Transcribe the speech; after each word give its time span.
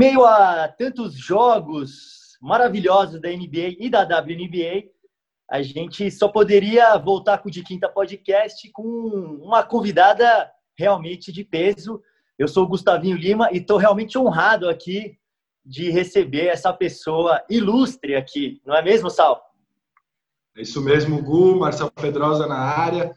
Meio 0.00 0.24
a 0.24 0.66
tantos 0.66 1.12
jogos 1.12 2.38
maravilhosos 2.40 3.20
da 3.20 3.28
NBA 3.28 3.76
e 3.78 3.90
da 3.90 4.00
WNBA, 4.00 4.88
a 5.46 5.60
gente 5.60 6.10
só 6.10 6.26
poderia 6.26 6.96
voltar 6.96 7.36
com 7.36 7.50
o 7.50 7.52
De 7.52 7.62
Quinta 7.62 7.86
Podcast 7.86 8.66
com 8.72 8.82
uma 9.42 9.62
convidada 9.62 10.50
realmente 10.74 11.30
de 11.30 11.44
peso. 11.44 12.00
Eu 12.38 12.48
sou 12.48 12.64
o 12.64 12.68
Gustavinho 12.68 13.14
Lima 13.14 13.50
e 13.52 13.58
estou 13.58 13.76
realmente 13.76 14.16
honrado 14.16 14.70
aqui 14.70 15.18
de 15.62 15.90
receber 15.90 16.46
essa 16.46 16.72
pessoa 16.72 17.44
ilustre 17.50 18.16
aqui, 18.16 18.58
não 18.64 18.74
é 18.74 18.80
mesmo, 18.80 19.10
Sal? 19.10 19.38
É 20.56 20.62
isso 20.62 20.80
mesmo, 20.80 21.22
Gu, 21.22 21.58
Marcelo 21.58 21.90
Pedrosa 21.90 22.46
na 22.46 22.56
área. 22.56 23.14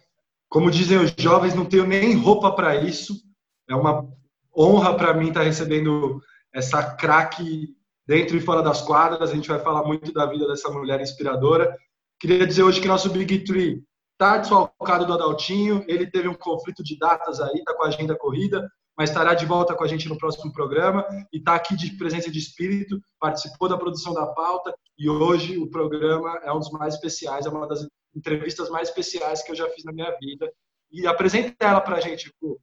Como 0.50 0.70
dizem 0.70 0.98
os 0.98 1.16
jovens, 1.18 1.56
não 1.56 1.64
tenho 1.64 1.88
nem 1.88 2.14
roupa 2.18 2.52
para 2.52 2.76
isso. 2.76 3.24
É 3.70 3.74
uma 3.74 4.06
honra 4.54 4.98
para 4.98 5.14
mim 5.14 5.30
estar 5.30 5.40
tá 5.40 5.46
recebendo 5.46 6.22
essa 6.54 6.96
craque 6.96 7.70
dentro 8.08 8.38
e 8.38 8.42
fora 8.42 8.62
das 8.62 8.82
quadras. 8.82 9.32
A 9.32 9.36
gente 9.36 9.50
vai 9.50 9.60
falar 9.60 9.84
muito 9.84 10.14
da 10.14 10.26
vida 10.26 10.48
dessa 10.48 10.70
mulher 10.70 11.02
inspiradora. 11.02 11.76
Queria 12.20 12.46
dizer 12.46 12.64
hoje 12.64 12.80
que 12.80 12.88
nosso 12.88 13.10
Big 13.10 13.44
Three 13.44 13.84
está 14.14 14.38
desfalcado 14.38 15.06
do 15.06 15.14
Adaltinho. 15.14 15.84
Ele 15.88 16.10
teve 16.10 16.28
um 16.28 16.36
conflito 16.36 16.84
de 16.84 16.98
datas 16.98 17.40
aí, 17.42 17.56
está 17.56 17.74
com 17.74 17.84
a 17.84 17.88
agenda 17.88 18.16
corrida 18.16 18.70
mas 18.98 19.10
estará 19.10 19.34
de 19.34 19.46
volta 19.46 19.76
com 19.76 19.84
a 19.84 19.88
gente 19.88 20.08
no 20.08 20.18
próximo 20.18 20.52
programa 20.54 21.06
e 21.32 21.38
está 21.38 21.56
aqui 21.56 21.76
de 21.76 21.98
presença 21.98 22.30
de 22.30 22.40
espírito, 22.40 23.02
participou 23.20 23.68
da 23.68 23.78
produção 23.78 24.14
da 24.14 24.28
pauta 24.28 24.74
e 24.98 25.10
hoje 25.10 25.58
o 25.58 25.70
programa 25.70 26.40
é 26.44 26.52
um 26.52 26.60
dos 26.60 26.72
mais 26.72 26.94
especiais, 26.94 27.46
é 27.46 27.50
uma 27.50 27.68
das 27.68 27.88
entrevistas 28.16 28.70
mais 28.70 28.90
especiais 28.90 29.42
que 29.42 29.52
eu 29.52 29.56
já 29.56 29.68
fiz 29.70 29.84
na 29.84 29.92
minha 29.92 30.16
vida. 30.20 30.52
E 30.92 31.08
apresenta 31.08 31.56
ela 31.60 31.82
para 31.82 31.98
a 31.98 32.00
gente, 32.00 32.32
Gu. 32.40 32.60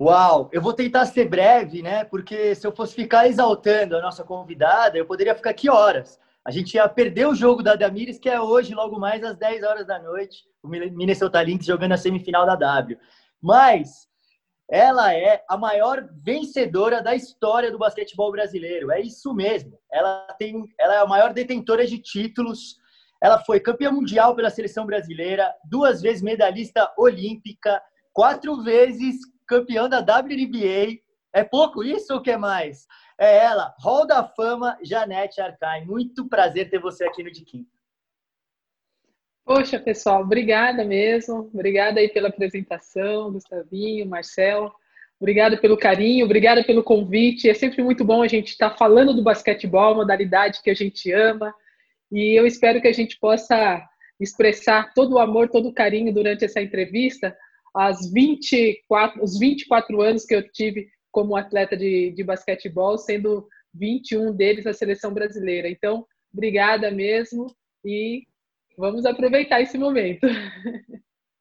Uau, 0.00 0.50
eu 0.52 0.60
vou 0.60 0.72
tentar 0.72 1.06
ser 1.06 1.28
breve, 1.28 1.80
né? 1.80 2.04
Porque 2.04 2.54
se 2.54 2.66
eu 2.66 2.74
fosse 2.74 2.94
ficar 2.94 3.28
exaltando 3.28 3.96
a 3.96 4.02
nossa 4.02 4.24
convidada, 4.24 4.98
eu 4.98 5.06
poderia 5.06 5.34
ficar 5.36 5.50
aqui 5.50 5.70
horas. 5.70 6.18
A 6.44 6.50
gente 6.50 6.74
ia 6.74 6.88
perder 6.88 7.26
o 7.26 7.34
jogo 7.34 7.62
da 7.62 7.76
Damires, 7.76 8.18
que 8.18 8.28
é 8.28 8.40
hoje, 8.40 8.74
logo 8.74 8.98
mais 8.98 9.22
às 9.22 9.36
10 9.36 9.62
horas 9.62 9.86
da 9.86 9.98
noite, 9.98 10.44
o 10.62 10.68
Minnesota 10.68 11.40
Lynx 11.42 11.64
jogando 11.64 11.92
a 11.92 11.96
semifinal 11.96 12.44
da 12.44 12.56
W. 12.56 12.98
Mas 13.40 14.08
ela 14.70 15.14
é 15.14 15.44
a 15.48 15.56
maior 15.56 16.08
vencedora 16.22 17.00
da 17.00 17.14
história 17.14 17.70
do 17.70 17.78
basquetebol 17.78 18.32
brasileiro. 18.32 18.90
É 18.90 19.00
isso 19.00 19.32
mesmo. 19.32 19.78
Ela 19.92 20.26
tem, 20.38 20.64
ela 20.78 20.94
é 20.94 20.98
a 20.98 21.06
maior 21.06 21.32
detentora 21.32 21.86
de 21.86 21.98
títulos. 21.98 22.76
Ela 23.22 23.38
foi 23.38 23.60
campeã 23.60 23.92
mundial 23.92 24.34
pela 24.34 24.50
seleção 24.50 24.84
brasileira, 24.84 25.54
duas 25.70 26.02
vezes 26.02 26.20
medalhista 26.20 26.92
olímpica, 26.98 27.80
quatro 28.12 28.62
vezes 28.62 29.16
campeã 29.46 29.88
da 29.88 30.00
WNBA. 30.00 31.00
É 31.32 31.42
pouco 31.42 31.82
isso 31.82 32.14
ou 32.14 32.22
que 32.22 32.36
mais? 32.36 32.86
É 33.18 33.38
ela, 33.38 33.74
Hall 33.80 34.06
da 34.06 34.24
Fama, 34.24 34.78
Janete 34.82 35.40
Arcai. 35.40 35.84
Muito 35.84 36.28
prazer 36.28 36.70
ter 36.70 36.78
você 36.78 37.04
aqui 37.04 37.22
no 37.22 37.30
De 37.30 37.44
Quinta. 37.44 37.70
Poxa, 39.44 39.78
pessoal, 39.78 40.22
obrigada 40.22 40.84
mesmo. 40.84 41.50
Obrigada 41.52 42.00
aí 42.00 42.08
pela 42.08 42.28
apresentação, 42.28 43.30
Gustavinho, 43.32 44.06
Marcel. 44.06 44.72
Obrigada 45.20 45.56
pelo 45.56 45.76
carinho, 45.76 46.24
obrigada 46.24 46.64
pelo 46.64 46.82
convite. 46.82 47.48
É 47.48 47.54
sempre 47.54 47.82
muito 47.82 48.04
bom 48.04 48.22
a 48.22 48.28
gente 48.28 48.48
estar 48.48 48.70
falando 48.70 49.14
do 49.14 49.22
basquetebol, 49.22 49.94
modalidade 49.94 50.62
que 50.62 50.70
a 50.70 50.74
gente 50.74 51.10
ama. 51.12 51.54
E 52.10 52.38
eu 52.38 52.46
espero 52.46 52.80
que 52.80 52.88
a 52.88 52.92
gente 52.92 53.18
possa 53.18 53.82
expressar 54.18 54.92
todo 54.94 55.14
o 55.14 55.18
amor, 55.18 55.48
todo 55.48 55.68
o 55.68 55.72
carinho 55.72 56.12
durante 56.12 56.44
essa 56.44 56.60
entrevista, 56.60 57.36
as 57.74 58.10
24, 58.10 59.22
os 59.22 59.38
24 59.38 60.00
anos 60.00 60.24
que 60.24 60.34
eu 60.34 60.50
tive 60.52 60.88
como 61.10 61.36
atleta 61.36 61.76
de, 61.76 62.12
de 62.12 62.22
basquetebol, 62.22 62.96
sendo 62.98 63.46
21 63.74 64.32
deles 64.32 64.66
a 64.66 64.72
seleção 64.72 65.12
brasileira. 65.12 65.68
Então, 65.68 66.06
obrigada 66.32 66.90
mesmo 66.90 67.54
e 67.84 68.24
Vamos 68.76 69.06
aproveitar 69.06 69.60
esse 69.60 69.78
momento. 69.78 70.26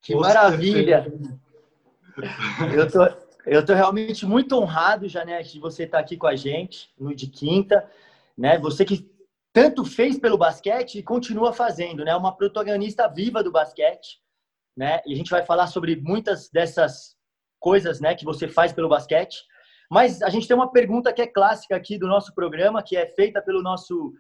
Que 0.02 0.16
maravilha! 0.16 1.12
Eu 2.76 2.92
tô, 2.92 3.18
eu 3.46 3.66
tô 3.66 3.74
realmente 3.74 4.26
muito 4.26 4.56
honrado, 4.56 5.08
Janete, 5.08 5.54
de 5.54 5.60
você 5.60 5.84
estar 5.84 6.00
aqui 6.00 6.16
com 6.16 6.28
a 6.28 6.36
gente 6.36 6.92
no 7.00 7.16
de 7.16 7.28
quinta, 7.28 7.90
né? 8.38 8.60
Você 8.60 8.86
que 8.86 9.10
tanto 9.52 9.84
fez 9.84 10.20
pelo 10.20 10.38
basquete 10.38 11.00
e 11.00 11.04
continua 11.04 11.54
fazendo, 11.54 12.06
né? 12.06 12.16
Uma 12.16 12.36
protagonista 12.36 13.08
viva 13.08 13.44
do 13.44 13.52
basquete, 13.52 14.20
né? 14.76 15.02
E 15.06 15.14
a 15.14 15.16
gente 15.16 15.30
vai 15.30 15.44
falar 15.46 15.68
sobre 15.68 15.96
muitas 15.96 16.50
dessas 16.50 17.16
coisas, 17.60 18.02
né, 18.02 18.14
que 18.14 18.26
você 18.26 18.48
faz 18.48 18.74
pelo 18.74 18.90
basquete. 18.90 19.38
Mas 19.90 20.22
a 20.22 20.30
gente 20.30 20.48
tem 20.48 20.56
uma 20.56 20.72
pergunta 20.72 21.14
que 21.14 21.22
é 21.22 21.28
clássica 21.28 21.76
aqui 21.76 21.98
do 21.98 22.08
nosso 22.08 22.34
programa, 22.34 22.84
que 22.84 22.98
é 22.98 23.08
feita 23.08 23.42
pelo 23.42 23.62
nosso 23.62 24.14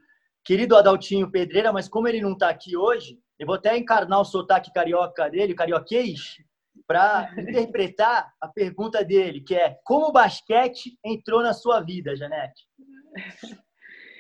querido 0.46 0.76
Adaltinho 0.76 1.30
Pedreira, 1.30 1.72
mas 1.72 1.90
como 1.90 2.08
ele 2.08 2.22
não 2.22 2.34
está 2.34 2.50
aqui 2.50 2.78
hoje, 2.78 3.18
eu 3.40 3.48
vou 3.48 3.56
até 3.56 3.78
encarnar 3.78 4.22
o 4.22 4.26
sotaque 4.26 4.72
carioca 4.72 5.30
dele, 5.30 5.56
carioquês, 5.56 6.38
para 6.88 7.32
interpretar 7.38 8.32
a 8.40 8.48
pergunta 8.48 9.04
dele, 9.04 9.42
que 9.42 9.56
é 9.56 9.78
como 9.84 10.08
o 10.08 10.12
basquete 10.12 10.98
entrou 11.04 11.42
na 11.42 11.54
sua 11.54 11.82
vida, 11.82 12.16
Janete? 12.16 12.64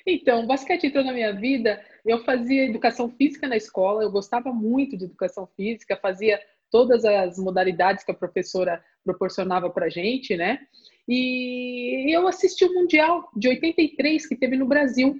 Então, 0.05 0.45
basquete 0.45 0.87
entrou 0.87 1.03
na 1.03 1.13
minha 1.13 1.33
vida. 1.33 1.83
Eu 2.05 2.23
fazia 2.23 2.65
educação 2.65 3.09
física 3.09 3.47
na 3.47 3.55
escola, 3.55 4.03
eu 4.03 4.11
gostava 4.11 4.51
muito 4.51 4.97
de 4.97 5.05
educação 5.05 5.47
física, 5.55 5.97
fazia 5.97 6.39
todas 6.69 7.05
as 7.05 7.37
modalidades 7.37 8.03
que 8.03 8.11
a 8.11 8.15
professora 8.15 8.83
proporcionava 9.03 9.69
para 9.69 9.89
gente, 9.89 10.35
né? 10.35 10.59
E 11.07 12.13
eu 12.13 12.27
assisti 12.27 12.65
o 12.65 12.73
Mundial 12.73 13.29
de 13.35 13.47
83 13.47 14.27
que 14.27 14.35
teve 14.35 14.57
no 14.57 14.65
Brasil. 14.65 15.19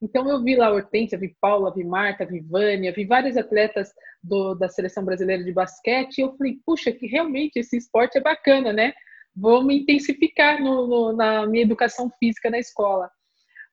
Então 0.00 0.28
eu 0.28 0.42
vi 0.42 0.56
lá 0.56 0.70
Hortência, 0.70 1.18
vi 1.18 1.36
Paula, 1.40 1.74
vi 1.74 1.84
Marta, 1.84 2.24
vi 2.24 2.40
Vânia, 2.40 2.92
vi 2.92 3.04
vários 3.04 3.36
atletas 3.36 3.92
do, 4.22 4.54
da 4.54 4.68
seleção 4.68 5.04
brasileira 5.04 5.44
de 5.44 5.52
basquete 5.52 6.18
e 6.18 6.20
eu 6.22 6.36
falei, 6.36 6.58
puxa, 6.64 6.92
que 6.92 7.06
realmente 7.06 7.58
esse 7.58 7.76
esporte 7.76 8.16
é 8.16 8.20
bacana, 8.20 8.72
né? 8.72 8.92
Vou 9.36 9.62
me 9.62 9.80
intensificar 9.80 10.60
no, 10.60 10.86
no, 10.86 11.12
na 11.12 11.46
minha 11.46 11.64
educação 11.64 12.10
física 12.18 12.48
na 12.48 12.58
escola. 12.58 13.10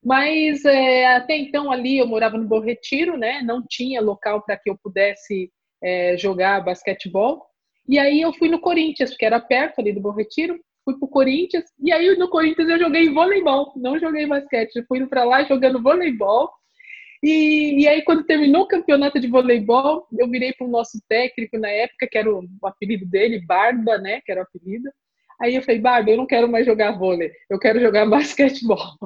Mas 0.06 0.64
é, 0.64 1.16
até 1.16 1.36
então 1.36 1.72
ali 1.72 1.98
eu 1.98 2.08
morava 2.08 2.38
no 2.38 2.48
Bom 2.48 2.60
Retiro, 2.60 3.18
né? 3.18 3.42
Não 3.42 3.64
tinha 3.68 4.00
local 4.00 4.44
para 4.44 4.56
que 4.56 4.70
eu 4.70 4.78
pudesse 4.78 5.52
é, 5.84 6.16
jogar 6.18 6.64
basquetebol. 6.64 7.44
E 7.90 7.98
aí 7.98 8.22
eu 8.22 8.32
fui 8.34 8.48
no 8.48 8.60
Corinthians, 8.60 9.10
porque 9.12 9.26
era 9.26 9.40
perto 9.40 9.80
ali 9.80 9.92
do 9.92 10.02
Bom 10.02 10.12
Retiro 10.12 10.60
fui 10.86 10.98
pro 11.00 11.08
Corinthians, 11.08 11.66
e 11.80 11.92
aí 11.92 12.16
no 12.16 12.30
Corinthians 12.30 12.70
eu 12.70 12.80
joguei 12.80 13.10
voleibol, 13.10 13.74
não 13.76 14.00
joguei 14.00 14.28
basquete, 14.28 14.86
fui 14.88 15.06
para 15.08 15.24
lá 15.24 15.44
jogando 15.44 15.82
voleibol. 15.82 16.52
E, 17.24 17.82
e, 17.82 17.88
aí, 17.88 18.04
quando 18.04 18.24
terminou 18.24 18.64
o 18.64 18.68
campeonato 18.68 19.20
de 19.20 19.28
voleibol, 19.28 20.08
eu 20.16 20.30
virei 20.30 20.54
para 20.54 20.68
o 20.68 20.70
nosso 20.70 21.02
técnico 21.10 21.58
na 21.58 21.70
época, 21.70 22.08
que 22.08 22.18
era 22.20 22.32
o, 22.32 22.44
o, 22.62 22.68
apelido 22.68 23.04
dele, 23.08 23.44
Barba, 23.44 23.98
né? 23.98 24.22
Que 24.24 24.32
era 24.32 24.42
o 24.42 24.44
apelido. 24.44 24.88
Aí 25.42 25.56
eu 25.56 25.62
falei, 25.62 25.80
Barba, 25.80 26.12
eu 26.12 26.18
não 26.18 26.26
quero 26.26 26.48
mais 26.48 26.66
jogar 26.66 26.98
vôlei, 26.98 27.32
eu 27.50 27.60
quero 27.60 27.80
jogar 27.80 28.06
basquetebol. 28.10 28.98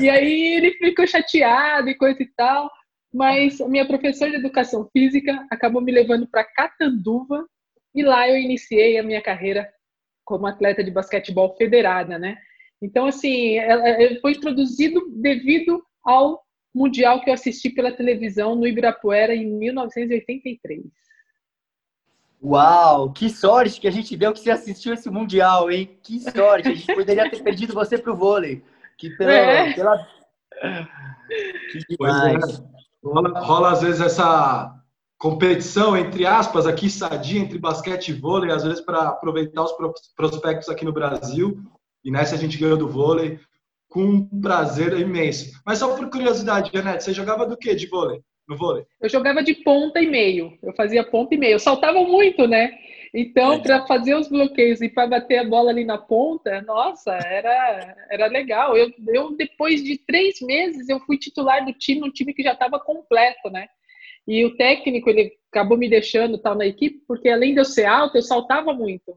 e 0.00 0.08
aí 0.08 0.54
ele 0.56 0.72
ficou 0.72 1.06
chateado 1.06 1.88
e 1.88 1.94
coisa 1.94 2.22
e 2.22 2.26
tal. 2.36 2.70
Mas 3.12 3.60
a 3.60 3.68
minha 3.68 3.86
professora 3.86 4.32
de 4.32 4.38
educação 4.38 4.88
física 4.92 5.46
acabou 5.48 5.80
me 5.80 5.92
levando 5.92 6.26
para 6.26 6.42
Catanduva 6.42 7.46
e 7.94 8.02
lá 8.02 8.28
eu 8.28 8.36
iniciei 8.36 8.98
a 8.98 9.04
minha 9.04 9.22
carreira 9.22 9.72
como 10.24 10.46
atleta 10.46 10.82
de 10.82 10.90
basquetebol 10.90 11.54
federada, 11.56 12.18
né? 12.18 12.36
Então, 12.82 13.06
assim, 13.06 13.56
ela, 13.56 13.84
foi 14.20 14.32
introduzido 14.32 15.00
devido 15.10 15.80
ao 16.04 16.42
mundial 16.74 17.20
que 17.20 17.30
eu 17.30 17.34
assisti 17.34 17.70
pela 17.70 17.92
televisão 17.92 18.56
no 18.56 18.66
Ibirapuera 18.66 19.34
em 19.34 19.46
1983. 19.46 20.82
Uau, 22.44 23.10
que 23.10 23.30
sorte 23.30 23.80
que 23.80 23.88
a 23.88 23.90
gente 23.90 24.14
deu 24.16 24.32
que 24.32 24.40
você 24.40 24.50
assistiu 24.50 24.92
esse 24.92 25.08
mundial, 25.08 25.70
hein? 25.70 25.98
Que 26.02 26.20
sorte, 26.20 26.68
a 26.68 26.74
gente 26.74 26.86
poderia 26.94 27.30
ter 27.30 27.42
perdido 27.42 27.72
você 27.72 27.96
pro 27.96 28.14
vôlei. 28.14 28.62
Que 28.98 29.08
pela, 29.16 29.32
é. 29.32 29.72
pela... 29.72 29.96
Que 29.98 31.78
é. 31.78 31.80
demais. 31.88 32.60
É. 32.60 32.74
Rola, 33.02 33.40
rola 33.40 33.72
às 33.72 33.80
vezes 33.80 34.00
essa 34.00 34.74
competição, 35.18 35.96
entre 35.96 36.26
aspas, 36.26 36.66
aqui 36.66 36.90
sadia 36.90 37.40
entre 37.40 37.58
basquete 37.58 38.08
e 38.08 38.12
vôlei, 38.12 38.50
às 38.50 38.62
vezes 38.62 38.82
para 38.82 39.08
aproveitar 39.08 39.62
os 39.62 39.72
prospectos 40.14 40.68
aqui 40.68 40.84
no 40.84 40.92
Brasil. 40.92 41.58
E 42.04 42.10
nessa 42.10 42.34
a 42.34 42.38
gente 42.38 42.58
ganhou 42.58 42.76
do 42.76 42.88
vôlei 42.88 43.40
com 43.88 44.04
um 44.04 44.40
prazer 44.40 44.98
imenso. 44.98 45.58
Mas 45.64 45.78
só 45.78 45.96
por 45.96 46.10
curiosidade, 46.10 46.70
Janete, 46.74 47.04
você 47.04 47.14
jogava 47.14 47.46
do 47.46 47.56
que 47.56 47.74
de 47.74 47.86
vôlei? 47.86 48.22
No 48.48 48.56
vôlei? 48.56 48.84
Eu 49.00 49.08
jogava 49.08 49.42
de 49.42 49.54
ponta 49.54 50.00
e 50.00 50.06
meio. 50.06 50.58
Eu 50.62 50.74
fazia 50.74 51.02
ponta 51.02 51.34
e 51.34 51.38
meio. 51.38 51.54
Eu 51.54 51.58
saltava 51.58 52.00
muito, 52.02 52.46
né? 52.46 52.78
Então, 53.12 53.54
é. 53.54 53.58
para 53.60 53.86
fazer 53.86 54.14
os 54.16 54.28
bloqueios 54.28 54.80
e 54.80 54.88
para 54.88 55.06
bater 55.06 55.38
a 55.38 55.44
bola 55.44 55.70
ali 55.70 55.84
na 55.84 55.96
ponta, 55.96 56.60
nossa, 56.62 57.12
era, 57.12 57.96
era 58.10 58.26
legal. 58.26 58.76
Eu, 58.76 58.92
eu, 59.08 59.36
depois 59.36 59.82
de 59.84 59.96
três 59.98 60.40
meses, 60.40 60.88
eu 60.88 60.98
fui 61.00 61.16
titular 61.16 61.64
do 61.64 61.72
time, 61.72 62.02
um 62.02 62.10
time 62.10 62.34
que 62.34 62.42
já 62.42 62.52
estava 62.52 62.78
completo, 62.80 63.48
né? 63.50 63.68
E 64.26 64.44
o 64.44 64.56
técnico, 64.56 65.08
ele 65.08 65.32
acabou 65.52 65.78
me 65.78 65.88
deixando 65.88 66.38
tal 66.38 66.56
na 66.56 66.66
equipe, 66.66 67.04
porque 67.06 67.28
além 67.28 67.54
de 67.54 67.60
eu 67.60 67.64
ser 67.64 67.84
alto, 67.84 68.16
eu 68.16 68.22
saltava 68.22 68.74
muito. 68.74 69.16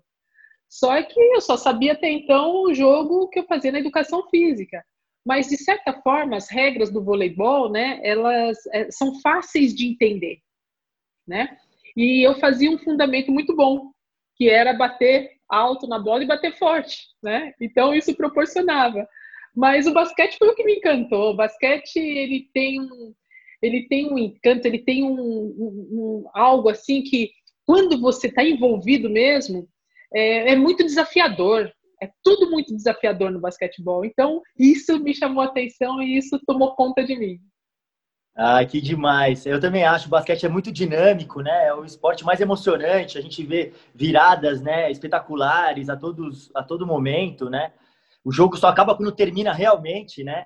Só 0.69 1.01
que 1.01 1.19
eu 1.19 1.41
só 1.41 1.57
sabia 1.57 1.93
até 1.93 2.11
então 2.11 2.63
o 2.63 2.73
jogo 2.73 3.27
que 3.29 3.39
eu 3.39 3.45
fazia 3.45 3.71
na 3.71 3.79
educação 3.79 4.27
física. 4.29 4.83
Mas, 5.27 5.49
de 5.49 5.57
certa 5.57 5.91
forma, 5.91 6.37
as 6.37 6.49
regras 6.49 6.89
do 6.89 7.03
voleibol, 7.03 7.69
né, 7.69 7.99
elas 8.01 8.57
é, 8.67 8.89
são 8.89 9.19
fáceis 9.19 9.75
de 9.75 9.85
entender, 9.85 10.37
né? 11.27 11.57
E 11.97 12.25
eu 12.25 12.39
fazia 12.39 12.71
um 12.71 12.77
fundamento 12.77 13.29
muito 13.29 13.53
bom, 13.53 13.91
que 14.37 14.49
era 14.49 14.71
bater 14.71 15.31
alto 15.49 15.85
na 15.85 15.99
bola 15.99 16.23
e 16.23 16.27
bater 16.27 16.55
forte, 16.57 17.07
né? 17.21 17.53
Então, 17.59 17.93
isso 17.93 18.15
proporcionava. 18.15 19.05
Mas 19.53 19.85
o 19.85 19.93
basquete 19.93 20.37
foi 20.37 20.47
o 20.47 20.55
que 20.55 20.63
me 20.63 20.75
encantou. 20.75 21.31
O 21.31 21.35
basquete, 21.35 21.97
ele 21.97 22.49
tem 22.53 22.79
um, 22.79 23.13
ele 23.61 23.85
tem 23.89 24.09
um 24.09 24.17
encanto, 24.17 24.65
ele 24.65 24.79
tem 24.79 25.03
um, 25.03 25.11
um, 25.11 25.89
um 25.91 26.29
algo 26.33 26.69
assim 26.69 27.01
que, 27.01 27.31
quando 27.65 27.99
você 27.99 28.27
está 28.27 28.45
envolvido 28.45 29.09
mesmo, 29.09 29.67
é, 30.13 30.53
é, 30.53 30.55
muito 30.55 30.85
desafiador. 30.85 31.69
É 32.01 32.09
tudo 32.23 32.49
muito 32.49 32.75
desafiador 32.75 33.31
no 33.31 33.39
basquetebol. 33.39 34.05
Então, 34.05 34.41
isso 34.57 34.99
me 34.99 35.13
chamou 35.13 35.43
a 35.43 35.47
atenção 35.47 36.01
e 36.01 36.17
isso 36.17 36.39
tomou 36.45 36.75
conta 36.75 37.03
de 37.03 37.17
mim. 37.17 37.39
Ah, 38.39 38.63
que 38.63 38.79
demais. 38.79 39.47
Eu 39.47 39.59
também 39.59 39.83
acho 39.83 40.05
o 40.05 40.11
basquete 40.11 40.45
é 40.45 40.49
muito 40.49 40.71
dinâmico, 40.71 41.41
né? 41.41 41.69
É 41.69 41.73
o 41.73 41.83
esporte 41.83 42.23
mais 42.23 42.39
emocionante. 42.39 43.17
A 43.17 43.21
gente 43.21 43.43
vê 43.43 43.73
viradas, 43.95 44.61
né, 44.61 44.91
espetaculares 44.91 45.89
a 45.89 45.97
todos 45.97 46.51
a 46.53 46.61
todo 46.61 46.85
momento, 46.85 47.49
né? 47.49 47.73
O 48.23 48.31
jogo 48.31 48.55
só 48.55 48.67
acaba 48.67 48.95
quando 48.95 49.11
termina 49.11 49.51
realmente, 49.51 50.23
né? 50.23 50.45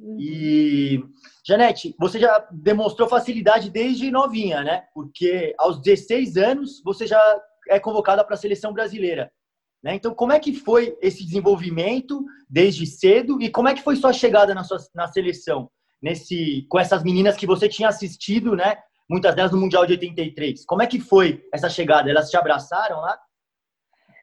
Uhum. 0.00 0.16
E 0.18 1.04
Janete, 1.46 1.94
você 1.96 2.18
já 2.18 2.44
demonstrou 2.50 3.08
facilidade 3.08 3.70
desde 3.70 4.10
novinha, 4.10 4.64
né? 4.64 4.84
Porque 4.92 5.54
aos 5.58 5.80
16 5.80 6.36
anos 6.36 6.82
você 6.84 7.06
já 7.06 7.20
é 7.68 7.78
convocada 7.78 8.24
para 8.24 8.34
a 8.34 8.38
seleção 8.38 8.72
brasileira. 8.72 9.30
Né? 9.82 9.94
Então, 9.94 10.14
como 10.14 10.32
é 10.32 10.40
que 10.40 10.52
foi 10.52 10.96
esse 11.00 11.24
desenvolvimento 11.24 12.24
desde 12.48 12.84
cedo 12.86 13.40
e 13.40 13.48
como 13.48 13.68
é 13.68 13.74
que 13.74 13.82
foi 13.82 13.96
sua 13.96 14.12
chegada 14.12 14.54
na, 14.54 14.64
sua, 14.64 14.78
na 14.94 15.06
seleção? 15.06 15.70
Nesse, 16.00 16.64
com 16.68 16.78
essas 16.78 17.02
meninas 17.02 17.36
que 17.36 17.46
você 17.46 17.68
tinha 17.68 17.88
assistido, 17.88 18.54
né? 18.54 18.76
Muitas 19.10 19.34
delas 19.34 19.50
no 19.50 19.58
Mundial 19.58 19.84
de 19.84 19.94
83. 19.94 20.64
Como 20.64 20.82
é 20.82 20.86
que 20.86 21.00
foi 21.00 21.42
essa 21.52 21.68
chegada? 21.68 22.08
Elas 22.08 22.30
te 22.30 22.36
abraçaram 22.36 23.00
lá? 23.00 23.18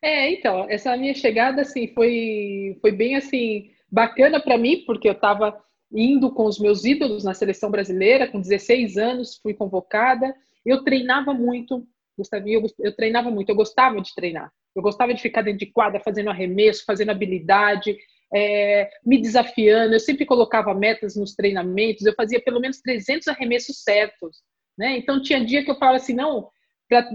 É, 0.01 0.31
então, 0.31 0.69
essa 0.69 0.95
minha 0.95 1.13
chegada, 1.13 1.63
assim, 1.63 1.87
foi, 1.87 2.77
foi 2.79 2.91
bem, 2.91 3.15
assim, 3.15 3.71
bacana 3.91 4.39
para 4.39 4.57
mim, 4.57 4.83
porque 4.85 5.07
eu 5.07 5.13
estava 5.13 5.59
indo 5.91 6.31
com 6.31 6.45
os 6.45 6.59
meus 6.59 6.85
ídolos 6.85 7.23
na 7.23 7.33
seleção 7.33 7.71
brasileira, 7.71 8.27
com 8.27 8.39
16 8.39 8.97
anos, 8.97 9.39
fui 9.41 9.53
convocada. 9.53 10.33
Eu 10.65 10.83
treinava 10.83 11.33
muito, 11.33 11.87
Gustavinho, 12.17 12.61
eu, 12.61 12.85
eu 12.85 12.95
treinava 12.95 13.31
muito, 13.31 13.49
eu 13.49 13.55
gostava 13.55 13.99
de 13.99 14.13
treinar. 14.13 14.51
Eu 14.75 14.81
gostava 14.81 15.13
de 15.13 15.21
ficar 15.21 15.41
dentro 15.41 15.59
de 15.59 15.71
quadra 15.71 15.99
fazendo 15.99 16.29
arremesso, 16.29 16.83
fazendo 16.85 17.11
habilidade, 17.11 17.97
é, 18.33 18.89
me 19.05 19.21
desafiando. 19.21 19.93
Eu 19.93 19.99
sempre 19.99 20.25
colocava 20.25 20.73
metas 20.73 21.15
nos 21.15 21.33
treinamentos, 21.33 22.05
eu 22.05 22.13
fazia 22.13 22.41
pelo 22.41 22.59
menos 22.59 22.81
300 22.81 23.27
arremessos 23.27 23.83
certos. 23.83 24.41
Né? 24.77 24.97
Então 24.97 25.21
tinha 25.21 25.43
dia 25.43 25.63
que 25.63 25.71
eu 25.71 25.77
falava 25.77 25.97
assim: 25.97 26.13
não, 26.13 26.49
para 26.89 27.07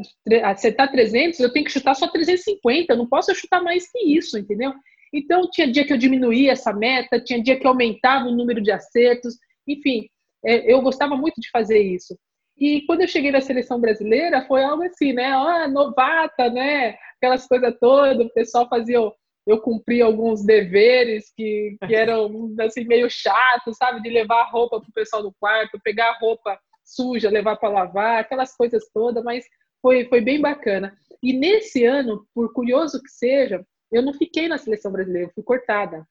acertar 0.51 0.91
300, 0.91 1.41
eu 1.41 1.53
tenho 1.53 1.65
que 1.65 1.73
chutar 1.73 1.95
só 1.95 2.09
350, 2.09 2.93
eu 2.93 2.97
não 2.97 3.07
posso 3.07 3.35
chutar 3.35 3.62
mais 3.62 3.91
que 3.91 3.99
isso, 3.99 4.39
entendeu? 4.39 4.73
Então 5.12 5.49
tinha 5.51 5.71
dia 5.71 5.85
que 5.85 5.93
eu 5.93 5.99
diminuía 5.99 6.53
essa 6.53 6.73
meta, 6.73 7.21
tinha 7.21 7.43
dia 7.43 7.59
que 7.59 7.67
eu 7.67 7.71
aumentava 7.71 8.27
o 8.27 8.35
número 8.35 8.61
de 8.61 8.71
acertos, 8.71 9.37
enfim, 9.67 10.09
é, 10.45 10.73
eu 10.73 10.81
gostava 10.81 11.17
muito 11.17 11.41
de 11.41 11.51
fazer 11.51 11.81
isso. 11.81 12.17
E 12.57 12.83
quando 12.83 13.01
eu 13.01 13.09
cheguei 13.09 13.31
na 13.31 13.41
seleção 13.41 13.81
brasileira, 13.81 14.45
foi 14.47 14.62
algo 14.62 14.83
assim, 14.83 15.12
né? 15.12 15.33
Ah, 15.33 15.67
novata, 15.67 16.51
né? 16.51 16.95
Aquelas 17.21 17.47
coisas 17.47 17.77
todas, 17.79 18.27
o 18.27 18.33
pessoal 18.33 18.69
fazia 18.69 18.97
eu, 18.97 19.15
eu 19.47 19.63
alguns 20.03 20.45
deveres 20.45 21.31
que, 21.37 21.77
que 21.87 21.95
eram 21.95 22.55
assim 22.61 22.85
meio 22.85 23.11
chatos, 23.11 23.77
sabe? 23.77 24.01
De 24.03 24.09
levar 24.09 24.43
a 24.43 24.51
roupa 24.51 24.81
para 24.81 24.89
o 24.89 24.93
pessoal 24.93 25.23
do 25.23 25.35
quarto, 25.39 25.81
pegar 25.85 26.11
a 26.11 26.19
roupa 26.19 26.59
suja, 26.85 27.31
levar 27.31 27.57
para 27.57 27.69
lavar, 27.69 28.21
aquelas 28.21 28.57
coisas 28.57 28.89
todas, 28.93 29.23
mas 29.23 29.45
foi, 29.83 30.07
foi 30.07 30.21
bem 30.21 30.41
bacana. 30.41 30.97
E 31.23 31.33
nesse 31.33 31.85
ano, 31.85 32.27
por 32.35 32.53
curioso 32.53 33.03
que 33.03 33.11
seja, 33.11 33.65
eu 33.93 34.03
não 34.03 34.15
fiquei 34.15 34.49
na 34.49 34.59
seleção 34.59 34.91
brasileira, 34.91 35.29
eu 35.29 35.33
fui 35.35 35.43
cortada. 35.43 36.07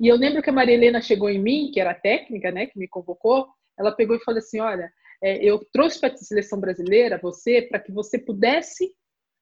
E 0.00 0.06
eu 0.06 0.16
lembro 0.16 0.42
que 0.42 0.50
a 0.50 0.52
Maria 0.52 0.74
Helena 0.74 1.00
chegou 1.00 1.28
em 1.28 1.38
mim, 1.38 1.70
que 1.72 1.80
era 1.80 1.94
técnica, 1.94 2.50
né, 2.50 2.66
que 2.66 2.78
me 2.78 2.88
convocou, 2.88 3.48
ela 3.78 3.92
pegou 3.92 4.16
e 4.16 4.24
falou 4.24 4.38
assim: 4.38 4.60
Olha, 4.60 4.92
é, 5.22 5.44
eu 5.44 5.64
trouxe 5.72 6.00
para 6.00 6.12
a 6.12 6.16
seleção 6.16 6.60
brasileira 6.60 7.18
você 7.22 7.62
para 7.62 7.80
que 7.80 7.92
você 7.92 8.18
pudesse 8.18 8.92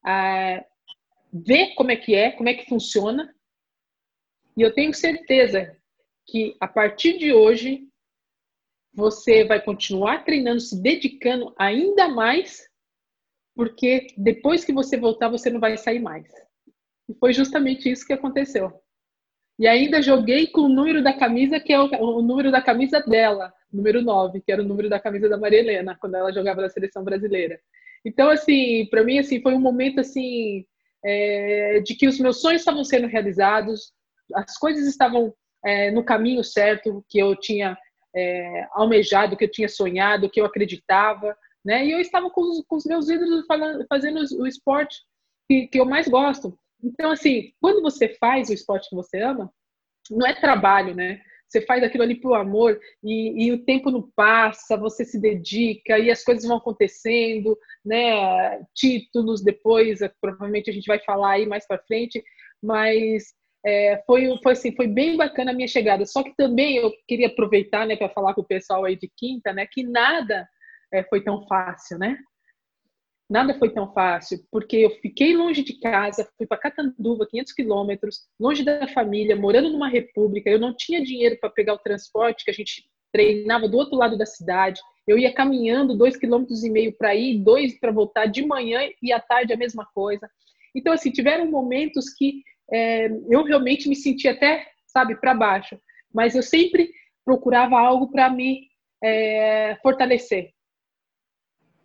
ah, 0.06 0.64
ver 1.32 1.75
como 1.75 1.91
é 1.91 1.97
que 1.97 2.14
é, 2.14 2.31
como 2.31 2.49
é 2.49 2.55
que 2.55 2.69
funciona. 2.69 3.35
E 4.56 4.62
eu 4.62 4.73
tenho 4.73 4.94
certeza 4.94 5.76
que 6.26 6.56
a 6.61 6.69
partir 6.69 7.19
de 7.19 7.32
hoje 7.32 7.88
você 8.94 9.44
vai 9.44 9.61
continuar 9.62 10.25
treinando, 10.25 10.61
se 10.61 10.81
dedicando 10.81 11.55
ainda 11.58 12.08
mais, 12.08 12.67
porque 13.55 14.06
depois 14.17 14.64
que 14.64 14.73
você 14.73 14.97
voltar 14.97 15.29
você 15.29 15.50
não 15.50 15.61
vai 15.61 15.76
sair 15.76 16.00
mais. 16.00 16.26
E 17.09 17.14
foi 17.14 17.32
justamente 17.32 17.91
isso 17.91 18.06
que 18.06 18.12
aconteceu. 18.12 18.73
E 19.59 19.67
ainda 19.67 20.02
joguei 20.02 20.47
com 20.47 20.62
o 20.62 20.69
número 20.69 21.02
da 21.02 21.12
camisa, 21.12 21.61
que 21.61 21.73
é 21.73 21.79
o 21.79 22.23
número 22.23 22.50
da 22.50 22.62
camisa 22.62 23.00
dela 23.00 23.52
número 23.73 24.02
9, 24.02 24.41
que 24.41 24.52
era 24.52 24.62
o 24.62 24.64
número 24.64 24.88
da 24.88 24.99
camisa 24.99 25.29
da 25.29 25.37
Maria 25.37 25.59
Helena, 25.59 25.97
quando 26.00 26.14
ela 26.14 26.32
jogava 26.32 26.62
na 26.62 26.69
seleção 26.69 27.05
brasileira. 27.05 27.61
Então, 28.06 28.31
assim, 28.31 28.87
para 28.88 29.03
mim, 29.03 29.19
assim, 29.19 29.43
foi 29.43 29.53
um 29.53 29.61
momento, 29.61 29.99
assim, 29.99 30.64
é, 31.05 31.81
de 31.81 31.97
que 31.97 32.06
os 32.06 32.20
meus 32.20 32.41
sonhos 32.41 32.62
estavam 32.62 32.85
sendo 32.85 33.08
realizados, 33.08 33.93
as 34.32 34.56
coisas 34.56 34.87
estavam 34.87 35.35
é, 35.64 35.90
no 35.90 36.04
caminho 36.04 36.45
certo, 36.45 37.04
que 37.09 37.19
eu 37.19 37.35
tinha 37.35 37.76
é, 38.14 38.69
almejado, 38.75 39.37
que 39.37 39.42
eu 39.42 39.50
tinha 39.50 39.69
sonhado, 39.69 40.31
que 40.31 40.40
eu 40.40 40.45
acreditava, 40.45 41.37
né? 41.64 41.85
E 41.85 41.90
eu 41.90 41.99
estava 41.99 42.31
com 42.31 42.42
os, 42.42 42.64
com 42.69 42.76
os 42.76 42.85
meus 42.85 43.09
ídolos 43.09 43.45
falando, 43.45 43.85
fazendo 43.88 44.21
o 44.40 44.47
esporte 44.47 44.99
que, 45.49 45.66
que 45.66 45.81
eu 45.81 45.85
mais 45.85 46.07
gosto. 46.07 46.57
Então, 46.81 47.11
assim, 47.11 47.52
quando 47.61 47.83
você 47.83 48.11
faz 48.21 48.49
o 48.49 48.54
esporte 48.54 48.88
que 48.88 48.95
você 48.95 49.21
ama, 49.21 49.52
não 50.09 50.25
é 50.25 50.33
trabalho, 50.33 50.95
né? 50.95 51.21
você 51.49 51.61
faz 51.62 51.83
aquilo 51.83 52.02
ali 52.02 52.16
por 52.16 52.35
amor 52.35 52.78
e, 53.02 53.47
e, 53.47 53.52
o 53.52 53.64
tempo 53.64 53.90
não 53.90 54.11
passa, 54.14 54.76
você 54.76 55.04
se 55.04 55.19
dedica 55.19 55.99
e 55.99 56.11
as 56.11 56.23
coisas 56.25 56.45
vão 56.45 56.57
acontecendo, 56.57 57.57
né? 57.87 58.61
Títulos 58.75 59.43
depois, 59.43 60.00
provavelmente 60.21 60.69
a 60.69 60.73
gente 60.73 60.87
vai 60.87 60.99
falar 60.99 61.33
aí 61.33 61.47
mais 61.47 61.66
para 61.66 61.83
frente, 61.87 62.23
mas 62.62 63.35
é, 63.64 64.02
foi, 64.07 64.28
foi 64.43 64.52
assim, 64.52 64.75
foi 64.75 64.87
bem 64.87 65.16
bacana 65.16 65.52
a 65.52 65.55
minha 65.55 65.69
chegada. 65.69 66.05
Só 66.05 66.23
que 66.23 66.35
também 66.37 66.76
eu 66.76 66.93
queria 67.09 67.28
aproveitar, 67.28 67.87
né, 67.87 67.97
para 67.97 68.11
falar 68.11 68.35
com 68.35 68.43
o 68.43 68.47
pessoal 68.47 68.85
aí 68.85 68.97
de 68.97 69.11
quinta, 69.16 69.52
né, 69.52 69.66
que 69.71 69.83
nada 69.83 70.49
é, 70.93 71.02
foi 71.05 71.23
tão 71.23 71.47
fácil, 71.47 71.99
né? 71.99 72.19
nada 73.28 73.59
foi 73.59 73.71
tão 73.71 73.93
fácil, 73.93 74.38
porque 74.50 74.76
eu 74.76 74.90
fiquei 75.00 75.37
longe 75.37 75.62
de 75.62 75.78
casa, 75.81 76.28
fui 76.38 76.47
para 76.47 76.59
Catanduva, 76.59 77.26
500 77.26 77.52
quilômetros, 77.52 78.21
longe 78.38 78.64
da 78.64 78.87
família, 78.88 79.35
morando 79.35 79.71
numa 79.71 79.88
república, 79.88 80.49
eu 80.49 80.59
não 80.59 80.75
tinha 80.75 81.02
dinheiro 81.02 81.37
para 81.40 81.50
pegar 81.50 81.75
o 81.75 81.78
transporte, 81.78 82.45
que 82.45 82.50
a 82.50 82.55
gente 82.55 82.88
treinava 83.12 83.69
do 83.69 83.76
outro 83.76 83.97
lado 83.97 84.16
da 84.16 84.26
cidade, 84.26 84.81
eu 85.07 85.19
ia 85.19 85.33
caminhando 85.33 85.97
dois 85.97 86.17
quilômetros 86.17 86.65
e 86.65 86.71
meio 86.71 86.93
para 86.93 87.15
ir, 87.15 87.39
dois 87.39 87.79
para 87.79 87.93
voltar 87.93 88.27
de 88.27 88.45
manhã 88.45 88.81
e 89.01 89.13
à 89.13 89.21
tarde 89.21 89.53
a 89.53 89.57
mesma 89.57 89.87
coisa. 89.95 90.29
Então, 90.75 90.93
assim, 90.93 91.11
tiveram 91.11 91.51
momentos 91.51 92.11
que 92.11 92.43
é, 92.73 93.07
eu 93.29 93.45
realmente 93.45 93.89
me 93.89 93.95
senti 93.95 94.27
até, 94.27 94.69
sabe, 94.87 95.15
para 95.17 95.35
baixo, 95.35 95.81
mas 96.13 96.35
eu 96.35 96.43
sempre 96.43 96.91
procurava 97.25 97.79
algo 97.79 98.11
para 98.11 98.29
me 98.29 98.69
é, 99.03 99.77
fortalecer. 99.83 100.53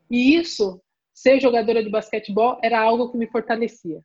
E 0.09 0.35
isso 0.35 0.81
ser 1.13 1.39
jogadora 1.39 1.83
de 1.83 1.89
basquetebol 1.89 2.59
era 2.63 2.79
algo 2.79 3.11
que 3.11 3.17
me 3.17 3.27
fortalecia. 3.27 4.01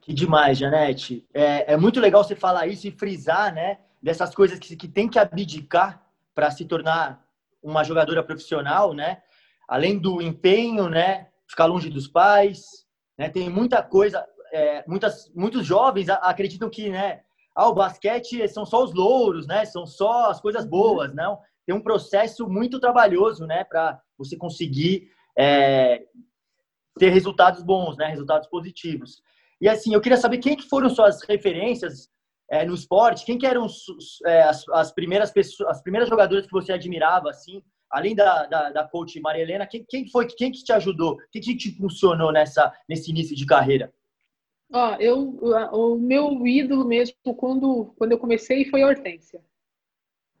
Que 0.00 0.12
demais, 0.12 0.58
Janete. 0.58 1.26
É, 1.32 1.72
é 1.72 1.76
muito 1.76 1.98
legal 1.98 2.22
você 2.22 2.36
falar 2.36 2.66
isso 2.66 2.86
e 2.86 2.92
frisar, 2.92 3.52
né? 3.52 3.78
Dessas 4.02 4.34
coisas 4.34 4.58
que, 4.58 4.76
que 4.76 4.86
tem 4.86 5.08
que 5.08 5.18
abdicar 5.18 6.06
para 6.34 6.50
se 6.50 6.66
tornar 6.66 7.23
uma 7.64 7.82
jogadora 7.82 8.22
profissional, 8.22 8.92
né? 8.92 9.22
Além 9.66 9.98
do 9.98 10.20
empenho, 10.20 10.88
né? 10.88 11.28
Ficar 11.48 11.64
longe 11.64 11.88
dos 11.88 12.06
pais, 12.06 12.62
né? 13.18 13.30
Tem 13.30 13.48
muita 13.48 13.82
coisa. 13.82 14.24
É, 14.52 14.84
muitas, 14.86 15.32
muitos 15.34 15.66
jovens 15.66 16.08
acreditam 16.08 16.68
que, 16.68 16.90
né? 16.90 17.22
Ah, 17.56 17.68
o 17.68 17.74
basquete 17.74 18.46
são 18.48 18.66
só 18.66 18.84
os 18.84 18.92
louros, 18.92 19.46
né? 19.46 19.64
São 19.64 19.86
só 19.86 20.30
as 20.30 20.40
coisas 20.40 20.66
boas, 20.66 21.14
não? 21.14 21.40
Tem 21.66 21.74
um 21.74 21.80
processo 21.80 22.46
muito 22.46 22.78
trabalhoso, 22.78 23.46
né? 23.46 23.64
Para 23.64 23.98
você 24.18 24.36
conseguir 24.36 25.08
é, 25.36 26.02
ter 26.98 27.08
resultados 27.08 27.62
bons, 27.62 27.96
né? 27.96 28.08
Resultados 28.08 28.46
positivos. 28.48 29.22
E 29.60 29.68
assim, 29.68 29.94
eu 29.94 30.00
queria 30.00 30.18
saber 30.18 30.38
quem 30.38 30.56
que 30.56 30.68
foram 30.68 30.90
suas 30.90 31.22
referências 31.22 32.10
é, 32.50 32.64
no 32.64 32.74
esporte, 32.74 33.24
quem 33.24 33.38
que 33.38 33.46
eram 33.46 33.66
é, 34.26 34.42
as, 34.42 34.68
as, 34.68 34.92
primeiras 34.92 35.30
pessoas, 35.30 35.70
as 35.70 35.82
primeiras 35.82 36.08
jogadoras 36.08 36.46
que 36.46 36.52
você 36.52 36.72
admirava, 36.72 37.30
assim, 37.30 37.62
além 37.90 38.14
da, 38.14 38.46
da, 38.46 38.70
da 38.70 38.88
coach 38.88 39.18
Maria 39.20 39.42
Helena, 39.42 39.66
quem, 39.66 39.84
quem 39.88 40.08
foi, 40.08 40.26
quem 40.26 40.50
que 40.50 40.62
te 40.62 40.72
ajudou, 40.72 41.16
quem 41.30 41.40
que 41.40 41.56
te 41.56 41.68
impulsionou 41.70 42.32
nessa, 42.32 42.72
nesse 42.88 43.10
início 43.10 43.34
de 43.36 43.46
carreira? 43.46 43.92
Ó, 44.72 44.96
eu, 44.96 45.38
o 45.72 45.96
meu 45.96 46.46
ídolo 46.46 46.84
mesmo, 46.84 47.16
quando, 47.36 47.94
quando 47.96 48.12
eu 48.12 48.18
comecei, 48.18 48.64
foi 48.64 48.82
a 48.82 48.88
Hortência. 48.88 49.40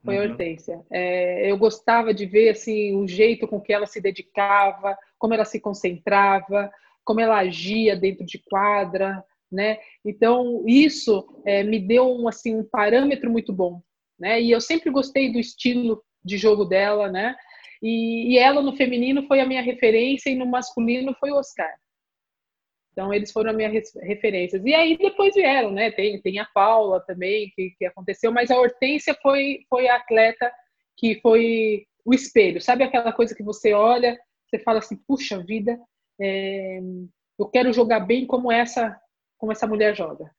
Foi 0.04 0.18
a 0.18 0.22
uhum. 0.22 0.30
Hortência. 0.30 0.84
É, 0.90 1.50
eu 1.50 1.56
gostava 1.56 2.12
de 2.12 2.26
ver 2.26 2.50
assim 2.50 2.96
o 2.96 3.08
jeito 3.08 3.46
com 3.48 3.60
que 3.60 3.72
ela 3.72 3.86
se 3.86 4.00
dedicava, 4.00 4.96
como 5.18 5.32
ela 5.32 5.44
se 5.44 5.60
concentrava, 5.60 6.70
como 7.04 7.20
ela 7.20 7.38
agia 7.38 7.96
dentro 7.96 8.24
de 8.24 8.38
quadra, 8.38 9.24
né? 9.54 9.78
Então 10.04 10.64
isso 10.66 11.26
é, 11.46 11.62
me 11.62 11.78
deu 11.78 12.06
um 12.12 12.28
assim 12.28 12.56
um 12.56 12.64
parâmetro 12.64 13.30
muito 13.30 13.52
bom, 13.52 13.80
né? 14.18 14.42
E 14.42 14.50
eu 14.50 14.60
sempre 14.60 14.90
gostei 14.90 15.32
do 15.32 15.38
estilo 15.38 16.02
de 16.24 16.36
jogo 16.36 16.64
dela, 16.64 17.10
né? 17.10 17.34
E, 17.82 18.32
e 18.32 18.38
ela 18.38 18.62
no 18.62 18.76
feminino 18.76 19.26
foi 19.26 19.40
a 19.40 19.46
minha 19.46 19.62
referência 19.62 20.30
e 20.30 20.34
no 20.34 20.46
masculino 20.46 21.14
foi 21.20 21.30
o 21.30 21.36
Oscar. 21.36 21.72
Então, 22.92 23.12
eles 23.12 23.32
foram 23.32 23.50
as 23.50 23.56
minhas 23.56 23.92
referências. 24.02 24.64
E 24.64 24.72
aí, 24.72 24.96
depois 24.96 25.34
vieram, 25.34 25.72
né? 25.72 25.90
Tem, 25.90 26.20
tem 26.22 26.38
a 26.38 26.44
Paula 26.44 27.00
também, 27.00 27.52
que, 27.54 27.70
que 27.76 27.84
aconteceu, 27.84 28.30
mas 28.30 28.52
a 28.52 28.58
Hortência 28.58 29.14
foi, 29.20 29.64
foi 29.68 29.88
a 29.88 29.96
atleta 29.96 30.50
que 30.96 31.20
foi 31.20 31.86
o 32.04 32.14
espelho. 32.14 32.60
Sabe 32.60 32.84
aquela 32.84 33.12
coisa 33.12 33.34
que 33.34 33.42
você 33.42 33.72
olha, 33.74 34.16
você 34.46 34.60
fala 34.60 34.78
assim, 34.78 34.96
puxa 35.08 35.42
vida, 35.42 35.76
é, 36.20 36.78
eu 37.36 37.46
quero 37.46 37.72
jogar 37.72 38.00
bem 38.00 38.24
como 38.26 38.52
essa, 38.52 38.96
como 39.38 39.52
essa 39.52 39.66
mulher 39.66 39.94
joga. 39.94 40.30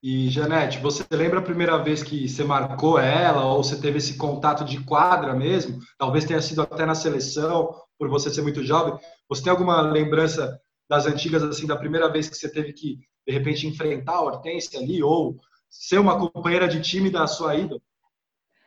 E, 0.00 0.28
Janete, 0.28 0.78
você 0.78 1.04
lembra 1.10 1.40
a 1.40 1.42
primeira 1.42 1.76
vez 1.78 2.04
que 2.04 2.28
você 2.28 2.44
marcou 2.44 3.00
ela, 3.00 3.44
ou 3.46 3.62
você 3.62 3.80
teve 3.80 3.98
esse 3.98 4.16
contato 4.16 4.64
de 4.64 4.84
quadra 4.84 5.34
mesmo? 5.34 5.80
Talvez 5.98 6.24
tenha 6.24 6.40
sido 6.40 6.62
até 6.62 6.86
na 6.86 6.94
seleção, 6.94 7.74
por 7.98 8.08
você 8.08 8.30
ser 8.30 8.42
muito 8.42 8.64
jovem. 8.64 8.96
Você 9.28 9.42
tem 9.42 9.50
alguma 9.50 9.80
lembrança 9.80 10.60
das 10.88 11.04
antigas, 11.06 11.42
assim, 11.42 11.66
da 11.66 11.76
primeira 11.76 12.08
vez 12.08 12.28
que 12.28 12.36
você 12.36 12.48
teve 12.48 12.72
que, 12.72 13.00
de 13.26 13.32
repente, 13.32 13.66
enfrentar 13.66 14.14
a 14.14 14.22
Hortência 14.22 14.78
ali, 14.78 15.02
ou 15.02 15.36
ser 15.68 15.98
uma 15.98 16.16
companheira 16.16 16.68
de 16.68 16.80
time 16.80 17.10
da 17.10 17.26
sua 17.26 17.56
ida? 17.56 17.80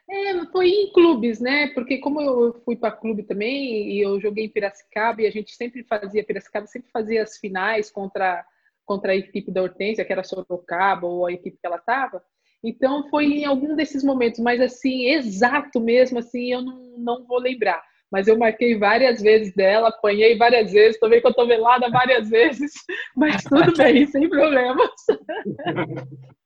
É, 0.09 0.45
foi 0.47 0.67
em 0.67 0.91
clubes, 0.91 1.39
né? 1.39 1.67
Porque 1.73 1.99
como 1.99 2.21
eu 2.21 2.61
fui 2.65 2.75
para 2.75 2.91
clube 2.91 3.23
também 3.23 3.93
e 3.93 4.01
eu 4.01 4.19
joguei 4.19 4.45
em 4.45 4.49
Piracicaba 4.49 5.21
e 5.21 5.27
a 5.27 5.31
gente 5.31 5.55
sempre 5.55 5.85
fazia 5.85 6.23
Piracicaba 6.25 6.67
sempre 6.67 6.91
fazia 6.91 7.23
as 7.23 7.37
finais 7.37 7.89
contra 7.89 8.45
contra 8.91 9.13
a 9.13 9.15
equipe 9.15 9.49
da 9.49 9.61
Hortência, 9.61 10.03
que 10.03 10.11
era 10.11 10.21
Sorocaba 10.21 11.07
ou 11.07 11.25
a 11.25 11.31
equipe 11.31 11.57
que 11.57 11.65
ela 11.65 11.77
estava. 11.77 12.21
Então 12.61 13.09
foi 13.09 13.25
em 13.25 13.45
algum 13.45 13.73
desses 13.73 14.03
momentos, 14.03 14.41
mas 14.41 14.59
assim 14.59 15.05
exato 15.05 15.79
mesmo 15.79 16.19
assim 16.19 16.51
eu 16.51 16.61
não, 16.61 16.97
não 16.97 17.25
vou 17.25 17.39
lembrar 17.39 17.81
mas 18.11 18.27
eu 18.27 18.37
marquei 18.37 18.77
várias 18.77 19.21
vezes 19.21 19.55
dela, 19.55 19.87
apanhei 19.87 20.37
várias 20.37 20.73
vezes, 20.73 20.99
tomei 20.99 21.21
cotovelada 21.21 21.89
várias 21.89 22.27
vezes, 22.29 22.73
mas 23.15 23.41
tudo 23.41 23.73
bem, 23.77 24.05
sem 24.05 24.27
problemas. 24.27 24.91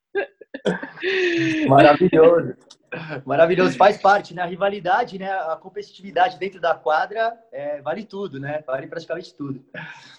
Maravilhoso. 1.67 2.55
Maravilhoso, 3.25 3.77
faz 3.77 3.97
parte, 3.97 4.33
né? 4.33 4.41
A 4.41 4.45
rivalidade, 4.45 5.19
né? 5.19 5.29
A 5.29 5.55
competitividade 5.55 6.39
dentro 6.39 6.59
da 6.61 6.73
quadra 6.73 7.37
é, 7.51 7.81
vale 7.81 8.03
tudo, 8.05 8.39
né? 8.39 8.63
Vale 8.65 8.87
praticamente 8.87 9.33
tudo. 9.33 9.63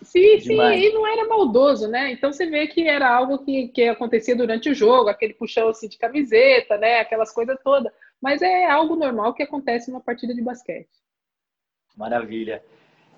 Sim, 0.02 0.38
Demais. 0.38 0.80
sim, 0.80 0.86
e 0.86 0.92
não 0.92 1.06
era 1.06 1.26
maldoso, 1.26 1.88
né? 1.88 2.12
Então 2.12 2.32
você 2.32 2.46
vê 2.46 2.66
que 2.66 2.86
era 2.86 3.08
algo 3.08 3.38
que, 3.38 3.68
que 3.68 3.88
acontecia 3.88 4.36
durante 4.36 4.68
o 4.68 4.74
jogo, 4.74 5.08
aquele 5.08 5.34
puxão 5.34 5.68
assim 5.68 5.88
de 5.88 5.98
camiseta, 5.98 6.76
né? 6.76 7.00
Aquelas 7.00 7.32
coisas 7.32 7.56
todas. 7.64 7.92
Mas 8.20 8.42
é 8.42 8.66
algo 8.70 8.96
normal 8.96 9.34
que 9.34 9.42
acontece 9.42 9.90
numa 9.90 10.00
partida 10.00 10.34
de 10.34 10.42
basquete. 10.42 10.88
Maravilha. 11.96 12.62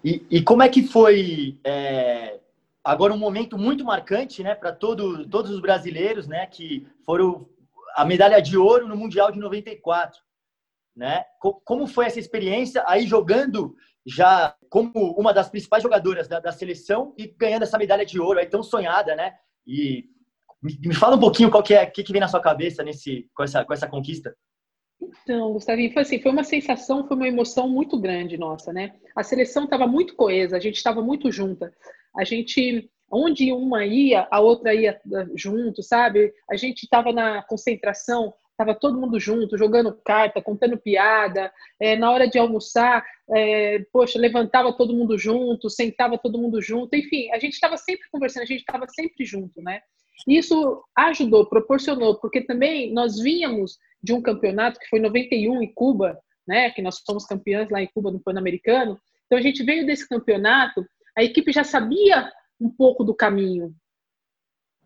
E, 0.05 0.25
e 0.31 0.43
como 0.43 0.63
é 0.63 0.69
que 0.69 0.87
foi 0.87 1.59
é, 1.65 2.39
agora 2.89 3.13
um 3.13 3.19
momento 3.19 3.59
muito 3.59 3.85
marcante, 3.85 4.43
né, 4.43 4.55
para 4.55 4.73
todo, 4.73 5.29
todos 5.29 5.51
os 5.51 5.61
brasileiros, 5.61 6.27
né, 6.27 6.47
que 6.47 6.87
foram 7.05 7.47
a 7.95 8.03
medalha 8.03 8.41
de 8.41 8.57
ouro 8.57 8.89
no 8.89 8.97
Mundial 8.97 9.31
de 9.31 9.39
94, 9.39 10.19
né? 10.97 11.25
Como 11.39 11.87
foi 11.87 12.07
essa 12.07 12.19
experiência 12.19 12.83
aí 12.87 13.07
jogando 13.07 13.75
já 14.07 14.55
como 14.71 14.91
uma 15.19 15.35
das 15.35 15.51
principais 15.51 15.83
jogadoras 15.83 16.29
da, 16.29 16.41
da 16.41 16.51
seleção 16.51 17.15
e 17.19 17.27
ganhando 17.27 17.65
essa 17.65 17.77
medalha 17.77 18.07
de 18.07 18.19
ouro 18.19 18.39
aí 18.39 18.47
tão 18.47 18.63
sonhada, 18.63 19.15
né? 19.15 19.35
E 19.67 20.07
me, 20.63 20.79
me 20.87 20.95
fala 20.95 21.17
um 21.17 21.21
pouquinho 21.21 21.51
qual 21.51 21.63
que 21.63 21.75
é, 21.75 21.85
que, 21.85 22.03
que 22.03 22.13
vem 22.13 22.21
na 22.21 22.29
sua 22.29 22.41
cabeça 22.41 22.83
nesse 22.83 23.29
com 23.35 23.43
essa 23.43 23.65
com 23.65 23.73
essa 23.73 23.87
conquista. 23.87 24.35
Então, 25.01 25.53
Gustavinho, 25.53 25.93
foi 25.93 26.03
assim, 26.03 26.21
foi 26.21 26.33
uma 26.33 26.45
sensação, 26.45 27.07
foi 27.07 27.17
uma 27.17 27.29
emoção 27.29 27.69
muito 27.69 27.99
grande 27.99 28.37
nossa, 28.37 28.73
né? 28.73 28.95
A 29.15 29.23
seleção 29.23 29.65
estava 29.65 29.87
muito 29.87 30.15
coesa, 30.17 30.57
a 30.57 30.61
gente 30.61 30.77
estava 30.77 31.03
muito 31.03 31.31
junta. 31.31 31.73
A 32.17 32.25
gente, 32.25 32.91
onde 33.11 33.53
uma 33.53 33.85
ia, 33.85 34.27
a 34.31 34.41
outra 34.41 34.75
ia 34.75 34.93
eh, 34.93 35.27
junto, 35.35 35.83
sabe? 35.83 36.33
A 36.51 36.57
gente 36.57 36.85
estava 36.85 37.13
na 37.13 37.43
concentração, 37.43 38.33
estava 38.51 38.75
todo 38.75 39.01
mundo 39.01 39.21
junto, 39.21 39.57
jogando 39.57 39.97
carta, 40.05 40.43
contando 40.43 40.77
piada. 40.77 41.53
É, 41.81 41.97
na 41.97 42.11
hora 42.11 42.29
de 42.29 42.39
almoçar, 42.39 43.05
é, 43.35 43.85
poxa, 43.93 44.19
levantava 44.19 44.73
todo 44.73 44.95
mundo 44.95 45.17
junto, 45.17 45.71
sentava 45.71 46.19
todo 46.19 46.39
mundo 46.39 46.61
junto. 46.61 46.95
Enfim, 46.97 47.31
a 47.31 47.39
gente 47.39 47.55
estava 47.55 47.77
sempre 47.77 48.09
conversando, 48.11 48.43
a 48.43 48.47
gente 48.47 48.61
estava 48.61 48.87
sempre 48.89 49.25
junto, 49.25 49.63
né? 49.63 49.81
Isso 50.27 50.83
ajudou, 50.97 51.47
proporcionou, 51.47 52.19
porque 52.19 52.41
também 52.41 52.93
nós 52.93 53.21
vínhamos 53.21 53.79
de 54.03 54.13
um 54.13 54.21
campeonato 54.21 54.79
que 54.81 54.89
foi 54.89 54.99
91 54.99 55.63
em 55.63 55.73
Cuba, 55.73 56.19
né, 56.47 56.71
que 56.71 56.83
nós 56.83 57.01
somos 57.07 57.27
campeãs 57.27 57.71
lá 57.71 57.83
em 57.83 57.87
Cuba 57.87 58.11
no 58.11 58.21
Pan-Americano. 58.21 58.99
Então 59.27 59.39
a 59.39 59.43
gente 59.43 59.63
veio 59.63 59.87
desse 59.87 60.09
campeonato, 60.09 60.85
a 61.19 61.25
equipe 61.25 61.51
já 61.51 61.65
sabia 61.65 62.33
um 62.61 62.71
pouco 62.71 63.03
do 63.03 63.13
caminho, 63.13 63.75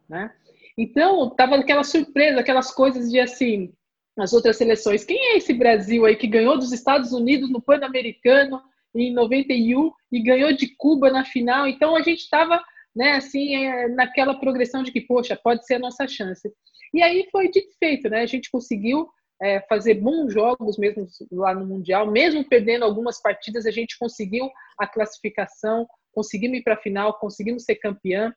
né? 0.09 0.33
Então 0.79 1.29
tava 1.29 1.57
aquela 1.57 1.85
surpresa, 1.85 2.41
aquelas 2.41 2.71
coisas 2.71 3.11
de 3.11 3.21
assim, 3.21 3.71
as 4.19 4.33
outras 4.33 4.57
seleções, 4.57 5.05
quem 5.05 5.19
é 5.19 5.37
esse 5.37 5.53
Brasil 5.53 6.07
aí 6.07 6.17
que 6.17 6.27
ganhou 6.27 6.59
dos 6.59 6.73
Estados 6.73 7.13
Unidos 7.13 7.51
no 7.51 7.61
Pan-Americano 7.61 8.63
em 8.95 9.13
91 9.13 9.93
e 10.11 10.23
ganhou 10.23 10.55
de 10.55 10.75
Cuba 10.75 11.11
na 11.11 11.23
final? 11.23 11.67
Então 11.67 11.95
a 11.95 12.01
gente 12.01 12.21
estava 12.21 12.65
né, 12.97 13.13
assim, 13.13 13.55
é, 13.55 13.89
naquela 13.89 14.35
progressão 14.35 14.83
de 14.83 14.91
que, 14.91 15.03
poxa, 15.03 15.37
pode 15.37 15.67
ser 15.67 15.75
a 15.75 15.79
nossa 15.79 16.09
chance. 16.09 16.51
E 16.95 17.03
aí 17.03 17.29
foi 17.31 17.51
dito 17.51 17.75
feito, 17.79 18.09
né? 18.09 18.23
A 18.23 18.27
gente 18.27 18.51
conseguiu 18.51 19.09
é, 19.43 19.61
fazer 19.63 19.95
bons 19.95 20.33
jogos 20.33 20.79
mesmo 20.79 21.07
lá 21.31 21.55
no 21.55 21.67
Mundial, 21.67 22.11
mesmo 22.11 22.43
perdendo 22.49 22.85
algumas 22.85 23.21
partidas, 23.21 23.67
a 23.67 23.71
gente 23.71 23.99
conseguiu 23.99 24.51
a 24.79 24.87
classificação, 24.87 25.87
conseguimos 26.13 26.59
ir 26.59 26.63
para 26.63 26.75
a 26.75 26.81
final, 26.81 27.19
conseguimos 27.19 27.65
ser 27.65 27.77
campeã. 27.77 28.35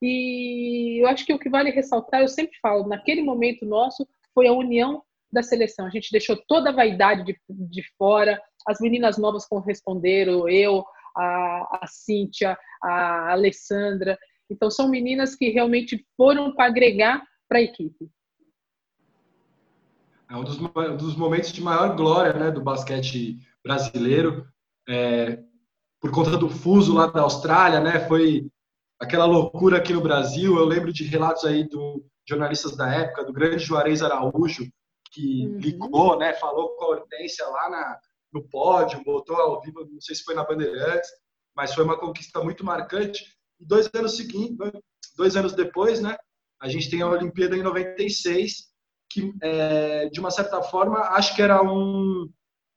E 0.00 1.02
eu 1.02 1.08
acho 1.08 1.26
que 1.26 1.32
o 1.32 1.38
que 1.38 1.48
vale 1.48 1.70
ressaltar, 1.70 2.20
eu 2.20 2.28
sempre 2.28 2.56
falo, 2.60 2.86
naquele 2.86 3.22
momento 3.22 3.66
nosso, 3.66 4.06
foi 4.34 4.46
a 4.46 4.52
união 4.52 5.02
da 5.32 5.42
seleção. 5.42 5.86
A 5.86 5.90
gente 5.90 6.10
deixou 6.10 6.36
toda 6.46 6.70
a 6.70 6.74
vaidade 6.74 7.24
de, 7.24 7.36
de 7.48 7.82
fora, 7.96 8.40
as 8.66 8.80
meninas 8.80 9.18
novas 9.18 9.46
corresponderam, 9.46 10.48
eu, 10.48 10.84
a, 11.16 11.80
a 11.82 11.86
Cíntia, 11.86 12.56
a 12.82 13.32
Alessandra. 13.32 14.18
Então, 14.50 14.70
são 14.70 14.88
meninas 14.88 15.34
que 15.34 15.50
realmente 15.50 16.06
foram 16.16 16.54
para 16.54 16.66
agregar 16.66 17.22
para 17.48 17.58
a 17.58 17.62
equipe. 17.62 18.08
É 20.30 20.36
um 20.36 20.44
dos, 20.44 20.58
dos, 20.98 21.16
momentos 21.16 21.52
de 21.52 21.62
maior 21.62 21.96
glória 21.96 22.34
né, 22.34 22.50
do 22.50 22.60
basquete 22.60 23.38
brasileiro. 23.64 24.46
É, 24.86 25.42
por 26.00 26.10
conta 26.10 26.36
do 26.36 26.48
fuso 26.48 26.94
lá 26.94 27.06
da 27.06 27.22
Austrália, 27.22 27.80
né? 27.80 28.06
Foi 28.06 28.46
aquela 29.00 29.24
loucura 29.24 29.78
aqui 29.78 29.92
no 29.92 30.00
Brasil. 30.00 30.56
Eu 30.56 30.64
lembro 30.64 30.92
de 30.92 31.04
relatos 31.04 31.44
aí 31.44 31.68
do 31.68 32.04
jornalistas 32.28 32.76
da 32.76 32.92
época, 32.92 33.24
do 33.24 33.32
grande 33.32 33.64
Juarez 33.64 34.02
Araújo, 34.02 34.68
que 35.10 35.46
uhum. 35.46 35.58
ligou, 35.58 36.18
né? 36.18 36.34
Falou 36.34 36.76
com 36.76 36.84
a 36.84 36.88
Hortência 36.88 37.46
lá 37.46 37.70
na, 37.70 37.98
no 38.32 38.46
pódio, 38.48 39.02
botou 39.02 39.36
ao 39.36 39.60
vivo, 39.62 39.88
não 39.90 40.00
sei 40.00 40.14
se 40.14 40.24
foi 40.24 40.34
na 40.34 40.44
Bandeirantes, 40.44 41.08
mas 41.56 41.74
foi 41.74 41.84
uma 41.84 41.98
conquista 41.98 42.42
muito 42.42 42.64
marcante. 42.64 43.24
E 43.58 43.64
dois 43.64 43.88
anos 43.94 44.16
seguintes, 44.16 44.56
dois 45.16 45.36
anos 45.36 45.54
depois, 45.54 46.00
né, 46.00 46.16
a 46.60 46.68
gente 46.68 46.90
tem 46.90 47.00
a 47.00 47.08
Olimpíada 47.08 47.56
em 47.56 47.62
96, 47.62 48.68
que 49.10 49.32
é, 49.42 50.08
de 50.10 50.20
uma 50.20 50.30
certa 50.30 50.62
forma 50.62 50.98
acho 50.98 51.34
que 51.34 51.40
era 51.40 51.62
um 51.62 52.28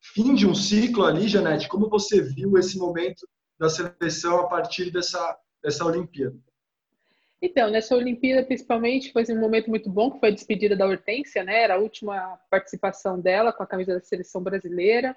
fim 0.01 0.34
de 0.34 0.48
um 0.48 0.55
ciclo 0.55 1.05
ali, 1.05 1.27
Janete. 1.27 1.67
Como 1.67 1.89
você 1.89 2.22
viu 2.22 2.58
esse 2.58 2.77
momento 2.77 3.27
da 3.60 3.70
seleção 3.70 4.39
a 4.39 4.48
partir 4.48 4.91
dessa 4.91 5.38
dessa 5.63 5.86
Olimpíada? 5.86 6.36
Então, 7.41 7.72
nessa 7.72 7.96
Olimpíada, 7.96 8.46
principalmente, 8.46 9.12
foi 9.12 9.24
um 9.31 9.39
momento 9.39 9.70
muito 9.70 9.89
bom, 9.89 10.12
que 10.12 10.20
foi 10.20 10.29
a 10.29 10.34
despedida 10.34 10.75
da 10.75 10.86
Hortência, 10.86 11.43
né? 11.43 11.63
Era 11.63 11.75
a 11.75 11.79
última 11.79 12.38
participação 12.51 13.20
dela 13.20 13.51
com 13.51 13.63
a 13.63 13.67
camisa 13.67 13.96
da 13.96 14.01
seleção 14.01 14.43
brasileira 14.43 15.15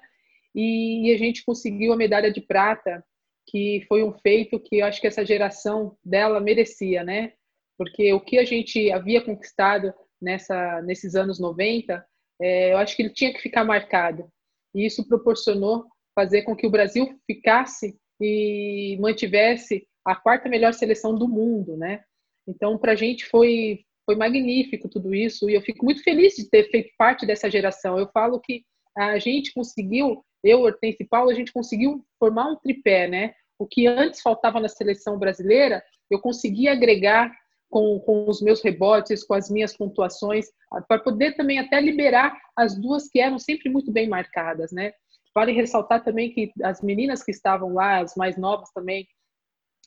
e 0.53 1.13
a 1.13 1.17
gente 1.17 1.43
conseguiu 1.43 1.93
a 1.93 1.97
medalha 1.97 2.31
de 2.31 2.41
prata, 2.41 3.03
que 3.47 3.85
foi 3.87 4.03
um 4.03 4.11
feito 4.11 4.59
que 4.59 4.77
eu 4.77 4.85
acho 4.85 4.99
que 4.99 5.07
essa 5.07 5.25
geração 5.25 5.95
dela 6.03 6.39
merecia, 6.39 7.03
né? 7.03 7.33
Porque 7.77 8.11
o 8.13 8.21
que 8.21 8.39
a 8.39 8.45
gente 8.45 8.91
havia 8.91 9.21
conquistado 9.21 9.93
nessa, 10.19 10.81
nesses 10.81 11.13
anos 11.13 11.39
90, 11.39 12.03
é, 12.41 12.73
eu 12.73 12.77
acho 12.77 12.95
que 12.95 13.03
ele 13.03 13.13
tinha 13.13 13.33
que 13.33 13.41
ficar 13.41 13.63
marcado. 13.63 14.31
E 14.75 14.85
isso 14.85 15.07
proporcionou 15.07 15.85
fazer 16.13 16.43
com 16.43 16.55
que 16.55 16.67
o 16.67 16.69
Brasil 16.69 17.17
ficasse 17.25 17.97
e 18.21 18.97
mantivesse 18.99 19.87
a 20.05 20.15
quarta 20.15 20.47
melhor 20.47 20.73
seleção 20.73 21.17
do 21.17 21.27
mundo, 21.27 21.75
né? 21.75 22.03
Então, 22.47 22.77
para 22.77 22.91
a 22.91 22.95
gente 22.95 23.25
foi, 23.25 23.79
foi 24.05 24.15
magnífico 24.15 24.87
tudo 24.87 25.15
isso, 25.15 25.49
e 25.49 25.55
eu 25.55 25.61
fico 25.61 25.83
muito 25.83 26.03
feliz 26.03 26.35
de 26.35 26.49
ter 26.49 26.69
feito 26.69 26.91
parte 26.97 27.25
dessa 27.25 27.49
geração. 27.49 27.97
Eu 27.97 28.07
falo 28.13 28.39
que 28.39 28.63
a 28.95 29.17
gente 29.17 29.53
conseguiu, 29.53 30.23
eu, 30.43 30.61
Hortense 30.61 30.97
e 31.01 31.07
Paulo, 31.07 31.31
a 31.31 31.33
gente 31.33 31.51
conseguiu 31.51 32.05
formar 32.19 32.51
um 32.51 32.55
tripé, 32.55 33.07
né? 33.07 33.33
O 33.57 33.65
que 33.65 33.87
antes 33.87 34.21
faltava 34.21 34.59
na 34.59 34.67
seleção 34.67 35.17
brasileira, 35.17 35.81
eu 36.11 36.19
consegui 36.19 36.67
agregar 36.67 37.33
com, 37.75 37.99
com 37.99 38.29
os 38.29 38.41
meus 38.41 38.63
rebotes, 38.63 39.25
com 39.25 39.33
as 39.33 39.49
minhas 39.49 39.75
pontuações, 39.75 40.45
para 40.87 40.97
poder 40.97 41.35
também 41.35 41.59
até 41.59 41.81
liberar 41.81 42.33
as 42.55 42.73
duas 42.73 43.09
que 43.09 43.19
eram 43.19 43.37
sempre 43.37 43.69
muito 43.69 43.91
bem 43.91 44.07
marcadas, 44.07 44.71
né? 44.71 44.93
Vale 45.35 45.51
ressaltar 45.51 46.01
também 46.01 46.31
que 46.31 46.53
as 46.63 46.81
meninas 46.81 47.21
que 47.21 47.31
estavam 47.31 47.73
lá, 47.73 47.99
as 47.99 48.15
mais 48.15 48.37
novas 48.37 48.71
também, 48.71 49.05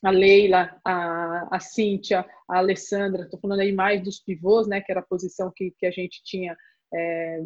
a 0.04 0.11
Leila, 0.11 0.78
a, 0.85 1.57
a 1.57 1.61
Cíntia, 1.61 2.26
a 2.47 2.59
Alessandra, 2.59 3.23
estou 3.23 3.40
falando 3.40 3.61
aí 3.61 3.73
mais 3.73 4.02
dos 4.02 4.21
pivôs, 4.21 4.68
né, 4.68 4.83
que 4.83 4.92
era 4.92 5.00
a 5.00 5.07
posição 5.07 5.50
que, 5.57 5.73
que 5.78 5.87
a 5.87 5.90
gente 5.90 6.23
tinha 6.23 6.54
é, 6.92 7.40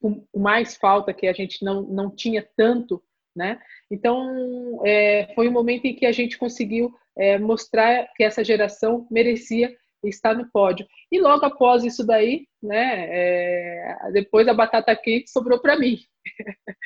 com 0.00 0.24
mais 0.32 0.76
falta, 0.76 1.12
que 1.12 1.26
a 1.26 1.32
gente 1.32 1.64
não, 1.64 1.82
não 1.82 2.08
tinha 2.08 2.48
tanto, 2.56 3.02
né? 3.34 3.60
Então, 3.90 4.80
é, 4.86 5.34
foi 5.34 5.48
um 5.48 5.52
momento 5.52 5.86
em 5.86 5.96
que 5.96 6.06
a 6.06 6.12
gente 6.12 6.38
conseguiu 6.38 6.94
é, 7.16 7.38
mostrar 7.38 8.06
que 8.14 8.22
essa 8.22 8.44
geração 8.44 9.06
merecia 9.10 9.74
estar 10.04 10.34
no 10.34 10.48
pódio. 10.50 10.86
E 11.10 11.20
logo 11.20 11.44
após 11.44 11.84
isso 11.84 12.06
daí, 12.06 12.46
né, 12.62 13.06
é, 13.08 14.10
depois 14.12 14.46
a 14.48 14.54
batata 14.54 14.94
quente 14.94 15.30
sobrou 15.30 15.60
para 15.60 15.78
mim. 15.78 15.98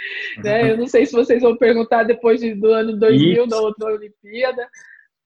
né? 0.45 0.73
Eu 0.73 0.77
não 0.77 0.87
sei 0.87 1.07
se 1.07 1.13
vocês 1.13 1.43
vão 1.43 1.57
perguntar 1.57 2.05
depois 2.05 2.41
de, 2.41 2.55
do 2.55 2.69
ano 2.69 2.99
2000, 2.99 3.47
da 3.47 3.61
outra 3.61 3.93
Olimpíada, 3.93 4.69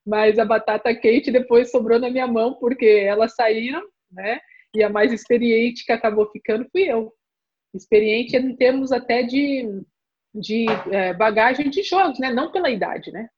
mas 0.05 0.37
a 0.37 0.45
batata 0.45 0.93
quente 0.93 1.31
depois 1.31 1.71
sobrou 1.71 1.99
na 1.99 2.09
minha 2.09 2.27
mão, 2.27 2.53
porque 2.55 2.85
elas 2.85 3.35
saíram, 3.35 3.81
né? 4.11 4.39
E 4.75 4.83
a 4.83 4.89
mais 4.89 5.11
experiente 5.11 5.85
que 5.85 5.91
acabou 5.91 6.29
ficando 6.31 6.67
fui 6.71 6.83
eu. 6.83 7.11
Experiente 7.73 8.35
em 8.35 8.55
termos 8.55 8.91
até 8.91 9.23
de, 9.23 9.81
de 10.33 10.65
é, 10.91 11.13
bagagem 11.13 11.69
de 11.69 11.81
jogos, 11.81 12.19
né? 12.19 12.31
Não 12.31 12.51
pela 12.51 12.69
idade, 12.69 13.11
né? 13.11 13.29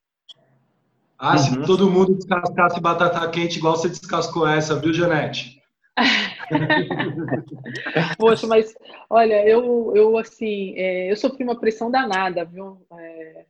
Ah, 1.19 1.31
uhum. 1.31 1.37
se 1.37 1.65
todo 1.65 1.89
mundo 1.89 2.15
descascasse 2.15 2.79
batata 2.79 3.27
quente 3.29 3.57
igual 3.57 3.75
você 3.75 3.89
descascou 3.89 4.47
essa, 4.47 4.79
viu, 4.79 4.93
Janete? 4.93 5.61
Poxa, 8.17 8.45
mas 8.45 8.75
olha, 9.09 9.47
eu, 9.47 9.91
eu 9.95 10.17
assim, 10.17 10.75
é, 10.77 11.11
eu 11.11 11.15
sofri 11.15 11.43
uma 11.43 11.59
pressão 11.59 11.89
danada, 11.89 12.45
viu, 12.45 12.85
é, 12.91 13.45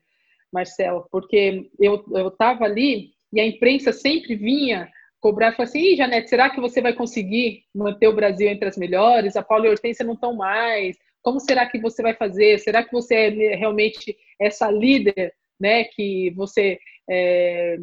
Marcelo, 0.51 1.07
porque 1.12 1.69
eu, 1.79 2.03
eu 2.13 2.31
tava 2.31 2.63
ali 2.63 3.12
e 3.33 3.41
a 3.41 3.45
imprensa 3.45 3.91
sempre 3.91 4.36
vinha 4.36 4.89
cobrar 5.19 5.50
e 5.50 5.55
falar 5.55 5.67
assim, 5.67 5.79
Ih, 5.79 5.97
Janete, 5.97 6.29
será 6.29 6.50
que 6.50 6.62
você 6.62 6.81
vai 6.81 6.93
conseguir 6.93 7.63
manter 7.75 8.07
o 8.07 8.15
Brasil 8.15 8.47
entre 8.47 8.69
as 8.69 8.77
melhores? 8.77 9.36
A 9.36 9.43
Paula 9.43 9.65
e 9.65 9.67
a 9.67 9.71
Hortência 9.71 10.05
não 10.05 10.13
estão 10.13 10.33
mais. 10.33 10.97
Como 11.21 11.39
será 11.39 11.65
que 11.65 11.79
você 11.79 12.01
vai 12.01 12.13
fazer? 12.13 12.59
Será 12.59 12.83
que 12.83 12.92
você 12.92 13.15
é 13.15 13.55
realmente 13.55 14.15
essa 14.39 14.72
líder, 14.72 15.33
né, 15.59 15.85
que 15.85 16.31
você 16.35 16.79
é, 17.09 17.77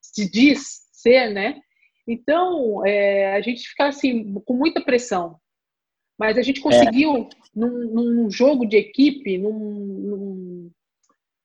se 0.00 0.30
diz 0.30 0.86
ser, 0.92 1.30
né? 1.30 1.60
Então, 2.06 2.86
é, 2.86 3.34
a 3.34 3.40
gente 3.40 3.68
fica 3.68 3.86
assim, 3.86 4.34
com 4.44 4.54
muita 4.54 4.80
pressão. 4.80 5.38
Mas 6.18 6.38
a 6.38 6.42
gente 6.42 6.60
conseguiu, 6.60 7.16
é. 7.16 7.28
num, 7.54 7.92
num, 7.92 8.30
jogo 8.30 8.64
de 8.64 8.76
equipe, 8.76 9.36
num, 9.36 9.52
num, 9.52 10.70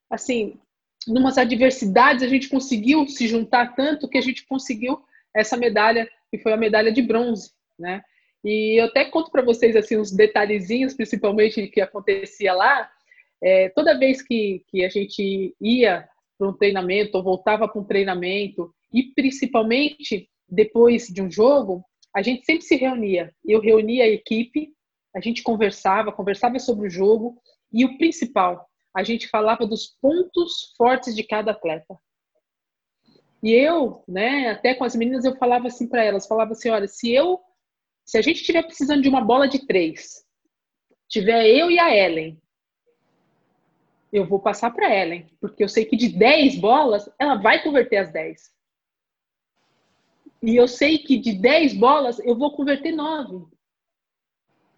assim, 0.09 0.59
numas 1.07 1.37
adversidades, 1.37 2.23
a 2.23 2.27
gente 2.27 2.47
conseguiu 2.47 3.07
se 3.07 3.27
juntar 3.27 3.75
tanto 3.75 4.07
que 4.07 4.17
a 4.17 4.21
gente 4.21 4.45
conseguiu 4.45 5.01
essa 5.35 5.57
medalha, 5.57 6.09
que 6.29 6.37
foi 6.37 6.53
a 6.53 6.57
medalha 6.57 6.91
de 6.91 7.01
bronze, 7.01 7.51
né? 7.77 8.01
E 8.43 8.79
eu 8.79 8.85
até 8.85 9.05
conto 9.05 9.29
para 9.29 9.43
vocês 9.43 9.75
assim 9.75 9.97
uns 9.97 10.11
detalhezinhos, 10.11 10.93
principalmente 10.93 11.67
que 11.67 11.81
acontecia 11.81 12.53
lá. 12.53 12.89
É, 13.43 13.69
toda 13.69 13.97
vez 13.97 14.21
que, 14.21 14.63
que 14.67 14.83
a 14.83 14.89
gente 14.89 15.55
ia 15.61 16.07
para 16.41 16.49
um 16.49 16.57
treinamento 16.57 17.17
ou 17.17 17.23
voltava 17.23 17.67
para 17.67 17.79
um 17.79 17.85
treinamento 17.85 18.73
e 18.91 19.03
principalmente 19.13 20.27
depois 20.49 21.05
de 21.05 21.21
um 21.21 21.29
jogo, 21.29 21.85
a 22.15 22.23
gente 22.23 22.43
sempre 22.45 22.63
se 22.63 22.75
reunia. 22.75 23.31
Eu 23.45 23.61
reunia 23.61 24.05
a 24.05 24.09
equipe, 24.09 24.73
a 25.15 25.21
gente 25.21 25.43
conversava, 25.43 26.11
conversava 26.11 26.57
sobre 26.57 26.87
o 26.87 26.89
jogo 26.89 27.39
e 27.71 27.85
o 27.85 27.95
principal, 27.99 28.67
a 28.93 29.03
gente 29.03 29.27
falava 29.27 29.67
dos 29.67 29.95
pontos 30.01 30.73
fortes 30.75 31.15
de 31.15 31.23
cada 31.23 31.51
atleta. 31.51 31.95
E 33.43 33.51
eu, 33.51 34.03
né, 34.07 34.49
até 34.49 34.73
com 34.73 34.83
as 34.83 34.95
meninas 34.95 35.23
eu 35.23 35.37
falava 35.37 35.67
assim 35.67 35.87
para 35.87 36.03
elas, 36.03 36.27
falava 36.27 36.53
assim, 36.53 36.69
olha, 36.69 36.87
se 36.87 37.11
eu, 37.11 37.39
se 38.03 38.17
a 38.17 38.21
gente 38.21 38.37
estiver 38.37 38.63
precisando 38.63 39.03
de 39.03 39.09
uma 39.09 39.21
bola 39.21 39.47
de 39.47 39.65
três, 39.67 40.25
tiver 41.07 41.45
eu 41.47 41.69
e 41.69 41.77
a 41.77 41.95
Ellen 41.95 42.40
eu 44.11 44.25
vou 44.25 44.39
passar 44.39 44.71
para 44.71 44.93
Ellen, 44.93 45.25
porque 45.39 45.63
eu 45.63 45.69
sei 45.69 45.85
que 45.85 45.95
de 45.95 46.09
10 46.09 46.57
bolas, 46.59 47.09
ela 47.17 47.35
vai 47.35 47.63
converter 47.63 47.97
as 47.97 48.11
10. 48.11 48.51
E 50.43 50.55
eu 50.55 50.67
sei 50.67 50.97
que 50.97 51.17
de 51.17 51.33
10 51.33 51.75
bolas, 51.75 52.19
eu 52.19 52.35
vou 52.35 52.51
converter 52.55 52.91
9. 52.91 53.45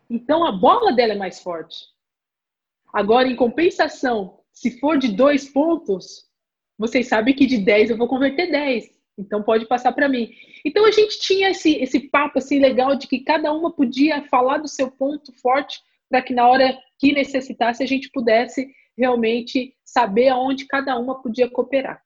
Então 0.10 0.46
a 0.46 0.52
bola 0.52 0.94
dela 0.94 1.14
é 1.14 1.18
mais 1.18 1.40
forte. 1.40 1.88
Agora, 2.94 3.28
em 3.28 3.36
compensação, 3.36 4.40
se 4.52 4.80
for 4.80 5.00
de 5.00 5.08
dois 5.08 5.50
pontos, 5.50 6.30
vocês 6.78 7.08
sabem 7.08 7.34
que 7.34 7.48
de 7.48 7.58
10 7.58 7.90
eu 7.90 7.98
vou 7.98 8.08
converter 8.08 8.52
10. 8.52 8.94
Então 9.18 9.42
pode 9.42 9.66
passar 9.68 9.94
para 9.94 10.10
mim. 10.10 10.32
Então 10.66 10.86
a 10.86 10.92
gente 10.92 11.20
tinha 11.20 11.50
esse, 11.50 11.76
esse 11.76 12.00
papo 12.00 12.40
assim 12.40 12.60
legal 12.60 12.96
de 12.96 13.08
que 13.08 13.20
cada 13.20 13.52
uma 13.52 13.72
podia 13.72 14.24
falar 14.28 14.58
do 14.58 14.68
seu 14.68 14.92
ponto 14.92 15.32
forte 15.40 15.80
para 16.10 16.22
que 16.22 16.34
na 16.34 16.48
hora 16.48 16.78
que 17.00 17.14
necessitasse 17.14 17.82
a 17.82 17.88
gente 17.88 18.10
pudesse 18.12 18.68
realmente 18.98 19.76
saber 19.84 20.30
aonde 20.30 20.66
cada 20.66 20.98
uma 20.98 21.22
podia 21.22 21.50
cooperar. 21.50 22.02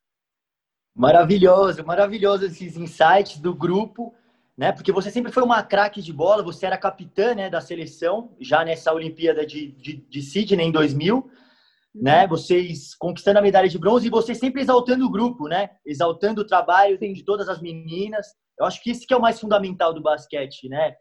Maravilhoso, 0.95 1.85
maravilhoso 1.85 2.45
esses 2.45 2.75
insights 2.75 3.37
do 3.37 3.53
grupo, 3.53 4.15
né? 4.57 4.71
Porque 4.71 4.91
você 4.91 5.11
sempre 5.11 5.31
foi 5.31 5.43
uma 5.43 5.61
craque 5.61 6.01
de 6.01 6.11
bola, 6.11 6.41
você 6.41 6.65
era 6.65 6.77
capitã 6.77 7.35
né, 7.35 7.49
da 7.49 7.61
seleção, 7.61 8.35
já 8.39 8.65
nessa 8.65 8.91
Olimpíada 8.91 9.45
de, 9.45 9.71
de, 9.73 9.97
de 9.97 10.21
Sydney 10.23 10.65
em 10.65 10.71
2000, 10.71 11.29
né? 11.93 12.23
Uhum. 12.23 12.29
Vocês 12.29 12.95
conquistando 12.95 13.37
a 13.37 13.41
medalha 13.41 13.69
de 13.69 13.77
bronze 13.77 14.07
e 14.07 14.11
você 14.11 14.33
sempre 14.33 14.61
exaltando 14.61 15.05
o 15.05 15.11
grupo, 15.11 15.47
né? 15.47 15.69
Exaltando 15.85 16.41
o 16.41 16.47
trabalho 16.47 16.97
de 16.97 17.23
todas 17.23 17.47
as 17.47 17.61
meninas. 17.61 18.27
Eu 18.59 18.65
acho 18.65 18.81
que 18.81 18.89
isso 18.89 19.05
que 19.05 19.13
é 19.13 19.17
o 19.17 19.21
mais 19.21 19.39
fundamental 19.39 19.93
do 19.93 20.01
basquete, 20.01 20.67
né? 20.67 20.95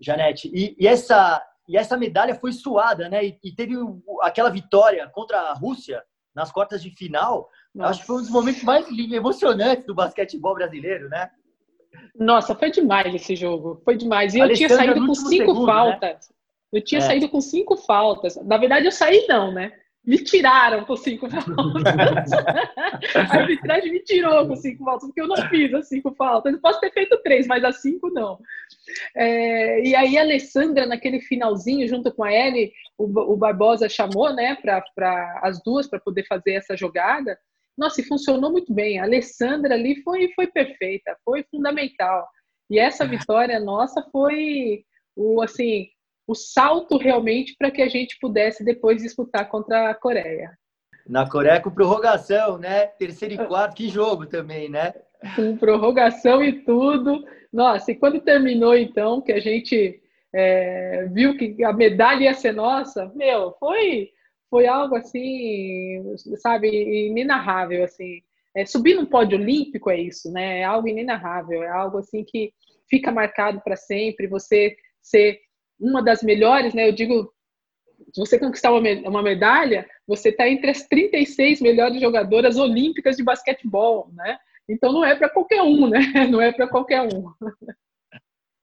Janete. 0.00 0.50
E, 0.52 0.76
e 0.78 0.86
essa 0.86 1.40
e 1.68 1.76
essa 1.76 1.96
medalha 1.96 2.34
foi 2.34 2.52
suada, 2.52 3.08
né? 3.08 3.24
E, 3.24 3.38
e 3.42 3.52
teve 3.52 3.74
aquela 4.22 4.50
vitória 4.50 5.08
contra 5.08 5.38
a 5.38 5.52
Rússia 5.52 6.02
nas 6.34 6.52
quartas 6.52 6.82
de 6.82 6.90
final. 6.90 7.48
Nossa. 7.74 7.90
Acho 7.90 8.00
que 8.00 8.06
foi 8.06 8.16
um 8.16 8.20
dos 8.20 8.30
momentos 8.30 8.62
mais 8.62 8.86
emocionantes 8.88 9.86
do 9.86 9.94
basquetebol 9.94 10.54
brasileiro, 10.54 11.08
né? 11.08 11.30
Nossa, 12.14 12.54
foi 12.54 12.70
demais 12.70 13.14
esse 13.14 13.34
jogo. 13.34 13.80
Foi 13.84 13.96
demais. 13.96 14.34
E 14.34 14.38
eu 14.38 14.52
tinha 14.52 14.68
saído 14.68 15.06
com 15.06 15.14
cinco 15.14 15.28
segundo, 15.28 15.66
né? 15.66 15.72
faltas. 15.72 16.28
Né? 16.28 16.36
Eu 16.72 16.84
tinha 16.84 16.98
é. 16.98 17.02
saído 17.02 17.28
com 17.28 17.40
cinco 17.40 17.76
faltas. 17.76 18.36
Na 18.44 18.56
verdade, 18.56 18.86
eu 18.86 18.92
saí 18.92 19.26
não, 19.28 19.52
né? 19.52 19.72
Me 20.06 20.18
tiraram 20.18 20.84
com 20.84 20.96
cinco 20.96 21.28
faltas. 21.28 22.32
a 23.16 23.36
arbitragem 23.38 23.90
me 23.90 24.00
tirou 24.00 24.46
com 24.46 24.54
cinco 24.54 24.84
faltas, 24.84 25.08
porque 25.08 25.20
eu 25.20 25.26
não 25.26 25.36
fiz 25.48 25.74
as 25.74 25.88
cinco 25.88 26.14
faltas. 26.14 26.52
Eu 26.52 26.60
posso 26.60 26.78
ter 26.78 26.92
feito 26.92 27.20
três, 27.24 27.46
mas 27.48 27.64
as 27.64 27.82
cinco 27.82 28.08
não. 28.10 28.38
É, 29.16 29.82
e 29.84 29.96
aí 29.96 30.16
a 30.16 30.20
Alessandra, 30.20 30.86
naquele 30.86 31.20
finalzinho, 31.20 31.88
junto 31.88 32.12
com 32.12 32.22
a 32.22 32.32
Ellie, 32.32 32.72
o, 32.96 33.04
o 33.04 33.36
Barbosa 33.36 33.88
chamou 33.88 34.32
né, 34.32 34.56
para 34.62 35.40
as 35.42 35.60
duas 35.64 35.88
para 35.88 35.98
poder 35.98 36.24
fazer 36.28 36.52
essa 36.52 36.76
jogada. 36.76 37.36
Nossa, 37.76 38.00
e 38.00 38.04
funcionou 38.04 38.52
muito 38.52 38.72
bem. 38.72 39.00
A 39.00 39.04
Alessandra 39.04 39.74
ali 39.74 40.02
foi, 40.02 40.32
foi 40.34 40.46
perfeita, 40.46 41.16
foi 41.24 41.44
fundamental. 41.50 42.28
E 42.70 42.78
essa 42.78 43.04
vitória 43.04 43.58
nossa 43.58 44.02
foi 44.12 44.84
o 45.16 45.42
assim 45.42 45.88
o 46.26 46.34
salto 46.34 46.96
realmente 46.96 47.54
para 47.56 47.70
que 47.70 47.80
a 47.80 47.88
gente 47.88 48.18
pudesse 48.20 48.64
depois 48.64 49.02
disputar 49.02 49.48
contra 49.48 49.90
a 49.90 49.94
Coreia. 49.94 50.56
Na 51.08 51.28
Coreia 51.28 51.60
com 51.60 51.70
prorrogação, 51.70 52.58
né? 52.58 52.86
Terceiro 52.86 53.34
e 53.34 53.46
quarto, 53.46 53.76
que 53.76 53.88
jogo 53.88 54.26
também, 54.26 54.68
né? 54.68 54.92
Com 55.36 55.56
prorrogação 55.56 56.42
e 56.42 56.64
tudo. 56.64 57.24
Nossa, 57.52 57.92
e 57.92 57.94
quando 57.94 58.20
terminou 58.20 58.76
então, 58.76 59.20
que 59.20 59.32
a 59.32 59.40
gente 59.40 60.00
é, 60.34 61.06
viu 61.12 61.36
que 61.36 61.62
a 61.64 61.72
medalha 61.72 62.24
ia 62.24 62.34
ser 62.34 62.52
nossa, 62.52 63.10
meu, 63.14 63.52
foi, 63.60 64.10
foi 64.50 64.66
algo 64.66 64.96
assim, 64.96 66.02
sabe, 66.36 66.68
inenarrável, 67.08 67.84
assim. 67.84 68.20
É, 68.54 68.66
subir 68.66 68.94
no 68.94 69.06
pódio 69.06 69.38
olímpico 69.38 69.90
é 69.90 70.00
isso, 70.00 70.32
né? 70.32 70.60
É 70.60 70.64
algo 70.64 70.88
inenarrável, 70.88 71.62
é 71.62 71.68
algo 71.68 71.98
assim 71.98 72.24
que 72.24 72.52
fica 72.88 73.12
marcado 73.12 73.60
para 73.60 73.76
sempre. 73.76 74.26
Você 74.26 74.74
ser 75.00 75.40
uma 75.78 76.02
das 76.02 76.22
melhores, 76.22 76.74
né? 76.74 76.88
Eu 76.88 76.92
digo, 76.92 77.32
se 78.12 78.20
você 78.20 78.38
conquistar 78.38 78.72
uma 78.72 79.22
medalha, 79.22 79.86
você 80.06 80.30
está 80.30 80.48
entre 80.48 80.70
as 80.70 80.82
36 80.84 81.60
melhores 81.60 82.00
jogadoras 82.00 82.56
olímpicas 82.56 83.16
de 83.16 83.22
basquetebol, 83.22 84.10
né? 84.14 84.38
Então 84.68 84.92
não 84.92 85.04
é 85.04 85.14
para 85.14 85.28
qualquer 85.28 85.62
um, 85.62 85.88
né? 85.88 86.00
Não 86.30 86.40
é 86.40 86.52
para 86.52 86.66
qualquer 86.66 87.02
um. 87.02 87.30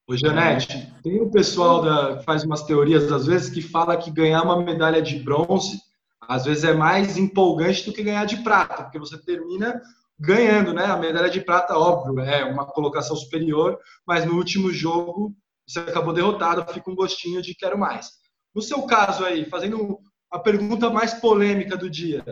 Ô, 0.06 0.17
Janete, 0.17 0.91
tem 1.02 1.21
o 1.21 1.32
pessoal 1.32 1.82
da, 1.82 2.17
que 2.17 2.26
faz 2.26 2.43
umas 2.43 2.63
teorias, 2.63 3.10
às 3.10 3.26
vezes, 3.26 3.49
que 3.49 3.62
fala 3.62 3.95
que 3.95 4.12
ganhar 4.12 4.41
uma 4.41 4.62
medalha 4.62 5.02
de 5.02 5.17
bronze, 5.17 5.80
às 6.28 6.43
vezes, 6.43 6.65
é 6.65 6.73
mais 6.73 7.17
empolgante 7.17 7.86
do 7.86 7.93
que 7.93 8.04
ganhar 8.04 8.26
de 8.26 8.43
prata, 8.43 8.84
porque 8.84 8.99
você 8.99 9.17
termina 9.17 9.82
ganhando, 10.19 10.73
né? 10.73 10.86
A 10.86 10.97
medalha 10.97 11.30
de 11.30 11.39
prata, 11.39 11.78
óbvio, 11.78 12.19
é 12.19 12.43
uma 12.43 12.65
colocação 12.65 13.15
superior, 13.15 13.80
mas 14.06 14.26
no 14.26 14.36
último 14.36 14.71
jogo 14.71 15.34
você 15.67 15.80
acabou 15.80 16.13
derrotado, 16.13 16.71
fica 16.73 16.89
um 16.89 16.95
gostinho 16.95 17.41
de 17.41 17.56
quero 17.56 17.78
mais. 17.78 18.12
No 18.54 18.62
seu 18.62 18.84
caso 18.84 19.26
aí, 19.26 19.45
fazendo 19.45 19.99
a 20.32 20.39
pergunta 20.39 20.89
mais 20.89 21.13
polêmica 21.13 21.78
do 21.78 21.89
dia, 21.89 22.23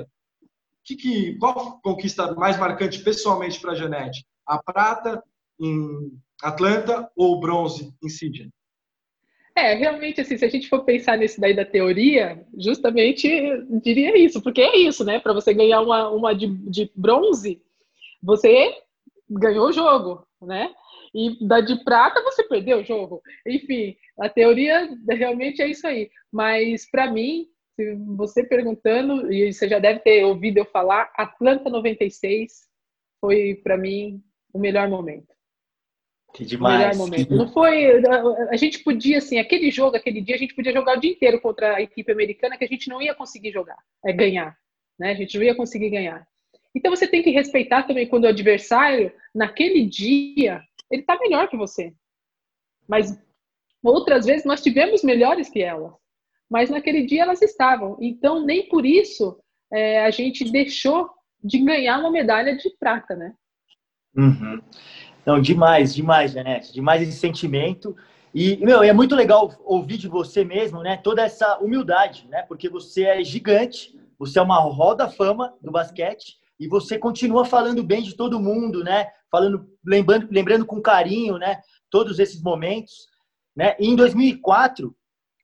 que, 0.84 0.96
que, 0.96 1.38
qual 1.38 1.80
conquista 1.82 2.34
mais 2.34 2.58
marcante 2.58 3.00
pessoalmente 3.04 3.60
para 3.60 3.72
a 3.72 3.76
Janete? 3.76 4.26
A 4.46 4.62
prata 4.62 5.24
em 5.60 6.12
Atlanta 6.42 7.10
ou 7.16 7.36
o 7.36 7.40
bronze 7.40 7.94
em 8.04 8.10
Sydney? 8.10 8.50
É, 9.56 9.74
realmente, 9.74 10.22
assim, 10.22 10.38
se 10.38 10.46
a 10.46 10.50
gente 10.50 10.70
for 10.70 10.84
pensar 10.84 11.18
nesse 11.18 11.40
daí 11.40 11.54
da 11.54 11.66
teoria, 11.66 12.46
justamente 12.58 13.28
diria 13.84 14.18
isso, 14.18 14.42
porque 14.42 14.62
é 14.62 14.78
isso, 14.78 15.04
né? 15.04 15.20
Para 15.20 15.34
você 15.34 15.54
ganhar 15.54 15.82
uma, 15.82 16.10
uma 16.10 16.34
de, 16.34 16.48
de 16.48 16.90
bronze, 16.96 17.62
você 18.24 18.82
ganhou 19.30 19.68
o 19.68 19.74
jogo, 19.74 20.26
né? 20.46 20.74
E 21.14 21.46
da 21.46 21.62
de 21.62 21.84
prata 21.84 22.24
você 22.24 22.44
perdeu 22.44 22.80
o 22.80 22.84
jogo. 22.84 23.22
Enfim, 23.46 23.96
a 24.20 24.30
teoria 24.30 24.90
realmente 25.10 25.62
é 25.62 25.68
isso 25.68 25.86
aí. 25.86 26.10
Mas 26.32 26.90
para 26.90 27.12
mim, 27.12 27.48
se 27.76 27.96
você 28.16 28.44
perguntando, 28.44 29.32
e 29.32 29.52
você 29.52 29.68
já 29.68 29.80
deve 29.80 30.00
ter 30.00 30.24
ouvido 30.24 30.58
eu 30.58 30.66
falar, 30.66 31.12
Atlanta 31.16 31.70
96 31.70 32.70
foi 33.20 33.56
para 33.64 33.78
mim 33.78 34.22
o 34.54 34.60
melhor 34.60 34.90
momento. 34.90 35.34
Que 36.34 36.46
demais. 36.46 36.76
O 36.76 36.80
melhor 36.80 36.96
momento. 36.96 37.36
Não 37.36 37.52
foi. 37.52 38.02
A 38.50 38.56
gente 38.56 38.80
podia, 38.80 39.18
assim, 39.18 39.38
aquele 39.38 39.70
jogo, 39.70 39.98
aquele 39.98 40.22
dia, 40.22 40.36
a 40.36 40.40
gente 40.40 40.56
podia 40.56 40.72
jogar 40.72 40.98
o 40.98 41.00
dia 41.00 41.12
inteiro 41.12 41.42
contra 41.42 41.76
a 41.76 41.82
equipe 41.82 42.12
americana 42.12 42.58
que 42.58 42.64
a 42.64 42.68
gente 42.68 42.90
não 42.90 43.02
ia 43.02 43.14
conseguir 43.14 43.52
jogar, 43.52 43.78
é 44.06 44.14
ganhar. 44.14 44.58
Né? 44.98 45.12
A 45.12 45.16
gente 45.16 45.38
não 45.38 45.44
ia 45.44 45.56
conseguir 45.56 45.90
ganhar. 45.90 46.26
Então 46.76 46.90
você 46.90 47.08
tem 47.08 47.22
que 47.22 47.32
respeitar 47.32 47.84
também 47.84 48.08
quando 48.08 48.24
o 48.24 48.28
adversário, 48.30 49.12
naquele 49.36 49.86
dia, 49.86 50.62
ele 50.90 51.02
está 51.02 51.18
melhor 51.20 51.50
que 51.50 51.58
você. 51.58 51.94
Mas 52.88 53.18
outras 53.84 54.26
vezes 54.26 54.46
nós 54.46 54.62
tivemos 54.62 55.04
melhores 55.04 55.50
que 55.50 55.62
elas. 55.62 55.94
Mas 56.50 56.70
naquele 56.70 57.06
dia 57.06 57.24
elas 57.24 57.42
estavam. 57.42 57.98
Então, 58.00 58.46
nem 58.46 58.68
por 58.68 58.86
isso 58.86 59.40
é, 59.72 60.04
a 60.04 60.12
gente 60.12 60.50
deixou 60.52 61.10
de 61.44 61.60
ganhar 61.60 62.00
uma 62.00 62.12
medalha 62.12 62.56
de 62.56 62.70
prata, 62.78 63.16
né? 63.16 63.34
Uhum. 64.16 64.62
Não, 65.26 65.42
demais, 65.42 65.96
demais, 65.96 66.32
Janete. 66.32 66.74
Demais 66.74 67.02
esse 67.02 67.18
sentimento. 67.18 67.96
E, 68.34 68.58
meu, 68.58 68.84
é 68.84 68.94
muito 68.94 69.16
legal 69.16 69.52
ouvir 69.66 69.98
de 69.98 70.08
você 70.08 70.44
mesmo, 70.44 70.82
né? 70.82 70.98
Toda 70.98 71.22
essa 71.22 71.58
humildade, 71.60 72.28
né? 72.30 72.44
Porque 72.44 72.70
você 72.70 73.04
é 73.04 73.24
gigante, 73.24 73.98
você 74.18 74.40
é 74.40 74.42
uma 74.42 74.60
roda 74.60 75.10
fama 75.10 75.54
do 75.62 75.72
basquete 75.72 76.41
e 76.62 76.68
você 76.68 77.00
continua 77.00 77.44
falando 77.44 77.84
bem 77.84 78.04
de 78.04 78.16
todo 78.16 78.40
mundo, 78.40 78.84
né? 78.84 79.12
Falando, 79.32 79.68
lembrando, 79.84 80.28
lembrando 80.30 80.64
com 80.64 80.80
carinho, 80.80 81.40
né? 81.40 81.60
Todos 81.90 82.20
esses 82.20 82.40
momentos, 82.40 83.08
né? 83.56 83.76
E 83.80 83.88
em 83.88 83.96
2004, 83.96 84.96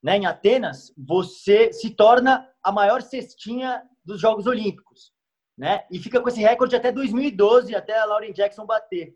né? 0.04 0.16
Em 0.16 0.28
Atenas, 0.28 0.94
você 0.96 1.74
se 1.74 1.90
torna 1.90 2.48
a 2.62 2.72
maior 2.72 3.02
cestinha 3.02 3.82
dos 4.06 4.22
Jogos 4.22 4.46
Olímpicos, 4.46 5.12
né? 5.58 5.86
E 5.90 5.98
fica 5.98 6.22
com 6.22 6.30
esse 6.30 6.40
recorde 6.40 6.76
até 6.76 6.92
2012, 6.92 7.74
até 7.74 7.98
a 7.98 8.06
Lauren 8.06 8.32
Jackson 8.32 8.68
bater. 8.68 9.16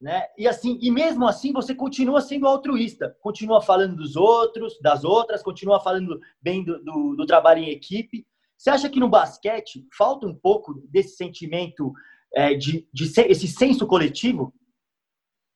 Né? 0.00 0.26
E 0.38 0.48
assim, 0.48 0.78
e 0.80 0.90
mesmo 0.90 1.28
assim 1.28 1.52
você 1.52 1.74
continua 1.74 2.22
sendo 2.22 2.46
altruísta, 2.46 3.14
continua 3.20 3.60
falando 3.60 3.94
dos 3.94 4.16
outros, 4.16 4.80
das 4.80 5.04
outras, 5.04 5.42
continua 5.42 5.78
falando 5.78 6.18
bem 6.40 6.64
do, 6.64 6.82
do, 6.82 7.14
do 7.14 7.26
trabalho 7.26 7.62
em 7.62 7.68
equipe. 7.68 8.26
Você 8.62 8.70
acha 8.70 8.88
que 8.88 9.00
no 9.00 9.08
basquete 9.08 9.84
falta 9.92 10.24
um 10.24 10.32
pouco 10.32 10.74
desse 10.88 11.16
sentimento, 11.16 11.92
é, 12.32 12.54
de, 12.54 12.86
de 12.92 13.06
ser, 13.08 13.28
esse 13.28 13.48
senso 13.48 13.88
coletivo? 13.88 14.54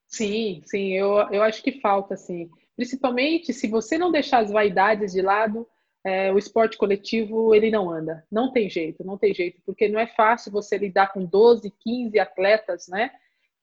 Sim, 0.08 0.60
sim, 0.64 0.92
eu, 0.92 1.12
eu 1.30 1.40
acho 1.44 1.62
que 1.62 1.80
falta, 1.80 2.16
sim. 2.16 2.50
Principalmente 2.74 3.52
se 3.52 3.68
você 3.68 3.96
não 3.96 4.10
deixar 4.10 4.40
as 4.40 4.50
vaidades 4.50 5.12
de 5.12 5.22
lado, 5.22 5.68
é, 6.04 6.32
o 6.32 6.38
esporte 6.38 6.76
coletivo 6.76 7.54
ele 7.54 7.70
não 7.70 7.88
anda. 7.88 8.26
Não 8.28 8.50
tem 8.50 8.68
jeito, 8.68 9.04
não 9.04 9.16
tem 9.16 9.32
jeito, 9.32 9.62
porque 9.64 9.86
não 9.86 10.00
é 10.00 10.08
fácil 10.08 10.50
você 10.50 10.76
lidar 10.76 11.12
com 11.12 11.24
12, 11.24 11.72
15 11.78 12.18
atletas, 12.18 12.88
né? 12.88 13.12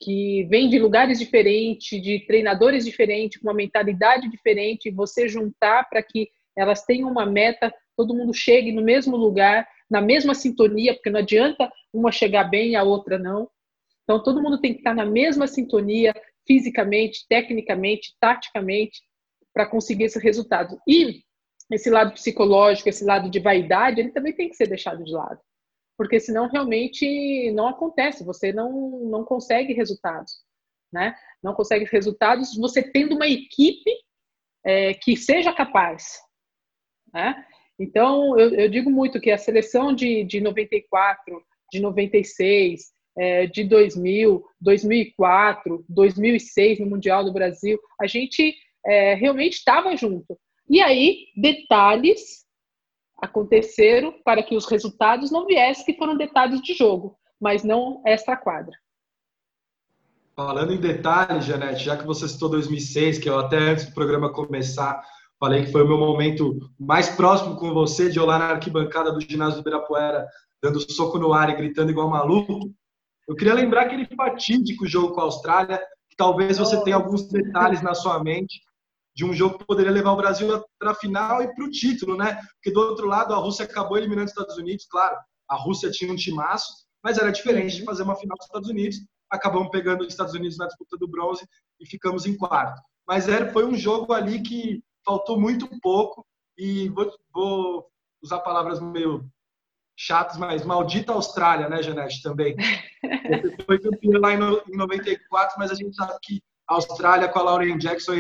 Que 0.02 0.46
vêm 0.50 0.70
de 0.70 0.80
lugares 0.80 1.20
diferentes, 1.20 2.02
de 2.02 2.26
treinadores 2.26 2.86
diferentes, 2.86 3.42
com 3.42 3.50
uma 3.50 3.54
mentalidade 3.54 4.30
diferente, 4.30 4.88
e 4.88 4.92
você 4.92 5.28
juntar 5.28 5.90
para 5.90 6.02
que 6.02 6.30
elas 6.56 6.86
tenham 6.86 7.12
uma 7.12 7.26
meta 7.26 7.74
todo 7.96 8.14
mundo 8.14 8.34
chegue 8.34 8.72
no 8.72 8.82
mesmo 8.82 9.16
lugar, 9.16 9.68
na 9.90 10.02
mesma 10.02 10.34
sintonia, 10.34 10.94
porque 10.94 11.10
não 11.10 11.20
adianta 11.20 11.72
uma 11.94 12.12
chegar 12.12 12.46
bem 12.46 12.72
e 12.72 12.76
a 12.76 12.84
outra 12.84 13.18
não. 13.18 13.50
Então, 14.04 14.22
todo 14.22 14.42
mundo 14.42 14.60
tem 14.60 14.74
que 14.74 14.80
estar 14.80 14.94
na 14.94 15.06
mesma 15.06 15.48
sintonia, 15.48 16.14
fisicamente, 16.46 17.26
tecnicamente, 17.28 18.16
taticamente, 18.20 19.02
para 19.54 19.66
conseguir 19.66 20.06
esse 20.06 20.20
resultado. 20.20 20.80
E 20.88 21.22
esse 21.72 21.90
lado 21.90 22.14
psicológico, 22.14 22.90
esse 22.90 23.06
lado 23.06 23.30
de 23.30 23.40
vaidade, 23.40 24.02
ele 24.02 24.12
também 24.12 24.34
tem 24.34 24.50
que 24.50 24.56
ser 24.56 24.68
deixado 24.68 25.04
de 25.04 25.12
lado. 25.12 25.40
Porque 25.98 26.20
senão 26.20 26.50
realmente 26.50 27.52
não 27.52 27.68
acontece, 27.68 28.24
você 28.24 28.52
não, 28.52 29.00
não 29.10 29.24
consegue 29.24 29.74
resultados. 29.74 30.34
Né? 30.92 31.16
Não 31.42 31.54
consegue 31.54 31.86
resultados 31.86 32.56
você 32.58 32.82
tendo 32.84 33.16
uma 33.16 33.28
equipe 33.28 33.92
é, 34.64 34.94
que 34.94 35.16
seja 35.16 35.54
capaz. 35.54 36.20
Né? 37.14 37.46
Então, 37.80 38.38
eu, 38.38 38.54
eu, 38.54 38.70
digo 38.70 38.90
muito 38.90 39.20
que 39.20 39.32
a 39.32 39.38
seleção 39.38 39.94
de, 39.94 40.24
de 40.24 40.40
94, 40.40 41.42
de 41.72 41.80
96, 41.80 42.92
é, 43.18 43.48
de 43.48 43.64
2000, 43.64 44.44
2004, 44.62 45.86
2006 45.90 46.80
no 46.80 46.86
Mundial 46.86 47.24
do 47.24 47.34
Brasil, 47.34 47.80
a 48.00 48.06
gente 48.06 48.56
é, 48.86 49.16
realmente 49.16 49.54
estava 49.54 49.96
junto. 49.96 50.38
E 50.70 50.82
aí, 50.82 51.28
detalhes 51.36 52.44
aconteceram 53.22 54.14
para 54.24 54.44
que 54.44 54.56
os 54.56 54.66
resultados 54.66 55.32
não 55.32 55.46
viessem, 55.46 55.86
que 55.86 55.98
foram 55.98 56.18
detalhes 56.18 56.62
de 56.62 56.74
jogo, 56.74 57.18
mas 57.40 57.64
não 57.64 58.02
esta 58.06 58.36
quadra. 58.36 58.78
Falando 60.36 60.74
em 60.74 60.82
detalhes, 60.82 61.46
Janete, 61.46 61.84
já 61.84 61.96
que 61.96 62.06
você 62.06 62.28
citou 62.28 62.50
2006, 62.50 63.20
que 63.20 63.30
eu 63.30 63.38
até 63.38 63.58
antes 63.58 63.86
do 63.86 63.94
programa 63.94 64.34
começar 64.34 65.04
Falei 65.44 65.66
que 65.66 65.74
foi 65.74 65.84
o 65.84 65.88
meu 65.90 65.98
momento 65.98 66.58
mais 66.80 67.10
próximo 67.10 67.58
com 67.58 67.74
você, 67.74 68.10
de 68.10 68.18
olhar 68.18 68.40
na 68.40 68.52
arquibancada 68.52 69.12
do 69.12 69.20
ginásio 69.20 69.56
do 69.56 69.60
Ibirapuera, 69.60 70.26
dando 70.62 70.80
soco 70.90 71.20
no 71.20 71.34
ar 71.34 71.50
e 71.50 71.58
gritando 71.58 71.92
igual 71.92 72.10
maluco. 72.10 72.74
Eu 73.28 73.36
queria 73.36 73.54
lembrar 73.54 73.82
aquele 73.82 74.06
fatídico 74.16 74.88
jogo 74.88 75.14
com 75.14 75.20
a 75.20 75.26
Austrália, 75.26 75.80
que 76.10 76.16
talvez 76.16 76.58
você 76.58 76.82
tenha 76.86 76.96
alguns 76.96 77.28
detalhes 77.28 77.82
na 77.82 77.94
sua 77.94 78.24
mente 78.24 78.62
de 79.14 79.26
um 79.26 79.34
jogo 79.34 79.58
que 79.58 79.66
poderia 79.66 79.92
levar 79.92 80.14
o 80.14 80.16
Brasil 80.16 80.48
para 80.80 80.92
a 80.92 80.96
final 80.96 81.44
e 81.44 81.54
para 81.54 81.66
o 81.66 81.70
título, 81.70 82.16
né? 82.16 82.40
Porque 82.54 82.72
do 82.72 82.80
outro 82.80 83.06
lado 83.06 83.34
a 83.34 83.38
Rússia 83.38 83.66
acabou 83.66 83.98
eliminando 83.98 84.28
os 84.28 84.32
Estados 84.32 84.56
Unidos, 84.56 84.88
claro. 84.90 85.18
A 85.50 85.58
Rússia 85.58 85.92
tinha 85.92 86.10
um 86.10 86.16
timaço, 86.16 86.72
mas 87.04 87.18
era 87.18 87.34
diferente 87.34 87.76
de 87.76 87.84
fazer 87.84 88.04
uma 88.04 88.16
final 88.16 88.38
dos 88.38 88.46
Estados 88.46 88.70
Unidos. 88.70 88.96
Acabamos 89.30 89.72
pegando 89.72 90.04
os 90.04 90.08
Estados 90.08 90.36
Unidos 90.36 90.58
na 90.58 90.68
disputa 90.68 90.96
do 90.98 91.06
bronze 91.06 91.46
e 91.82 91.86
ficamos 91.86 92.26
em 92.26 92.38
quarto. 92.38 92.82
Mas 93.06 93.28
era, 93.28 93.52
foi 93.52 93.66
um 93.66 93.76
jogo 93.76 94.14
ali 94.14 94.42
que 94.42 94.82
faltou 95.06 95.40
muito 95.40 95.68
pouco 95.80 96.26
e 96.58 96.90
vou, 96.90 97.12
vou 97.34 97.88
usar 98.22 98.40
palavras 98.40 98.80
meio 98.80 99.30
chatas, 99.96 100.38
mas 100.38 100.66
maldita 100.66 101.14
Austrália, 101.14 101.70
né, 101.70 101.82
Janete, 101.84 102.22
também. 102.22 102.56
Você 103.44 103.64
foi 103.66 103.80
campeã 103.80 104.20
lá 104.20 104.34
em 104.34 104.78
94, 104.78 105.56
mas 105.58 105.72
a 105.72 105.76
gente 105.76 105.96
sabe 105.96 106.18
que 106.22 106.42
a 106.68 106.76
Austrália 106.76 107.28
com 107.28 107.40
a 107.40 107.44
Lauren 107.44 107.78
Jackson 107.78 108.14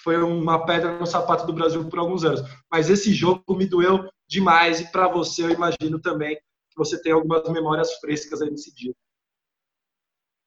foi 0.00 0.22
uma 0.22 0.66
pedra 0.66 0.98
no 0.98 1.06
sapato 1.06 1.46
do 1.46 1.52
Brasil 1.52 1.88
por 1.88 1.98
alguns 1.98 2.24
anos. 2.24 2.42
Mas 2.70 2.90
esse 2.90 3.12
jogo 3.12 3.42
me 3.54 3.66
doeu 3.66 4.08
demais 4.28 4.80
e 4.80 4.90
para 4.90 5.08
você 5.08 5.44
eu 5.44 5.50
imagino 5.50 5.98
também 6.00 6.36
que 6.36 6.76
você 6.76 7.00
tem 7.00 7.12
algumas 7.12 7.48
memórias 7.48 7.94
frescas 7.94 8.42
aí 8.42 8.50
nesse 8.50 8.74
dia. 8.74 8.94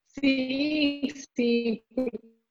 Sim, 0.07 1.07
sim, 1.36 1.83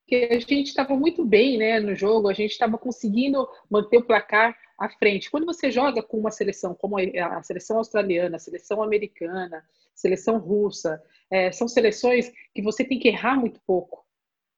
porque 0.07 0.29
a 0.31 0.39
gente 0.39 0.69
estava 0.69 0.95
muito 0.97 1.25
bem 1.25 1.59
né, 1.59 1.81
no 1.81 1.93
jogo, 1.93 2.29
a 2.29 2.33
gente 2.33 2.53
estava 2.53 2.79
conseguindo 2.79 3.47
manter 3.69 3.97
o 3.97 4.05
placar 4.05 4.57
à 4.79 4.89
frente. 4.89 5.29
Quando 5.29 5.45
você 5.45 5.69
joga 5.69 6.01
com 6.01 6.17
uma 6.17 6.31
seleção 6.31 6.77
como 6.77 6.97
a 6.97 7.43
seleção 7.43 7.79
australiana, 7.79 8.37
a 8.37 8.39
seleção 8.39 8.81
americana, 8.85 9.57
a 9.59 9.63
seleção 9.97 10.39
russa, 10.39 11.03
é, 11.29 11.51
são 11.51 11.67
seleções 11.67 12.33
que 12.55 12.63
você 12.63 12.85
tem 12.85 13.01
que 13.01 13.09
errar 13.09 13.35
muito 13.35 13.61
pouco, 13.67 14.07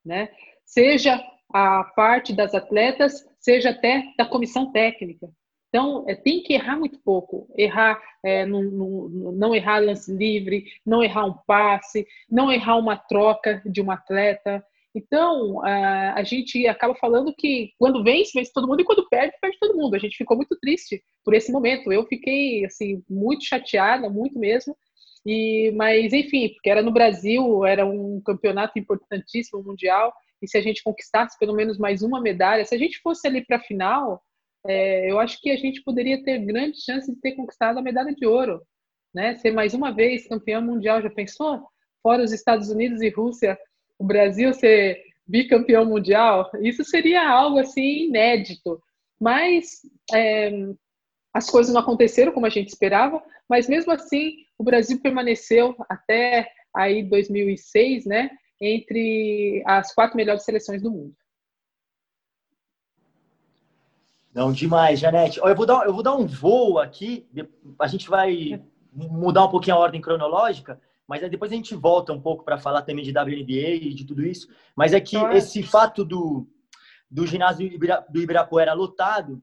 né? 0.04 0.28
Seja 0.66 1.18
a 1.50 1.82
parte 1.82 2.34
das 2.34 2.54
atletas, 2.54 3.26
seja 3.40 3.70
até 3.70 4.04
da 4.18 4.26
comissão 4.26 4.70
técnica. 4.70 5.30
Então, 5.70 6.04
é, 6.06 6.14
tem 6.14 6.42
que 6.42 6.52
errar 6.52 6.76
muito 6.76 6.98
pouco. 6.98 7.48
Errar, 7.56 7.98
é, 8.22 8.44
no, 8.44 8.62
no, 8.62 9.32
não 9.32 9.54
errar 9.54 9.78
lance 9.78 10.12
livre, 10.14 10.66
não 10.84 11.02
errar 11.02 11.24
um 11.24 11.34
passe, 11.46 12.06
não 12.30 12.52
errar 12.52 12.76
uma 12.76 12.98
troca 12.98 13.62
de 13.64 13.80
um 13.80 13.90
atleta. 13.90 14.62
Então, 14.98 15.64
a, 15.64 16.22
gente 16.24 16.66
acaba 16.66 16.94
falando 16.96 17.32
que 17.37 17.72
quando 17.78 18.02
vence, 18.02 18.32
vence 18.34 18.52
todo 18.52 18.66
mundo, 18.66 18.80
e 18.80 18.84
quando 18.84 19.08
perde, 19.08 19.37
perde 19.40 19.56
todo 19.61 19.76
mundo. 19.76 19.94
A 19.94 19.98
gente 19.98 20.16
ficou 20.16 20.37
muito 20.37 20.58
triste 20.61 21.02
por 21.24 21.34
esse 21.34 21.52
momento. 21.52 21.92
Eu 21.92 22.04
fiquei, 22.06 22.64
assim, 22.64 23.02
muito 23.08 23.44
chateada, 23.44 24.11
muito 24.11 24.38
mesmo. 24.38 24.76
E, 25.24 25.72
mas, 25.76 26.12
enfim, 26.12 26.48
porque 26.48 26.68
era 26.68 26.82
no 26.82 26.90
Brasil, 26.90 27.64
era 27.64 27.87
um 27.87 28.20
campeonato 28.24 28.78
importantíssimo, 28.78 29.62
mundial, 29.62 30.12
e 30.42 30.48
se 30.48 30.58
a 30.58 30.61
gente 30.61 30.82
conquistasse 30.82 31.38
pelo 31.38 31.54
menos 31.54 31.78
mais 31.78 32.02
uma 32.02 32.20
medalha, 32.20 32.64
se 32.64 32.74
a 32.74 32.78
gente 32.78 32.98
fosse 33.00 33.26
ali 33.26 33.44
para 33.44 33.58
a 33.58 33.61
final, 33.61 34.22
é, 34.66 35.11
eu 35.11 35.18
acho 35.20 35.40
que 35.40 35.50
a 35.50 35.56
gente 35.56 35.82
poderia 35.82 36.22
ter 36.22 36.38
grande 36.38 36.82
chance 36.82 37.12
de 37.12 37.20
ter 37.20 37.32
conquistado 37.32 37.78
a 37.78 37.82
medalha 37.82 38.14
de 38.14 38.26
ouro, 38.26 38.61
né? 39.14 39.37
Ser 39.37 39.52
mais 39.52 39.74
uma 39.74 39.92
vez 39.92 40.26
campeão 40.26 40.62
mundial, 40.62 41.02
já 41.02 41.11
pensou? 41.11 41.62
Fora 42.02 42.22
os 42.22 42.32
Estados 42.32 42.68
Unidos 42.68 43.00
e 43.02 43.08
Rússia, 43.11 43.58
o 43.98 44.04
Brasil 44.04 44.52
ser 44.54 45.02
bicampeão 45.26 45.84
mundial, 45.84 46.50
isso 46.61 46.84
seria 46.84 47.28
algo 47.28 47.58
assim 47.58 48.06
inédito. 48.06 48.80
Mas 49.20 49.80
é, 50.14 50.50
as 51.34 51.50
coisas 51.50 51.72
não 51.72 51.80
aconteceram 51.80 52.32
como 52.32 52.46
a 52.46 52.50
gente 52.50 52.68
esperava, 52.68 53.22
mas 53.48 53.68
mesmo 53.68 53.92
assim 53.92 54.37
o 54.56 54.64
Brasil 54.64 55.00
permaneceu 55.00 55.74
até 55.88 56.50
aí 56.74 57.02
2006, 57.02 58.06
né, 58.06 58.30
entre 58.61 59.62
as 59.66 59.94
quatro 59.94 60.16
melhores 60.16 60.44
seleções 60.44 60.82
do 60.82 60.90
mundo. 60.90 61.14
Não, 64.32 64.52
demais, 64.52 65.00
Janete. 65.00 65.40
Eu 65.40 65.54
vou 65.54 65.66
dar, 65.66 65.84
eu 65.87 65.92
vou 65.92 66.02
dar 66.02 66.14
um 66.14 66.26
voo 66.26 66.78
aqui, 66.78 67.26
a 67.78 67.87
gente 67.87 68.08
vai 68.08 68.62
mudar 68.92 69.46
um 69.46 69.50
pouquinho 69.50 69.76
a 69.76 69.80
ordem 69.80 70.00
cronológica, 70.00 70.80
mas 71.09 71.29
depois 71.31 71.51
a 71.51 71.55
gente 71.55 71.75
volta 71.75 72.12
um 72.12 72.21
pouco 72.21 72.44
para 72.44 72.59
falar 72.59 72.83
também 72.83 73.03
de 73.03 73.11
WNBA 73.11 73.87
e 73.87 73.94
de 73.94 74.05
tudo 74.05 74.27
isso. 74.27 74.47
Mas 74.77 74.92
é 74.92 75.01
que 75.01 75.16
esse 75.16 75.62
fato 75.62 76.05
do, 76.05 76.47
do 77.11 77.27
ginásio 77.27 77.71
do 78.11 78.21
Ibirapuera 78.21 78.75
lotado 78.75 79.42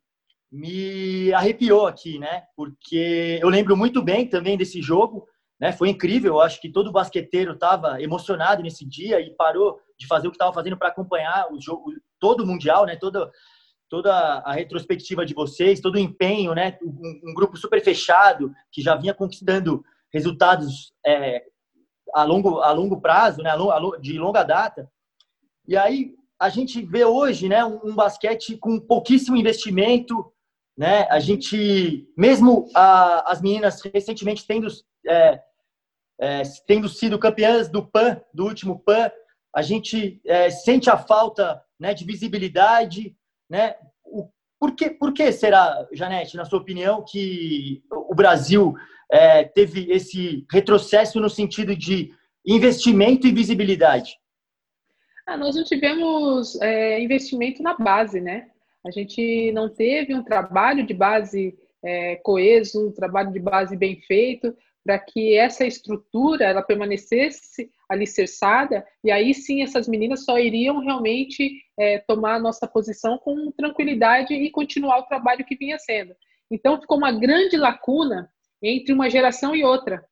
me 0.51 1.33
arrepiou 1.33 1.87
aqui, 1.87 2.19
né? 2.19 2.43
Porque 2.55 3.39
eu 3.41 3.49
lembro 3.49 3.75
muito 3.75 3.99
bem 4.01 4.27
também 4.27 4.55
desse 4.55 4.79
jogo, 4.79 5.27
né? 5.59 5.71
Foi 5.71 5.89
incrível, 5.89 6.35
eu 6.35 6.41
acho 6.41 6.61
que 6.61 6.69
todo 6.69 6.91
basqueteiro 6.91 7.53
estava 7.53 7.99
emocionado 7.99 8.61
nesse 8.61 8.85
dia 8.85 9.19
e 9.19 9.31
parou 9.31 9.79
de 9.97 10.05
fazer 10.05 10.27
o 10.27 10.31
que 10.31 10.35
estava 10.35 10.53
fazendo 10.53 10.77
para 10.77 10.89
acompanhar 10.89 11.51
o 11.51 11.59
jogo, 11.59 11.91
todo 12.19 12.43
o 12.43 12.47
mundial, 12.47 12.85
né? 12.85 12.95
Todo 12.95 13.29
toda 13.87 14.13
a 14.39 14.53
retrospectiva 14.53 15.25
de 15.25 15.33
vocês, 15.33 15.79
todo 15.79 15.95
o 15.95 15.99
empenho, 15.99 16.53
né? 16.53 16.77
Um, 16.83 17.31
um 17.31 17.33
grupo 17.33 17.57
super 17.57 17.81
fechado 17.81 18.51
que 18.71 18.81
já 18.81 18.95
vinha 18.95 19.13
conquistando 19.13 19.83
resultados 20.11 20.93
é, 21.05 21.43
a 22.13 22.23
longo 22.23 22.59
a 22.59 22.71
longo 22.71 22.99
prazo, 22.99 23.41
né? 23.41 23.51
De 23.99 24.17
longa 24.17 24.43
data. 24.43 24.89
E 25.67 25.75
aí 25.75 26.13
a 26.39 26.49
gente 26.49 26.81
vê 26.81 27.05
hoje, 27.05 27.47
né? 27.47 27.63
Um, 27.65 27.95
basquete 27.95 28.57
com 28.57 28.79
pouquíssimo 28.79 29.37
investimento, 29.37 30.31
né? 30.77 31.07
A 31.09 31.19
gente, 31.19 32.07
mesmo 32.17 32.69
a, 32.75 33.31
as 33.31 33.41
meninas 33.41 33.81
recentemente 33.81 34.45
tendo 34.45 34.67
é, 35.07 35.41
é, 36.19 36.41
tendo 36.65 36.87
sido 36.87 37.19
campeãs 37.19 37.69
do 37.69 37.85
PAN, 37.85 38.21
do 38.33 38.45
último 38.45 38.79
PAN, 38.79 39.11
a 39.53 39.61
gente 39.61 40.21
é, 40.25 40.49
sente 40.49 40.89
a 40.89 40.97
falta 40.97 41.61
né, 41.79 41.93
de 41.93 42.05
visibilidade, 42.05 43.15
né? 43.49 43.75
O, 44.03 44.29
por, 44.59 44.75
que, 44.75 44.89
por 44.89 45.13
que 45.13 45.31
será, 45.31 45.87
Janete, 45.93 46.37
na 46.37 46.45
sua 46.45 46.59
opinião, 46.59 47.03
que 47.03 47.83
o 47.91 48.13
Brasil 48.15 48.73
é, 49.11 49.43
teve 49.43 49.91
esse 49.91 50.45
retrocesso 50.51 51.19
no 51.19 51.29
sentido 51.29 51.75
de 51.75 52.11
investimento 52.45 53.27
e 53.27 53.31
visibilidade? 53.31 54.15
Ah, 55.25 55.37
nós 55.37 55.55
não 55.55 55.63
tivemos 55.63 56.59
é, 56.61 57.01
investimento 57.01 57.63
na 57.63 57.75
base, 57.75 58.21
né? 58.21 58.47
A 58.85 58.91
gente 58.91 59.51
não 59.51 59.67
teve 59.67 60.13
um 60.13 60.23
trabalho 60.23 60.85
de 60.85 60.93
base 60.93 61.57
é, 61.83 62.15
coeso, 62.17 62.87
um 62.87 62.91
trabalho 62.91 63.31
de 63.31 63.39
base 63.39 63.75
bem 63.75 63.99
feito, 64.01 64.55
para 64.85 64.99
que 64.99 65.35
essa 65.35 65.65
estrutura 65.65 66.45
ela 66.45 66.61
permanecesse 66.61 67.71
alicerçada 67.89 68.85
e 69.03 69.09
aí 69.11 69.33
sim 69.33 69.63
essas 69.63 69.87
meninas 69.87 70.23
só 70.23 70.37
iriam 70.37 70.79
realmente 70.79 71.63
é, 71.77 71.97
tomar 71.97 72.35
a 72.35 72.39
nossa 72.39 72.67
posição 72.67 73.17
com 73.17 73.51
tranquilidade 73.51 74.35
e 74.35 74.51
continuar 74.51 74.99
o 74.99 75.07
trabalho 75.07 75.43
que 75.43 75.55
vinha 75.55 75.79
sendo. 75.79 76.15
Então 76.51 76.79
ficou 76.79 76.99
uma 76.99 77.11
grande 77.11 77.57
lacuna 77.57 78.29
entre 78.67 78.93
uma 78.93 79.09
geração 79.09 79.55
e 79.55 79.63
outra, 79.63 80.05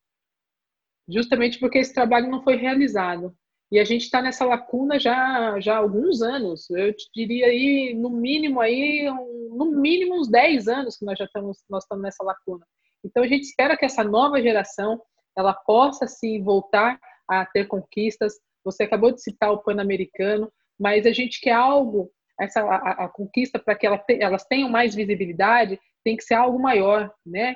justamente 1.08 1.60
porque 1.60 1.80
esse 1.80 1.94
trabalho 1.94 2.30
não 2.30 2.44
foi 2.44 2.56
realizado. 2.56 3.36
E 3.72 3.80
a 3.80 3.84
gente 3.84 4.04
está 4.04 4.22
nessa 4.22 4.46
lacuna 4.46 5.00
já, 5.00 5.60
já 5.60 5.74
há 5.74 5.78
alguns 5.78 6.22
anos. 6.22 6.70
Eu 6.70 6.94
diria 7.13 7.48
aí, 7.48 7.96
no 7.96 8.10
mínimo 8.12 8.62
aí, 8.62 9.10
no 9.50 9.66
mínimo 9.72 10.20
uns 10.20 10.30
10 10.30 10.68
anos 10.68 10.98
que 10.98 11.04
nós 11.04 11.18
já 11.18 11.26
estamos, 11.26 11.63
nós 11.68 11.84
estamos 11.84 12.04
nessa 12.04 12.24
lacuna. 12.24 12.63
Então 13.04 13.24
a 13.24 13.28
gente 13.28 13.44
espera 13.44 13.76
que 13.76 13.84
essa 13.84 14.04
nova 14.04 14.39
geração 14.39 15.02
ela 15.36 15.54
possa 15.54 16.06
sim 16.06 16.44
voltar 16.44 17.00
a 17.28 17.46
ter 17.46 17.66
conquistas. 17.66 18.34
Você 18.63 18.84
acabou 18.84 19.12
de 19.12 19.24
citar 19.24 19.52
o 19.52 19.63
Pan-Americano, 19.63 20.52
mas 20.80 21.08
a 21.08 21.12
gente 21.12 21.42
quer 21.42 21.54
algo, 21.54 22.12
essa 22.39 22.62
a, 22.62 23.06
a 23.06 23.10
conquista 23.10 23.58
para 23.58 23.76
que 23.76 23.88
ela 23.88 23.98
te, 23.98 24.22
elas 24.22 24.46
tenham 24.46 24.70
mais 24.70 24.94
visibilidade, 24.94 25.80
tem 26.04 26.16
que 26.16 26.24
ser 26.24 26.36
algo 26.36 26.62
maior, 26.62 27.12
né? 27.26 27.56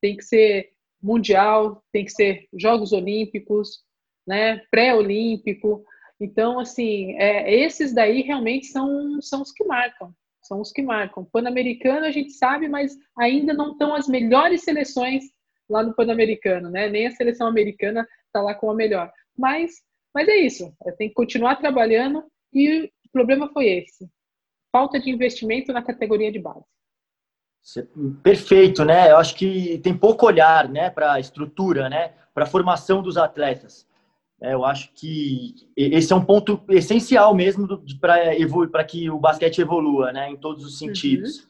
Tem 0.00 0.16
que 0.16 0.24
ser 0.24 0.70
mundial, 1.02 1.82
tem 1.92 2.04
que 2.04 2.10
ser 2.10 2.48
Jogos 2.52 2.92
Olímpicos, 2.92 3.82
né? 4.26 4.62
Pré-olímpico. 4.70 5.84
Então, 6.20 6.58
assim, 6.58 7.12
é, 7.18 7.54
esses 7.54 7.94
daí 7.94 8.22
realmente 8.22 8.66
são, 8.66 9.20
são 9.20 9.42
os 9.42 9.52
que 9.52 9.64
marcam 9.64 10.12
são 10.48 10.60
os 10.62 10.72
que 10.72 10.82
marcam. 10.82 11.26
Pan-Americano 11.26 12.06
a 12.06 12.10
gente 12.10 12.32
sabe, 12.32 12.68
mas 12.68 12.96
ainda 13.16 13.52
não 13.52 13.72
estão 13.72 13.94
as 13.94 14.08
melhores 14.08 14.62
seleções 14.62 15.24
lá 15.68 15.82
no 15.82 15.94
Pan-Americano, 15.94 16.70
né? 16.70 16.88
Nem 16.88 17.06
a 17.06 17.10
seleção 17.10 17.46
americana 17.46 18.08
está 18.26 18.40
lá 18.40 18.54
com 18.54 18.70
a 18.70 18.74
melhor. 18.74 19.12
Mas, 19.36 19.82
mas 20.14 20.26
é 20.26 20.36
isso. 20.36 20.74
Tem 20.96 21.08
que 21.08 21.14
continuar 21.14 21.56
trabalhando 21.56 22.24
e 22.52 22.84
o 22.84 23.10
problema 23.12 23.52
foi 23.52 23.68
esse: 23.68 24.08
falta 24.72 24.98
de 24.98 25.10
investimento 25.10 25.72
na 25.72 25.82
categoria 25.82 26.32
de 26.32 26.38
base. 26.38 26.64
Perfeito, 28.22 28.84
né? 28.84 29.10
Eu 29.10 29.18
acho 29.18 29.34
que 29.34 29.78
tem 29.78 29.96
pouco 29.96 30.26
olhar, 30.26 30.68
né, 30.68 30.88
para 30.90 31.12
a 31.12 31.20
estrutura, 31.20 31.88
né, 31.88 32.14
para 32.34 32.44
a 32.44 32.46
formação 32.46 33.02
dos 33.02 33.16
atletas. 33.16 33.86
É, 34.40 34.54
eu 34.54 34.64
acho 34.64 34.92
que 34.94 35.54
esse 35.76 36.12
é 36.12 36.16
um 36.16 36.24
ponto 36.24 36.62
essencial 36.68 37.34
mesmo 37.34 37.66
para 38.00 38.84
que 38.84 39.10
o 39.10 39.18
basquete 39.18 39.58
evolua, 39.58 40.12
né, 40.12 40.30
em 40.30 40.36
todos 40.36 40.64
os 40.64 40.78
sentidos. 40.78 41.40
Uhum. 41.40 41.48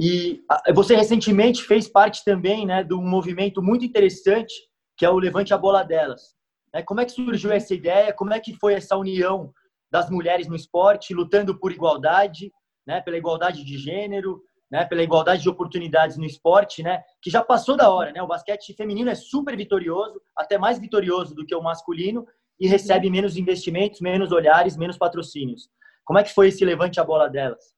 E 0.00 0.44
você 0.74 0.94
recentemente 0.94 1.64
fez 1.64 1.88
parte 1.88 2.22
também, 2.24 2.66
né, 2.66 2.84
de 2.84 2.94
um 2.94 3.02
movimento 3.02 3.62
muito 3.62 3.84
interessante 3.84 4.54
que 4.98 5.06
é 5.06 5.10
o 5.10 5.18
Levante 5.18 5.54
a 5.54 5.58
Bola 5.58 5.84
Delas. 5.84 6.34
É, 6.74 6.82
como 6.82 7.00
é 7.00 7.04
que 7.04 7.12
surgiu 7.12 7.52
essa 7.52 7.72
ideia? 7.72 8.12
Como 8.12 8.34
é 8.34 8.40
que 8.40 8.52
foi 8.52 8.74
essa 8.74 8.96
união 8.96 9.52
das 9.90 10.10
mulheres 10.10 10.48
no 10.48 10.56
esporte, 10.56 11.14
lutando 11.14 11.58
por 11.58 11.72
igualdade, 11.72 12.52
né, 12.86 13.00
pela 13.00 13.16
igualdade 13.16 13.64
de 13.64 13.78
gênero, 13.78 14.42
né, 14.70 14.84
pela 14.84 15.02
igualdade 15.02 15.42
de 15.42 15.48
oportunidades 15.48 16.16
no 16.16 16.24
esporte, 16.24 16.82
né, 16.82 17.02
que 17.22 17.30
já 17.30 17.42
passou 17.42 17.76
da 17.76 17.90
hora, 17.90 18.12
né? 18.12 18.22
O 18.22 18.26
basquete 18.26 18.74
feminino 18.74 19.10
é 19.10 19.14
super 19.14 19.56
vitorioso, 19.56 20.20
até 20.36 20.58
mais 20.58 20.78
vitorioso 20.78 21.34
do 21.34 21.46
que 21.46 21.54
o 21.54 21.62
masculino 21.62 22.26
e 22.60 22.68
recebe 22.68 23.08
menos 23.08 23.36
investimentos, 23.36 24.00
menos 24.00 24.32
olhares, 24.32 24.76
menos 24.76 24.98
patrocínios. 24.98 25.70
Como 26.04 26.18
é 26.18 26.22
que 26.22 26.34
foi 26.34 26.48
esse 26.48 26.64
levante 26.64 27.00
a 27.00 27.04
bola 27.04 27.28
delas? 27.28 27.76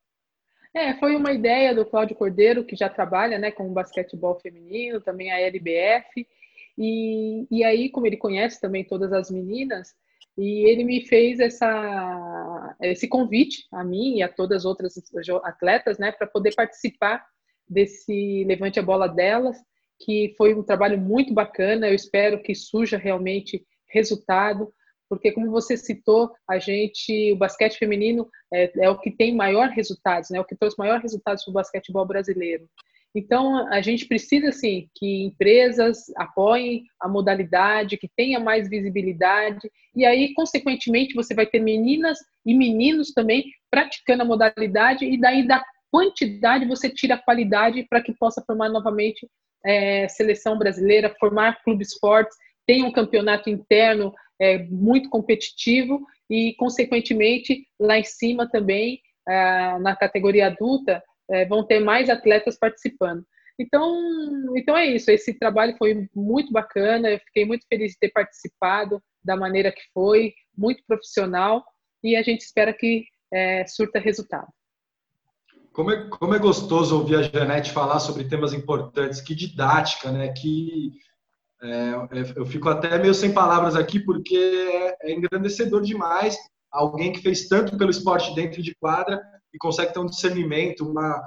É, 0.74 0.94
foi 0.94 1.16
uma 1.16 1.32
ideia 1.32 1.74
do 1.74 1.84
Cláudio 1.84 2.16
Cordeiro, 2.16 2.64
que 2.64 2.76
já 2.76 2.88
trabalha, 2.88 3.38
né, 3.38 3.50
com 3.50 3.68
o 3.68 3.72
basquetebol 3.72 4.38
feminino, 4.40 5.00
também 5.00 5.30
a 5.32 5.40
LBF, 5.40 6.26
e, 6.78 7.46
e 7.50 7.64
aí, 7.64 7.90
como 7.90 8.06
ele 8.06 8.16
conhece 8.16 8.60
também 8.60 8.84
todas 8.84 9.12
as 9.12 9.30
meninas, 9.30 9.94
e 10.40 10.66
ele 10.70 10.84
me 10.84 11.06
fez 11.06 11.38
essa, 11.38 12.74
esse 12.80 13.06
convite 13.06 13.66
a 13.70 13.84
mim 13.84 14.16
e 14.16 14.22
a 14.22 14.28
todas 14.28 14.60
as 14.60 14.64
outras 14.64 14.94
atletas, 15.44 15.98
né, 15.98 16.10
para 16.12 16.26
poder 16.26 16.54
participar 16.54 17.22
desse 17.68 18.42
Levante 18.44 18.80
a 18.80 18.82
Bola 18.82 19.06
delas, 19.06 19.58
que 19.98 20.34
foi 20.38 20.54
um 20.54 20.62
trabalho 20.62 20.98
muito 20.98 21.34
bacana. 21.34 21.86
Eu 21.86 21.94
espero 21.94 22.42
que 22.42 22.54
surja 22.54 22.96
realmente 22.96 23.66
resultado, 23.90 24.72
porque 25.10 25.30
como 25.30 25.50
você 25.50 25.76
citou, 25.76 26.32
a 26.48 26.58
gente, 26.58 27.32
o 27.32 27.36
basquete 27.36 27.76
feminino 27.76 28.26
é, 28.50 28.72
é 28.86 28.88
o 28.88 28.98
que 28.98 29.10
tem 29.10 29.36
maior 29.36 29.68
resultados, 29.68 30.30
né, 30.30 30.40
o 30.40 30.44
que 30.46 30.56
trouxe 30.56 30.78
maior 30.78 31.00
resultados 31.00 31.44
para 31.44 31.50
o 31.50 31.54
basquetebol 31.54 32.06
brasileiro. 32.06 32.66
Então, 33.14 33.66
a 33.68 33.80
gente 33.80 34.06
precisa, 34.06 34.52
sim, 34.52 34.88
que 34.94 35.24
empresas 35.24 36.04
apoiem 36.16 36.84
a 37.00 37.08
modalidade, 37.08 37.96
que 37.96 38.08
tenha 38.16 38.38
mais 38.38 38.68
visibilidade, 38.68 39.70
e 39.94 40.04
aí, 40.04 40.32
consequentemente, 40.34 41.14
você 41.14 41.34
vai 41.34 41.46
ter 41.46 41.58
meninas 41.58 42.18
e 42.46 42.54
meninos 42.54 43.12
também 43.12 43.44
praticando 43.70 44.22
a 44.22 44.26
modalidade, 44.26 45.04
e 45.04 45.18
daí 45.18 45.46
dá 45.46 45.64
quantidade 45.90 46.66
você 46.66 46.88
tira 46.88 47.16
a 47.16 47.22
qualidade 47.22 47.84
para 47.90 48.00
que 48.00 48.14
possa 48.14 48.42
formar 48.46 48.68
novamente 48.68 49.28
é, 49.64 50.06
seleção 50.08 50.56
brasileira, 50.56 51.14
formar 51.18 51.62
clubes 51.64 51.98
fortes, 51.98 52.36
tem 52.66 52.84
um 52.84 52.92
campeonato 52.92 53.50
interno 53.50 54.14
é, 54.40 54.58
muito 54.58 55.08
competitivo. 55.10 56.00
E, 56.30 56.54
consequentemente, 56.54 57.66
lá 57.78 57.98
em 57.98 58.04
cima 58.04 58.48
também, 58.48 59.00
é, 59.28 59.78
na 59.80 59.96
categoria 59.96 60.46
adulta, 60.46 61.02
é, 61.30 61.44
vão 61.46 61.64
ter 61.64 61.80
mais 61.80 62.10
atletas 62.10 62.58
participando. 62.58 63.24
Então, 63.58 64.56
então 64.56 64.76
é 64.76 64.86
isso. 64.86 65.10
Esse 65.10 65.38
trabalho 65.38 65.76
foi 65.76 66.08
muito 66.14 66.52
bacana. 66.52 67.10
Eu 67.10 67.18
fiquei 67.20 67.44
muito 67.44 67.66
feliz 67.68 67.92
de 67.92 67.98
ter 67.98 68.10
participado 68.10 69.02
da 69.22 69.36
maneira 69.36 69.70
que 69.70 69.82
foi, 69.92 70.32
muito 70.56 70.82
profissional, 70.86 71.62
e 72.02 72.16
a 72.16 72.22
gente 72.22 72.40
espera 72.40 72.72
que 72.72 73.04
é, 73.32 73.66
surta 73.66 73.98
resultado. 73.98 74.48
Como 75.72 75.90
é, 75.90 76.08
como 76.08 76.34
é 76.34 76.38
gostoso 76.38 76.98
ouvir 76.98 77.16
a 77.16 77.22
Janete 77.22 77.70
falar 77.70 78.00
sobre 78.00 78.24
temas 78.24 78.52
importantes, 78.52 79.20
que 79.20 79.34
didática, 79.34 80.10
né? 80.10 80.32
Que 80.32 80.92
é, 81.62 81.68
é, 81.68 82.32
eu 82.34 82.46
fico 82.46 82.68
até 82.68 82.98
meio 82.98 83.14
sem 83.14 83.32
palavras 83.32 83.76
aqui, 83.76 84.00
porque 84.00 84.36
é, 84.36 85.10
é 85.10 85.12
engrandecedor 85.12 85.82
demais 85.82 86.36
alguém 86.70 87.12
que 87.12 87.20
fez 87.20 87.46
tanto 87.46 87.76
pelo 87.76 87.90
esporte 87.90 88.34
dentro 88.34 88.62
de 88.62 88.74
quadra 88.76 89.20
e 89.52 89.58
consegue 89.58 89.92
ter 89.92 89.98
um 89.98 90.06
discernimento, 90.06 90.88
uma, 90.88 91.22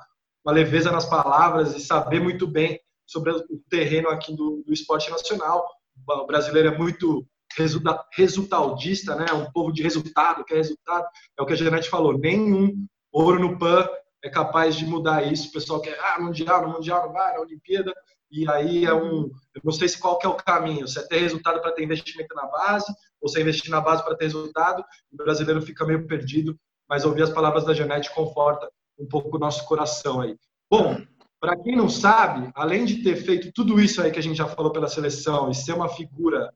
uma 0.46 0.54
leveza 0.54 0.92
nas 0.92 1.06
palavras 1.06 1.76
e 1.76 1.80
saber 1.80 2.20
muito 2.20 2.48
bem 2.48 2.80
sobre 3.06 3.32
o 3.32 3.62
terreno 3.70 4.10
aqui 4.10 4.36
do, 4.36 4.64
do 4.66 4.74
esporte 4.74 5.10
nacional. 5.10 5.66
O 6.08 6.26
brasileiro 6.26 6.70
é 6.70 6.78
muito 6.78 7.26
resulta, 7.58 8.04
resultadista, 8.14 9.16
né? 9.16 9.26
Um 9.34 9.52
povo 9.52 9.72
de 9.72 9.84
resultado, 9.84 10.44
quer 10.44 10.56
resultado. 10.56 11.06
É 11.38 11.42
o 11.42 11.46
que 11.46 11.54
a 11.54 11.56
Janete 11.56 11.90
falou. 11.90 12.18
Nenhum 12.18 12.86
ouro 13.12 13.40
no 13.40 13.58
PAN 13.58 13.88
é 14.24 14.30
capaz 14.30 14.76
de 14.76 14.86
mudar 14.86 15.24
isso. 15.24 15.50
O 15.50 15.52
pessoal 15.52 15.82
quer, 15.82 15.98
ah, 16.00 16.20
mundial, 16.20 16.68
mundial 16.70 17.06
não 17.06 17.14
vai, 17.14 17.34
na 17.34 17.42
Olimpíada. 17.42 17.94
E 18.32 18.50
aí 18.50 18.86
é 18.86 18.94
um, 18.94 19.30
eu 19.54 19.62
não 19.64 19.72
sei 19.72 19.88
se 19.88 20.00
qual 20.00 20.18
que 20.18 20.26
é 20.26 20.30
o 20.30 20.36
caminho. 20.36 20.88
Se 20.88 21.00
é 21.00 21.04
ter 21.04 21.20
resultado 21.20 21.62
para 21.62 21.72
ter 21.72 21.84
investimento 21.84 22.34
na 22.34 22.48
base, 22.48 22.92
ou 23.22 23.30
se 23.30 23.38
é 23.38 23.42
investir 23.42 23.70
na 23.70 23.80
base 23.80 24.04
para 24.04 24.16
ter 24.16 24.26
resultado. 24.26 24.84
O 25.12 25.18
brasileiro 25.18 25.62
fica 25.62 25.86
meio 25.86 26.08
perdido. 26.08 26.58
Mas 26.94 27.06
ouvir 27.06 27.24
as 27.24 27.32
palavras 27.32 27.66
da 27.66 27.74
Janete 27.74 28.14
conforta 28.14 28.70
um 29.00 29.08
pouco 29.08 29.36
o 29.36 29.40
nosso 29.40 29.66
coração 29.66 30.22
aí. 30.22 30.38
Bom, 30.70 31.02
para 31.40 31.58
quem 31.58 31.76
não 31.76 31.90
sabe, 31.90 32.52
além 32.54 32.86
de 32.86 33.02
ter 33.02 33.16
feito 33.16 33.52
tudo 33.52 33.82
isso 33.82 34.00
aí 34.00 34.12
que 34.12 34.20
a 34.20 34.22
gente 34.22 34.38
já 34.38 34.46
falou 34.46 34.72
pela 34.72 34.88
seleção 34.88 35.50
e 35.50 35.56
ser 35.56 35.74
uma 35.74 35.90
figura 35.90 36.54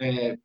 é, 0.00 0.36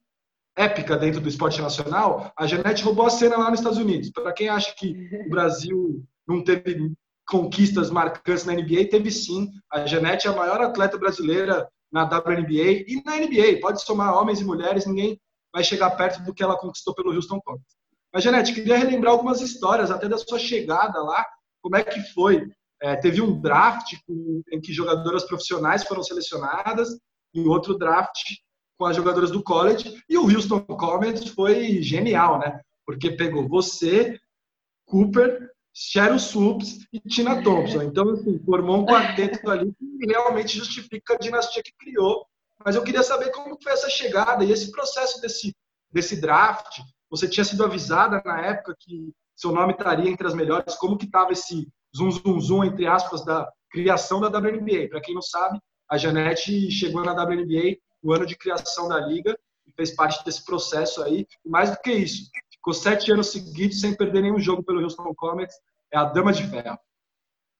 épica 0.55 0.95
dentro 0.95 1.19
do 1.19 1.27
esporte 1.27 1.59
nacional, 1.59 2.31
a 2.37 2.45
Janete 2.45 2.83
roubou 2.83 3.07
a 3.07 3.09
cena 3.09 3.35
lá 3.35 3.49
nos 3.49 3.61
Estados 3.61 3.79
Unidos. 3.79 4.11
Para 4.11 4.31
quem 4.31 4.47
acha 4.47 4.75
que 4.75 5.09
o 5.25 5.29
Brasil 5.31 6.05
não 6.27 6.43
teve 6.43 6.93
conquistas 7.27 7.89
marcantes 7.89 8.45
na 8.45 8.53
NBA, 8.53 8.89
teve 8.91 9.09
sim. 9.09 9.49
A 9.71 9.87
Janete 9.87 10.27
é 10.27 10.29
a 10.29 10.35
maior 10.35 10.61
atleta 10.61 10.99
brasileira 10.99 11.67
na 11.91 12.03
WNBA 12.03 12.85
e 12.87 13.01
na 13.03 13.17
NBA. 13.17 13.59
Pode 13.59 13.81
somar 13.81 14.13
homens 14.15 14.39
e 14.39 14.45
mulheres, 14.45 14.85
ninguém 14.85 15.19
vai 15.51 15.63
chegar 15.63 15.89
perto 15.97 16.21
do 16.21 16.31
que 16.31 16.43
ela 16.43 16.55
conquistou 16.55 16.93
pelo 16.93 17.11
Houston 17.11 17.39
Rockets. 17.43 17.80
Mas, 18.13 18.23
Janete, 18.23 18.53
queria 18.53 18.77
relembrar 18.77 19.13
algumas 19.13 19.41
histórias, 19.41 19.89
até 19.89 20.07
da 20.07 20.17
sua 20.17 20.37
chegada 20.37 21.01
lá. 21.01 21.25
Como 21.61 21.75
é 21.75 21.83
que 21.83 22.01
foi? 22.13 22.49
É, 22.81 22.95
teve 22.95 23.21
um 23.21 23.39
draft 23.39 23.93
em 24.51 24.59
que 24.59 24.73
jogadoras 24.73 25.23
profissionais 25.23 25.83
foram 25.83 26.03
selecionadas 26.03 26.89
e 27.33 27.41
outro 27.41 27.77
draft 27.77 28.35
com 28.77 28.85
as 28.85 28.95
jogadoras 28.95 29.29
do 29.29 29.43
college. 29.43 30.03
E 30.09 30.17
o 30.17 30.23
Houston 30.23 30.59
Comets 30.61 31.29
foi 31.29 31.81
genial, 31.83 32.39
né? 32.39 32.59
Porque 32.85 33.11
pegou 33.11 33.47
você, 33.47 34.19
Cooper, 34.85 35.51
Cheryl 35.73 36.19
Swoops 36.19 36.79
e 36.91 36.99
Tina 36.99 37.43
Thompson. 37.43 37.83
Então, 37.83 38.09
assim, 38.09 38.39
formou 38.43 38.77
um 38.77 38.85
quarteto 38.85 39.49
ali 39.49 39.71
que 39.73 40.07
realmente 40.07 40.57
justifica 40.57 41.13
a 41.13 41.17
dinastia 41.17 41.63
que 41.63 41.71
criou. 41.79 42.25
Mas 42.65 42.75
eu 42.75 42.83
queria 42.83 43.03
saber 43.03 43.31
como 43.31 43.57
foi 43.61 43.71
essa 43.71 43.89
chegada 43.89 44.43
e 44.43 44.51
esse 44.51 44.71
processo 44.71 45.21
desse, 45.21 45.55
desse 45.91 46.19
draft. 46.19 46.79
Você 47.11 47.27
tinha 47.27 47.43
sido 47.43 47.65
avisada 47.65 48.21
na 48.25 48.41
época 48.41 48.75
que 48.79 49.13
seu 49.35 49.51
nome 49.51 49.73
estaria 49.73 50.09
entre 50.09 50.25
as 50.25 50.33
melhores. 50.33 50.75
Como 50.75 50.97
que 50.97 51.05
estava 51.05 51.33
esse 51.33 51.67
zum, 51.93 52.09
zum, 52.09 52.39
zum, 52.39 52.63
entre 52.63 52.87
aspas, 52.87 53.25
da 53.25 53.51
criação 53.69 54.21
da 54.21 54.29
WNBA? 54.29 54.87
Para 54.89 55.01
quem 55.01 55.13
não 55.13 55.21
sabe, 55.21 55.59
a 55.89 55.97
Janete 55.97 56.71
chegou 56.71 57.03
na 57.03 57.11
WNBA 57.11 57.77
o 58.01 58.13
ano 58.13 58.25
de 58.25 58.37
criação 58.37 58.87
da 58.87 58.99
liga 58.99 59.37
e 59.67 59.73
fez 59.73 59.93
parte 59.93 60.23
desse 60.23 60.45
processo 60.45 61.03
aí. 61.03 61.27
E 61.45 61.49
mais 61.49 61.69
do 61.69 61.77
que 61.81 61.91
isso, 61.91 62.31
ficou 62.49 62.73
sete 62.73 63.11
anos 63.11 63.27
seguidos 63.27 63.81
sem 63.81 63.93
perder 63.93 64.21
nenhum 64.21 64.39
jogo 64.39 64.63
pelo 64.63 64.81
Houston 64.81 65.13
Comets. 65.13 65.55
É 65.93 65.97
a 65.97 66.05
dama 66.05 66.31
de 66.31 66.47
ferro. 66.47 66.79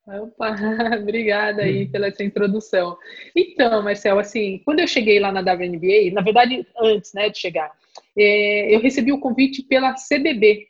Opa, 0.08 0.56
obrigada 1.00 1.62
aí 1.64 1.88
pela 1.88 2.08
essa 2.08 2.24
introdução. 2.24 2.98
Então, 3.36 3.84
Marcel, 3.84 4.18
assim, 4.18 4.62
quando 4.66 4.80
eu 4.80 4.88
cheguei 4.88 5.20
lá 5.20 5.32
na 5.32 5.42
WNBA, 5.42 6.12
na 6.14 6.22
verdade, 6.22 6.66
antes 6.80 7.14
né, 7.14 7.30
de 7.30 7.38
chegar, 7.38 7.72
eu 8.16 8.80
recebi 8.80 9.12
o 9.12 9.20
convite 9.20 9.64
pela 9.64 9.94
CBB, 9.94 10.68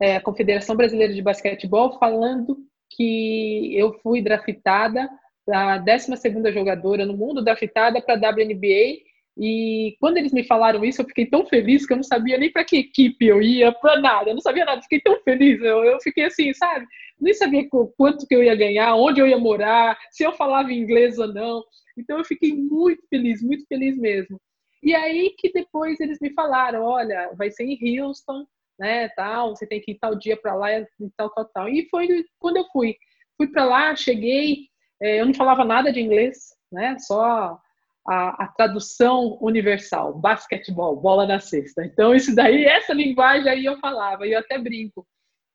é, 0.00 0.16
a 0.16 0.20
Confederação 0.20 0.76
Brasileira 0.76 1.14
de 1.14 1.22
Basquetebol, 1.22 1.98
falando 1.98 2.58
que 2.90 3.72
eu 3.76 3.94
fui 4.02 4.20
draftada 4.20 5.08
a 5.48 5.78
12 5.78 6.52
jogadora 6.52 7.06
no 7.06 7.16
mundo, 7.16 7.42
draftada 7.42 8.00
para 8.00 8.14
a 8.14 8.30
WNBA. 8.30 9.00
E 9.38 9.96
quando 9.98 10.18
eles 10.18 10.32
me 10.32 10.44
falaram 10.44 10.84
isso, 10.84 11.00
eu 11.00 11.06
fiquei 11.06 11.24
tão 11.24 11.46
feliz 11.46 11.86
que 11.86 11.92
eu 11.92 11.96
não 11.96 12.04
sabia 12.04 12.36
nem 12.36 12.52
para 12.52 12.64
que 12.64 12.76
equipe 12.76 13.26
eu 13.26 13.40
ia, 13.40 13.72
para 13.72 13.98
nada, 13.98 14.30
eu 14.30 14.34
não 14.34 14.42
sabia 14.42 14.64
nada, 14.64 14.82
fiquei 14.82 15.00
tão 15.00 15.18
feliz. 15.22 15.60
Eu, 15.60 15.82
eu 15.84 15.98
fiquei 16.02 16.24
assim, 16.24 16.52
sabe? 16.52 16.86
Nem 17.18 17.32
sabia 17.32 17.66
quanto 17.96 18.26
que 18.26 18.34
eu 18.34 18.42
ia 18.42 18.54
ganhar, 18.54 18.94
onde 18.94 19.20
eu 19.20 19.26
ia 19.26 19.38
morar, 19.38 19.96
se 20.10 20.22
eu 20.22 20.32
falava 20.32 20.72
inglês 20.72 21.18
ou 21.18 21.32
não. 21.32 21.62
Então 21.96 22.18
eu 22.18 22.24
fiquei 22.24 22.52
muito 22.52 23.02
feliz, 23.08 23.42
muito 23.42 23.64
feliz 23.66 23.96
mesmo. 23.96 24.38
E 24.82 24.94
aí 24.94 25.30
que 25.38 25.52
depois 25.52 26.00
eles 26.00 26.18
me 26.20 26.32
falaram, 26.32 26.82
olha, 26.82 27.30
vai 27.34 27.50
ser 27.50 27.64
em 27.64 28.00
Houston, 28.00 28.46
né, 28.78 29.08
tal, 29.10 29.54
você 29.54 29.66
tem 29.66 29.80
que 29.80 29.92
ir 29.92 29.98
tal 29.98 30.14
dia 30.16 30.36
para 30.36 30.54
lá 30.54 30.72
e 30.72 30.86
tal, 31.16 31.30
tal, 31.30 31.44
tal. 31.46 31.68
E 31.68 31.88
foi 31.88 32.24
quando 32.38 32.56
eu 32.56 32.64
fui. 32.72 32.96
Fui 33.36 33.46
para 33.46 33.64
lá, 33.64 33.94
cheguei, 33.96 34.68
é, 35.00 35.20
eu 35.20 35.26
não 35.26 35.34
falava 35.34 35.64
nada 35.64 35.92
de 35.92 36.00
inglês, 36.00 36.54
né? 36.70 36.96
Só 36.98 37.60
a, 38.06 38.44
a, 38.44 38.48
tradução 38.48 39.38
universal, 39.40 40.18
basquetebol, 40.18 41.00
bola 41.00 41.26
na 41.26 41.38
cesta. 41.40 41.84
Então, 41.84 42.14
isso 42.14 42.34
daí, 42.34 42.64
essa 42.64 42.92
linguagem 42.92 43.48
aí 43.48 43.64
eu 43.64 43.78
falava, 43.78 44.26
e 44.26 44.32
eu 44.32 44.38
até 44.38 44.58
brinco. 44.58 45.06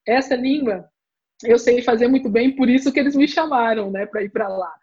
Essa 0.05 0.35
língua 0.35 0.89
eu 1.43 1.59
sei 1.59 1.81
fazer 1.81 2.07
muito 2.07 2.29
bem, 2.29 2.55
por 2.55 2.69
isso 2.69 2.91
que 2.91 2.99
eles 2.99 3.15
me 3.15 3.27
chamaram, 3.27 3.91
né, 3.91 4.05
para 4.05 4.23
ir 4.23 4.29
para 4.29 4.47
lá. 4.47 4.73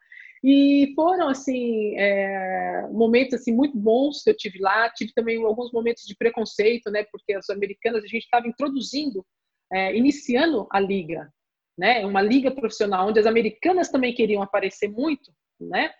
E 0.46 0.92
foram, 0.94 1.28
assim, 1.30 1.96
é, 1.96 2.86
momentos, 2.92 3.32
assim, 3.32 3.50
muito 3.50 3.78
bons 3.78 4.22
que 4.22 4.28
eu 4.28 4.36
tive 4.36 4.58
lá. 4.58 4.90
Tive 4.90 5.10
também 5.14 5.42
alguns 5.42 5.72
momentos 5.72 6.04
de 6.04 6.14
preconceito, 6.14 6.90
né, 6.90 7.02
porque 7.10 7.32
as 7.32 7.48
americanas, 7.48 8.04
a 8.04 8.06
gente 8.06 8.24
estava 8.24 8.46
introduzindo, 8.46 9.24
é, 9.72 9.96
iniciando 9.96 10.66
a 10.70 10.78
liga, 10.78 11.32
né? 11.78 12.04
Uma 12.04 12.20
liga 12.20 12.50
profissional 12.50 13.08
onde 13.08 13.18
as 13.18 13.24
americanas 13.24 13.88
também 13.88 14.12
queriam 14.12 14.42
aparecer 14.42 14.86
muito, 14.88 15.32
né? 15.58 15.90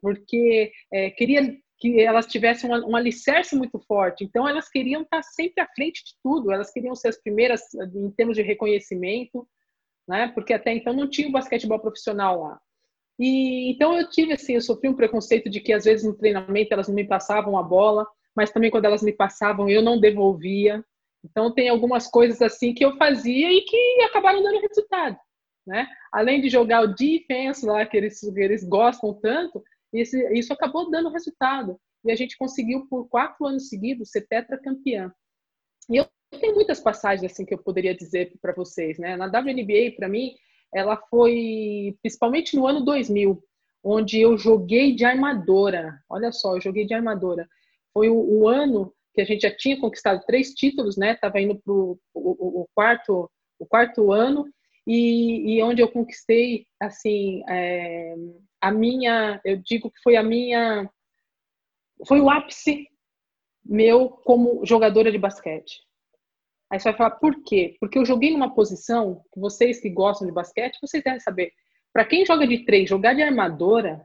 Porque 0.00 0.72
é, 0.92 1.10
queria 1.10 1.56
que 1.78 2.00
elas 2.00 2.26
tivessem 2.26 2.68
um, 2.68 2.90
um 2.90 2.96
alicerce 2.96 3.54
muito 3.54 3.78
forte. 3.86 4.24
Então 4.24 4.48
elas 4.48 4.68
queriam 4.68 5.02
estar 5.02 5.22
sempre 5.22 5.62
à 5.62 5.68
frente 5.76 6.02
de 6.04 6.14
tudo. 6.24 6.50
Elas 6.50 6.72
queriam 6.72 6.96
ser 6.96 7.08
as 7.08 7.22
primeiras 7.22 7.62
em 7.74 8.10
termos 8.10 8.36
de 8.36 8.42
reconhecimento, 8.42 9.48
né? 10.08 10.26
Porque 10.34 10.52
até 10.52 10.74
então 10.74 10.92
não 10.92 11.08
tinha 11.08 11.28
o 11.28 11.32
basquetebol 11.32 11.78
profissional 11.78 12.42
lá. 12.42 12.60
E 13.22 13.70
então 13.70 13.96
eu 13.96 14.10
tive 14.10 14.32
assim, 14.32 14.54
eu 14.54 14.60
sofri 14.60 14.88
um 14.88 14.96
preconceito 14.96 15.48
de 15.48 15.60
que 15.60 15.72
às 15.72 15.84
vezes 15.84 16.04
no 16.04 16.12
treinamento 16.12 16.74
elas 16.74 16.88
não 16.88 16.94
me 16.96 17.06
passavam 17.06 17.56
a 17.56 17.62
bola, 17.62 18.04
mas 18.34 18.50
também 18.50 18.68
quando 18.68 18.86
elas 18.86 19.00
me 19.00 19.12
passavam 19.12 19.68
eu 19.68 19.80
não 19.80 20.00
devolvia, 20.00 20.84
então 21.24 21.54
tem 21.54 21.68
algumas 21.68 22.08
coisas 22.08 22.42
assim 22.42 22.74
que 22.74 22.84
eu 22.84 22.96
fazia 22.96 23.52
e 23.52 23.60
que 23.60 24.02
acabaram 24.02 24.42
dando 24.42 24.60
resultado, 24.60 25.16
né? 25.64 25.86
Além 26.12 26.40
de 26.40 26.48
jogar 26.48 26.82
o 26.82 26.94
defense 26.96 27.64
lá 27.64 27.86
que 27.86 27.96
eles, 27.96 28.18
que 28.18 28.40
eles 28.40 28.64
gostam 28.64 29.14
tanto, 29.14 29.62
isso, 29.92 30.16
isso 30.32 30.52
acabou 30.52 30.90
dando 30.90 31.08
resultado 31.08 31.78
e 32.04 32.10
a 32.10 32.16
gente 32.16 32.36
conseguiu 32.36 32.88
por 32.88 33.08
quatro 33.08 33.46
anos 33.46 33.68
seguidos 33.68 34.10
ser 34.10 34.26
tetracampeã. 34.26 35.12
E 35.88 35.96
eu 35.96 36.08
tenho 36.40 36.56
muitas 36.56 36.80
passagens 36.80 37.30
assim 37.30 37.44
que 37.44 37.54
eu 37.54 37.62
poderia 37.62 37.94
dizer 37.94 38.32
para 38.42 38.52
vocês, 38.52 38.98
né? 38.98 39.16
Na 39.16 39.26
WNBA 39.26 39.94
para 39.96 40.08
mim 40.08 40.34
ela 40.74 40.96
foi 41.10 41.96
principalmente 42.02 42.56
no 42.56 42.66
ano 42.66 42.84
2000, 42.84 43.42
onde 43.84 44.20
eu 44.20 44.38
joguei 44.38 44.94
de 44.94 45.04
armadora. 45.04 45.98
Olha 46.08 46.32
só, 46.32 46.56
eu 46.56 46.60
joguei 46.60 46.86
de 46.86 46.94
armadora. 46.94 47.48
Foi 47.92 48.08
o, 48.08 48.14
o 48.14 48.48
ano 48.48 48.92
que 49.14 49.20
a 49.20 49.24
gente 49.24 49.42
já 49.42 49.54
tinha 49.54 49.78
conquistado 49.78 50.24
três 50.26 50.54
títulos, 50.54 50.96
né? 50.96 51.14
Tava 51.16 51.40
indo 51.40 51.56
para 51.56 51.72
o, 51.72 52.68
quarto 52.74 53.30
o 53.58 53.66
quarto 53.66 54.12
ano 54.12 54.48
e, 54.86 55.54
e, 55.56 55.62
onde 55.62 55.80
eu 55.80 55.90
conquistei 55.90 56.66
assim 56.80 57.44
é, 57.48 58.14
a 58.60 58.72
minha, 58.72 59.40
eu 59.44 59.56
digo 59.56 59.90
que 59.90 60.02
foi 60.02 60.16
a 60.16 60.22
minha, 60.22 60.90
foi 62.06 62.20
o 62.20 62.28
ápice 62.28 62.88
meu 63.64 64.08
como 64.08 64.64
jogadora 64.66 65.12
de 65.12 65.18
basquete. 65.18 65.80
Aí 66.72 66.80
você 66.80 66.88
vai 66.88 66.96
falar, 66.96 67.10
por 67.16 67.44
quê? 67.44 67.76
Porque 67.78 67.98
eu 67.98 68.04
joguei 68.06 68.30
numa 68.30 68.54
posição, 68.54 69.22
vocês 69.36 69.78
que 69.78 69.90
gostam 69.90 70.26
de 70.26 70.32
basquete, 70.32 70.78
vocês 70.80 71.04
devem 71.04 71.20
saber. 71.20 71.52
Para 71.92 72.06
quem 72.06 72.24
joga 72.24 72.46
de 72.46 72.64
três, 72.64 72.88
jogar 72.88 73.12
de 73.12 73.20
armadora, 73.20 74.02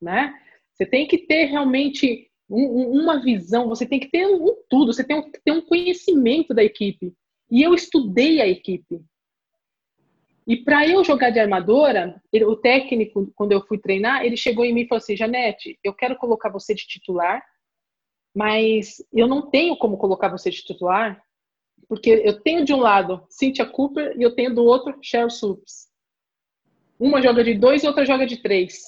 né? 0.00 0.32
Você 0.72 0.86
tem 0.86 1.04
que 1.04 1.18
ter 1.18 1.46
realmente 1.46 2.30
um, 2.48 3.00
uma 3.00 3.20
visão, 3.20 3.68
você 3.68 3.84
tem 3.84 3.98
que 3.98 4.08
ter 4.08 4.24
um, 4.24 4.54
tudo, 4.70 4.92
você 4.92 5.02
tem 5.02 5.20
que 5.28 5.40
ter 5.44 5.50
um 5.50 5.62
conhecimento 5.62 6.54
da 6.54 6.62
equipe. 6.62 7.12
E 7.50 7.60
eu 7.60 7.74
estudei 7.74 8.40
a 8.40 8.46
equipe. 8.46 9.04
E 10.46 10.56
para 10.56 10.86
eu 10.86 11.02
jogar 11.02 11.30
de 11.30 11.40
armadora, 11.40 12.22
ele, 12.32 12.44
o 12.44 12.54
técnico, 12.54 13.32
quando 13.34 13.50
eu 13.50 13.66
fui 13.66 13.78
treinar, 13.78 14.24
ele 14.24 14.36
chegou 14.36 14.64
em 14.64 14.72
mim 14.72 14.82
e 14.82 14.86
falou 14.86 14.98
assim: 14.98 15.16
Janete, 15.16 15.76
eu 15.82 15.92
quero 15.92 16.14
colocar 16.18 16.50
você 16.50 16.72
de 16.72 16.86
titular, 16.86 17.44
mas 18.32 19.04
eu 19.12 19.26
não 19.26 19.50
tenho 19.50 19.76
como 19.76 19.98
colocar 19.98 20.28
você 20.28 20.50
de 20.50 20.62
titular, 20.62 21.20
porque 21.88 22.10
eu 22.24 22.40
tenho 22.40 22.64
de 22.64 22.72
um 22.72 22.80
lado 22.80 23.26
Cynthia 23.28 23.66
Cooper 23.66 24.14
e 24.16 24.22
eu 24.22 24.34
tenho 24.34 24.54
do 24.54 24.64
outro 24.64 24.98
Cheryl 25.02 25.30
Supes. 25.30 25.88
Uma 26.98 27.20
joga 27.22 27.42
de 27.42 27.54
dois 27.54 27.82
e 27.82 27.86
outra 27.86 28.04
joga 28.04 28.26
de 28.26 28.42
três. 28.42 28.82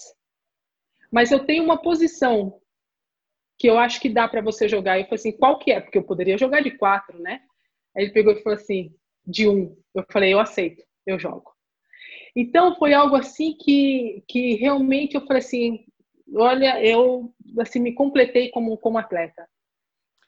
Mas 1.11 1.30
eu 1.30 1.44
tenho 1.44 1.64
uma 1.64 1.80
posição 1.80 2.61
que 3.59 3.68
eu 3.68 3.78
acho 3.78 4.01
que 4.01 4.09
dá 4.09 4.28
para 4.28 4.40
você 4.40 4.68
jogar. 4.68 4.99
Eu 4.99 5.05
falei 5.05 5.16
assim, 5.16 5.32
qual 5.32 5.59
que 5.59 5.72
é? 5.72 5.80
Porque 5.80 5.99
eu 5.99 6.05
poderia 6.05 6.38
jogar 6.38 6.62
de 6.62 6.70
quatro, 6.70 7.18
né? 7.18 7.40
Aí 7.97 8.05
ele 8.05 8.12
pegou 8.12 8.32
e 8.32 8.42
falou 8.42 8.59
assim, 8.59 8.94
de 9.26 9.49
um. 9.49 9.76
Eu 9.94 10.05
falei, 10.12 10.32
eu 10.32 10.38
aceito, 10.38 10.82
eu 11.07 11.18
jogo. 11.18 11.53
Então 12.34 12.76
foi 12.76 12.92
algo 12.92 13.16
assim 13.16 13.57
que, 13.57 14.22
que 14.28 14.55
realmente 14.57 15.14
eu 15.14 15.26
falei 15.26 15.38
assim, 15.38 15.86
olha, 16.34 16.84
eu 16.84 17.32
assim 17.59 17.80
me 17.80 17.94
completei 17.94 18.51
como 18.51 18.76
como 18.76 18.99
atleta 18.99 19.49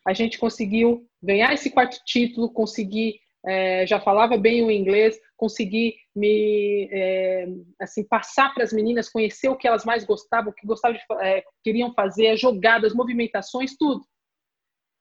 a 0.08 0.14
gente 0.14 0.38
conseguiu 0.38 1.06
ganhar 1.22 1.52
esse 1.52 1.68
quarto 1.68 1.98
título, 2.04 2.50
conseguir 2.50 3.20
é, 3.46 3.86
já 3.86 4.00
falava 4.00 4.36
bem 4.36 4.64
o 4.64 4.70
inglês, 4.70 5.18
consegui 5.36 5.94
me 6.14 6.88
é, 6.90 7.46
assim 7.80 8.02
passar 8.02 8.52
para 8.54 8.64
as 8.64 8.72
meninas, 8.72 9.10
conhecer 9.10 9.48
o 9.48 9.56
que 9.56 9.68
elas 9.68 9.84
mais 9.84 10.04
gostavam, 10.04 10.50
o 10.50 10.54
que 10.54 10.66
gostavam 10.66 10.96
de, 10.98 11.24
é, 11.24 11.44
queriam 11.62 11.92
fazer, 11.92 12.28
as 12.28 12.40
jogadas, 12.40 12.94
movimentações, 12.94 13.76
tudo. 13.78 14.02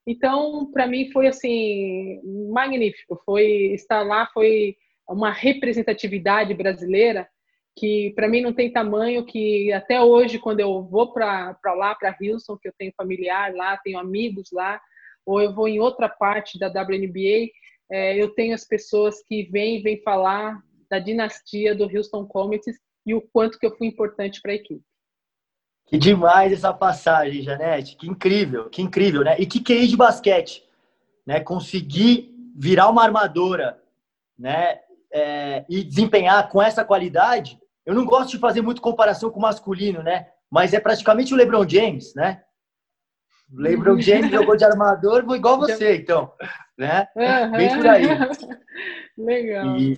Então, 0.06 0.70
para 0.72 0.88
mim 0.88 1.10
foi 1.12 1.28
assim 1.28 2.22
magnífico. 2.52 3.22
Foi 3.26 3.74
estar 3.74 4.04
lá, 4.04 4.28
foi 4.34 4.76
uma 5.08 5.32
representatividade 5.32 6.54
brasileira 6.54 7.28
que 7.78 8.12
para 8.16 8.28
mim 8.28 8.42
não 8.42 8.54
tem 8.54 8.72
tamanho. 8.72 9.26
Que 9.26 9.72
até 9.74 10.02
hoje, 10.02 10.40
quando 10.40 10.60
eu 10.60 10.84
vou 10.84 11.12
para 11.12 11.58
lá, 11.76 11.96
para 11.96 12.16
Houston, 12.22 12.58
que 12.58 12.68
eu 12.68 12.74
tenho 12.78 12.94
familiar 12.96 13.54
lá, 13.54 13.78
tenho 13.78 14.00
amigos 14.00 14.50
lá, 14.52 14.80
ou 15.28 15.42
eu 15.42 15.54
vou 15.54 15.68
em 15.68 15.80
outra 15.80 16.08
parte 16.08 16.58
da 16.58 16.68
WNBA, 16.68 17.52
é, 17.92 18.22
eu 18.22 18.30
tenho 18.30 18.56
as 18.56 18.66
pessoas 18.66 19.22
que 19.24 19.44
vêm 19.52 19.84
vêm 19.84 20.02
falar 20.02 20.64
da 20.90 21.00
dinastia 21.00 21.76
do 21.76 21.84
Houston 21.84 22.26
Comets 22.26 22.78
e 23.06 23.14
o 23.14 23.22
quanto 23.22 23.60
que 23.60 23.66
eu 23.66 23.76
fui 23.76 23.88
importante 23.88 24.42
para 24.42 24.54
a 24.54 24.56
equipe. 24.56 24.82
Que 25.86 25.98
demais 25.98 26.52
essa 26.52 26.74
passagem, 26.74 27.42
Janete. 27.42 27.96
Que 27.96 28.08
incrível, 28.08 28.70
que 28.70 28.82
incrível, 28.82 29.24
né? 29.24 29.36
E 29.38 29.46
que 29.46 29.62
QI 29.62 29.88
de 29.88 29.98
basquete, 29.98 30.64
né? 31.26 31.40
Conseguir 31.40 32.34
virar 32.56 32.90
uma 32.90 33.04
armadora, 33.04 33.82
né? 34.38 34.80
É, 35.12 35.66
e 35.70 35.84
desempenhar 35.84 36.50
com 36.50 36.62
essa 36.62 36.84
qualidade. 36.84 37.58
Eu 37.86 37.96
não 37.96 38.06
gosto 38.06 38.32
de 38.32 38.40
fazer 38.40 38.62
muito 38.62 38.82
comparação 38.82 39.30
com 39.30 39.40
o 39.40 39.42
masculino, 39.42 40.04
né? 40.04 40.28
Mas 40.50 40.74
é 40.74 40.80
praticamente 40.80 41.34
o 41.34 41.38
LeBron 41.38 41.68
James, 41.68 42.14
né? 42.16 42.44
LeBron 43.54 44.00
James 44.00 44.32
jogou 44.32 44.56
de 44.56 44.66
armador, 44.66 45.24
igual 45.36 45.60
você, 45.60 45.98
então. 45.98 46.32
Né? 46.78 47.08
Uhum. 47.16 47.52
Bem 47.52 47.76
por 47.76 47.88
aí. 47.88 48.06
legal. 49.18 49.78
E, 49.78 49.94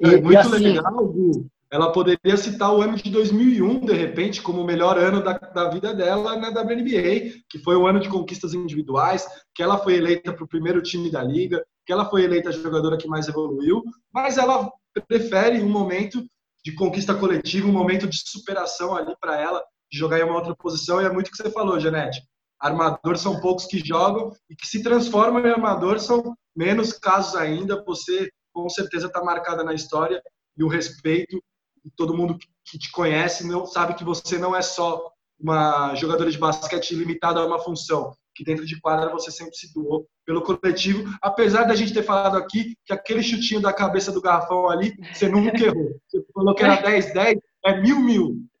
e, 0.00 0.14
é 0.14 0.20
muito 0.20 0.32
e 0.32 0.36
assim, 0.36 0.58
legal, 0.58 1.06
Gu. 1.06 1.46
Ela 1.72 1.92
poderia 1.92 2.36
citar 2.36 2.74
o 2.74 2.82
ano 2.82 2.96
de 2.96 3.08
2001, 3.10 3.86
de 3.86 3.92
repente, 3.92 4.42
como 4.42 4.60
o 4.60 4.66
melhor 4.66 4.98
ano 4.98 5.22
da, 5.22 5.34
da 5.34 5.70
vida 5.70 5.94
dela 5.94 6.36
na 6.36 6.48
WNBA, 6.48 7.42
que 7.48 7.60
foi 7.62 7.76
o 7.76 7.86
ano 7.86 8.00
de 8.00 8.08
conquistas 8.08 8.54
individuais, 8.54 9.24
que 9.54 9.62
ela 9.62 9.78
foi 9.78 9.94
eleita 9.94 10.32
para 10.32 10.44
o 10.44 10.48
primeiro 10.48 10.82
time 10.82 11.12
da 11.12 11.22
liga, 11.22 11.64
que 11.86 11.92
ela 11.92 12.10
foi 12.10 12.24
eleita 12.24 12.48
a 12.48 12.52
jogadora 12.52 12.96
que 12.96 13.06
mais 13.06 13.28
evoluiu, 13.28 13.84
mas 14.12 14.36
ela 14.36 14.68
prefere 15.06 15.62
um 15.62 15.68
momento 15.68 16.24
de 16.64 16.74
conquista 16.74 17.14
coletiva, 17.14 17.68
um 17.68 17.72
momento 17.72 18.08
de 18.08 18.18
superação 18.18 18.96
ali 18.96 19.14
para 19.20 19.40
ela, 19.40 19.62
de 19.92 19.96
jogar 19.96 20.18
em 20.18 20.24
uma 20.24 20.34
outra 20.34 20.56
posição, 20.56 21.00
e 21.00 21.04
é 21.04 21.12
muito 21.12 21.28
o 21.28 21.30
que 21.30 21.36
você 21.36 21.50
falou, 21.52 21.78
Janete 21.78 22.20
armador 22.60 23.16
são 23.16 23.40
poucos 23.40 23.66
que 23.66 23.78
jogam 23.78 24.32
e 24.48 24.54
que 24.54 24.66
se 24.66 24.82
transformam 24.82 25.44
em 25.44 25.50
armador 25.50 25.98
são 25.98 26.36
menos 26.54 26.92
casos 26.92 27.34
ainda. 27.34 27.82
Você 27.84 28.30
com 28.52 28.68
certeza 28.68 29.06
está 29.06 29.22
marcada 29.24 29.64
na 29.64 29.72
história 29.72 30.22
e 30.56 30.62
o 30.62 30.68
respeito 30.68 31.42
e 31.84 31.90
todo 31.90 32.16
mundo 32.16 32.36
que 32.64 32.78
te 32.78 32.90
conhece 32.92 33.46
não 33.46 33.66
sabe 33.66 33.94
que 33.94 34.04
você 34.04 34.38
não 34.38 34.54
é 34.54 34.62
só 34.62 35.10
uma 35.38 35.94
jogadora 35.94 36.30
de 36.30 36.38
basquete 36.38 36.94
limitada 36.94 37.40
a 37.40 37.46
uma 37.46 37.58
função, 37.58 38.14
que 38.34 38.44
dentro 38.44 38.66
de 38.66 38.78
quadra 38.78 39.10
você 39.10 39.30
sempre 39.30 39.54
se 39.56 39.72
doou 39.72 40.06
pelo 40.26 40.42
coletivo, 40.42 41.10
apesar 41.22 41.64
da 41.64 41.74
gente 41.74 41.94
ter 41.94 42.02
falado 42.02 42.36
aqui 42.36 42.74
que 42.84 42.92
aquele 42.92 43.22
chutinho 43.22 43.60
da 43.60 43.72
cabeça 43.72 44.12
do 44.12 44.20
garrafão 44.20 44.68
ali, 44.68 44.94
você 45.12 45.28
nunca 45.28 45.56
errou. 45.56 45.98
Você 46.06 46.22
falou 46.34 46.54
que 46.54 46.62
era 46.62 46.76
10-10, 46.84 47.38
é 47.64 47.80
mil 47.80 48.00
mil. 48.00 48.36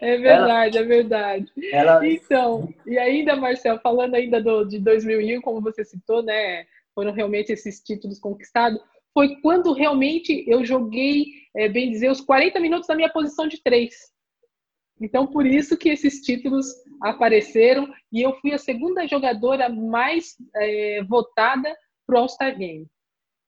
É 0.00 0.16
verdade, 0.16 0.78
ela, 0.78 0.84
é 0.84 0.88
verdade. 0.88 1.52
Ela... 1.72 2.06
Então, 2.06 2.72
e 2.86 2.98
ainda, 2.98 3.36
Marcel, 3.36 3.78
falando 3.80 4.14
ainda 4.14 4.42
do, 4.42 4.64
de 4.64 4.78
2001, 4.78 5.40
como 5.40 5.60
você 5.60 5.84
citou, 5.84 6.22
né? 6.22 6.64
Foram 6.94 7.12
realmente 7.12 7.52
esses 7.52 7.80
títulos 7.80 8.18
conquistados. 8.18 8.80
Foi 9.12 9.36
quando 9.40 9.72
realmente 9.72 10.44
eu 10.48 10.64
joguei, 10.64 11.26
é, 11.56 11.68
bem 11.68 11.90
dizer, 11.90 12.10
os 12.10 12.20
40 12.20 12.58
minutos 12.60 12.88
na 12.88 12.94
minha 12.94 13.12
posição 13.12 13.46
de 13.46 13.62
três. 13.62 13.94
Então, 15.00 15.26
por 15.26 15.46
isso 15.46 15.76
que 15.76 15.88
esses 15.88 16.20
títulos 16.20 16.66
apareceram 17.02 17.92
e 18.12 18.22
eu 18.22 18.34
fui 18.40 18.52
a 18.52 18.58
segunda 18.58 19.06
jogadora 19.06 19.68
mais 19.68 20.34
é, 20.56 21.02
votada 21.04 21.74
para 22.06 22.16
o 22.16 22.18
All-Star 22.20 22.56
Game 22.56 22.86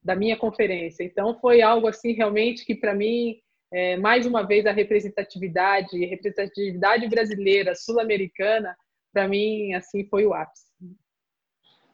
da 0.03 0.17
minha 0.17 0.37
conferência. 0.37 1.05
Então, 1.05 1.39
foi 1.41 1.63
algo 1.63 1.87
assim 1.87 2.13
realmente 2.13 2.65
que 2.65 2.75
para 2.75 2.95
mim 2.95 3.39
é, 3.73 3.97
mais 3.97 4.27
uma 4.27 4.43
vez 4.43 4.67
a 4.67 4.73
representatividade, 4.73 6.05
representatividade 6.05 7.09
brasileira, 7.09 7.75
sul-americana, 7.75 8.77
para 9.13 9.29
mim 9.29 9.75
assim 9.75 10.05
foi 10.09 10.27
o 10.27 10.35
ápice. 10.35 10.71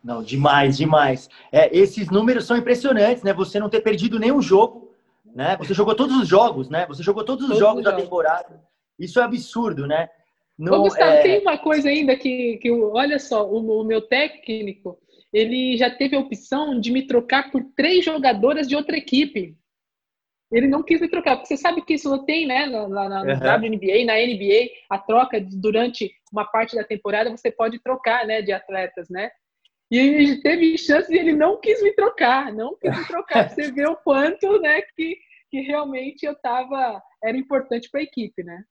Não, 0.02 0.22
demais, 0.22 0.76
demais. 0.76 1.28
É, 1.50 1.76
esses 1.76 2.08
números 2.08 2.44
são 2.44 2.56
impressionantes, 2.56 3.24
né? 3.24 3.32
Você 3.34 3.58
não 3.58 3.68
ter 3.68 3.80
perdido 3.80 4.20
nenhum 4.20 4.40
jogo, 4.40 4.94
né? 5.34 5.56
Você 5.56 5.74
jogou 5.74 5.96
todos 5.96 6.16
os 6.16 6.28
jogos, 6.28 6.70
né? 6.70 6.86
Você 6.86 7.02
jogou 7.02 7.24
todos 7.24 7.42
os 7.42 7.48
todos 7.48 7.60
jogos 7.60 7.78
os 7.78 7.84
da 7.84 7.90
jogos. 7.90 8.04
temporada. 8.04 8.62
Isso 8.98 9.18
é 9.18 9.24
absurdo, 9.24 9.86
né? 9.86 10.08
Não, 10.56 10.78
Ô, 10.78 10.82
Gustavo, 10.84 11.10
é... 11.10 11.22
tem 11.22 11.40
uma 11.40 11.58
coisa 11.58 11.88
ainda 11.88 12.16
que, 12.16 12.56
que 12.58 12.70
olha 12.70 13.18
só, 13.18 13.46
o, 13.46 13.80
o 13.80 13.84
meu 13.84 14.00
técnico, 14.00 14.98
ele 15.36 15.76
já 15.76 15.90
teve 15.90 16.16
a 16.16 16.20
opção 16.20 16.80
de 16.80 16.90
me 16.90 17.06
trocar 17.06 17.50
por 17.50 17.62
três 17.76 18.02
jogadoras 18.02 18.66
de 18.66 18.74
outra 18.74 18.96
equipe. 18.96 19.54
Ele 20.50 20.66
não 20.66 20.82
quis 20.82 20.98
me 20.98 21.08
trocar, 21.08 21.36
porque 21.36 21.48
você 21.48 21.58
sabe 21.58 21.82
que 21.82 21.92
isso 21.92 22.24
tem, 22.24 22.46
né, 22.46 22.64
na, 22.64 22.88
na, 22.88 23.08
na 23.08 23.20
uhum. 23.20 23.66
WNBA, 23.66 24.06
na 24.06 24.14
NBA, 24.14 24.70
a 24.88 24.98
troca 24.98 25.38
durante 25.40 26.10
uma 26.32 26.46
parte 26.46 26.74
da 26.74 26.84
temporada 26.84 27.30
você 27.30 27.50
pode 27.50 27.78
trocar, 27.80 28.26
né, 28.26 28.40
de 28.40 28.50
atletas, 28.50 29.10
né? 29.10 29.30
E 29.90 29.98
ele 29.98 30.40
teve 30.40 30.78
chance 30.78 31.12
e 31.12 31.18
ele 31.18 31.34
não 31.34 31.60
quis 31.60 31.82
me 31.82 31.92
trocar, 31.92 32.50
não 32.52 32.74
quis 32.76 32.96
me 32.96 33.04
trocar. 33.06 33.50
Você 33.50 33.70
vê 33.70 33.86
o 33.86 33.94
quanto, 33.94 34.60
né, 34.60 34.82
que, 34.96 35.16
que 35.48 35.60
realmente 35.60 36.24
eu 36.26 36.34
tava, 36.34 37.00
era 37.22 37.36
importante 37.36 37.88
para 37.88 38.00
a 38.00 38.04
equipe, 38.04 38.42
né? 38.42 38.64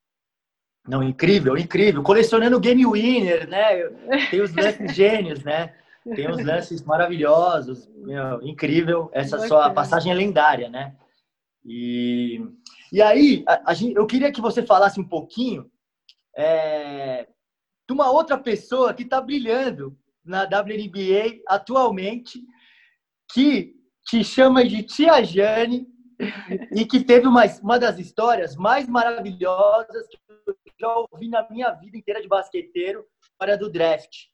Não, 0.86 1.02
incrível, 1.02 1.58
incrível. 1.58 2.04
Colecionando 2.04 2.60
game 2.60 2.86
winner, 2.86 3.48
né? 3.48 3.88
Tem 4.30 4.42
os 4.42 4.52
gênios, 4.94 5.42
né? 5.42 5.74
Tem 6.14 6.30
uns 6.30 6.44
lances 6.44 6.84
maravilhosos, 6.84 7.88
meu, 7.96 8.42
incrível. 8.44 9.10
Essa 9.12 9.40
sua 9.48 9.72
passagem 9.72 10.12
é 10.12 10.16
lendária, 10.16 10.70
né? 10.70 10.96
E, 11.66 12.40
e 12.94 13.02
aí, 13.02 13.44
a, 13.48 13.72
a 13.72 13.74
gente, 13.74 13.96
eu 13.96 14.06
queria 14.06 14.32
que 14.32 14.40
você 14.40 14.64
falasse 14.64 15.00
um 15.00 15.08
pouquinho 15.08 15.70
é, 16.38 17.28
de 17.88 17.94
uma 17.94 18.12
outra 18.12 18.38
pessoa 18.38 18.94
que 18.94 19.02
está 19.02 19.20
brilhando 19.20 19.98
na 20.24 20.44
WNBA 20.44 21.42
atualmente, 21.48 22.40
que 23.32 23.74
te 24.06 24.24
chama 24.24 24.64
de 24.64 24.84
Tia 24.84 25.24
Jane 25.24 25.88
e 26.72 26.86
que 26.86 27.04
teve 27.04 27.28
uma, 27.28 27.46
uma 27.64 27.80
das 27.80 27.98
histórias 27.98 28.56
mais 28.56 28.88
maravilhosas 28.88 30.08
que 30.08 30.18
eu 30.46 30.56
já 30.80 30.96
ouvi 30.98 31.30
na 31.30 31.48
minha 31.50 31.72
vida 31.72 31.98
inteira 31.98 32.22
de 32.22 32.28
basqueteiro, 32.28 33.04
para 33.40 33.58
do 33.58 33.72
draft. 33.72 34.28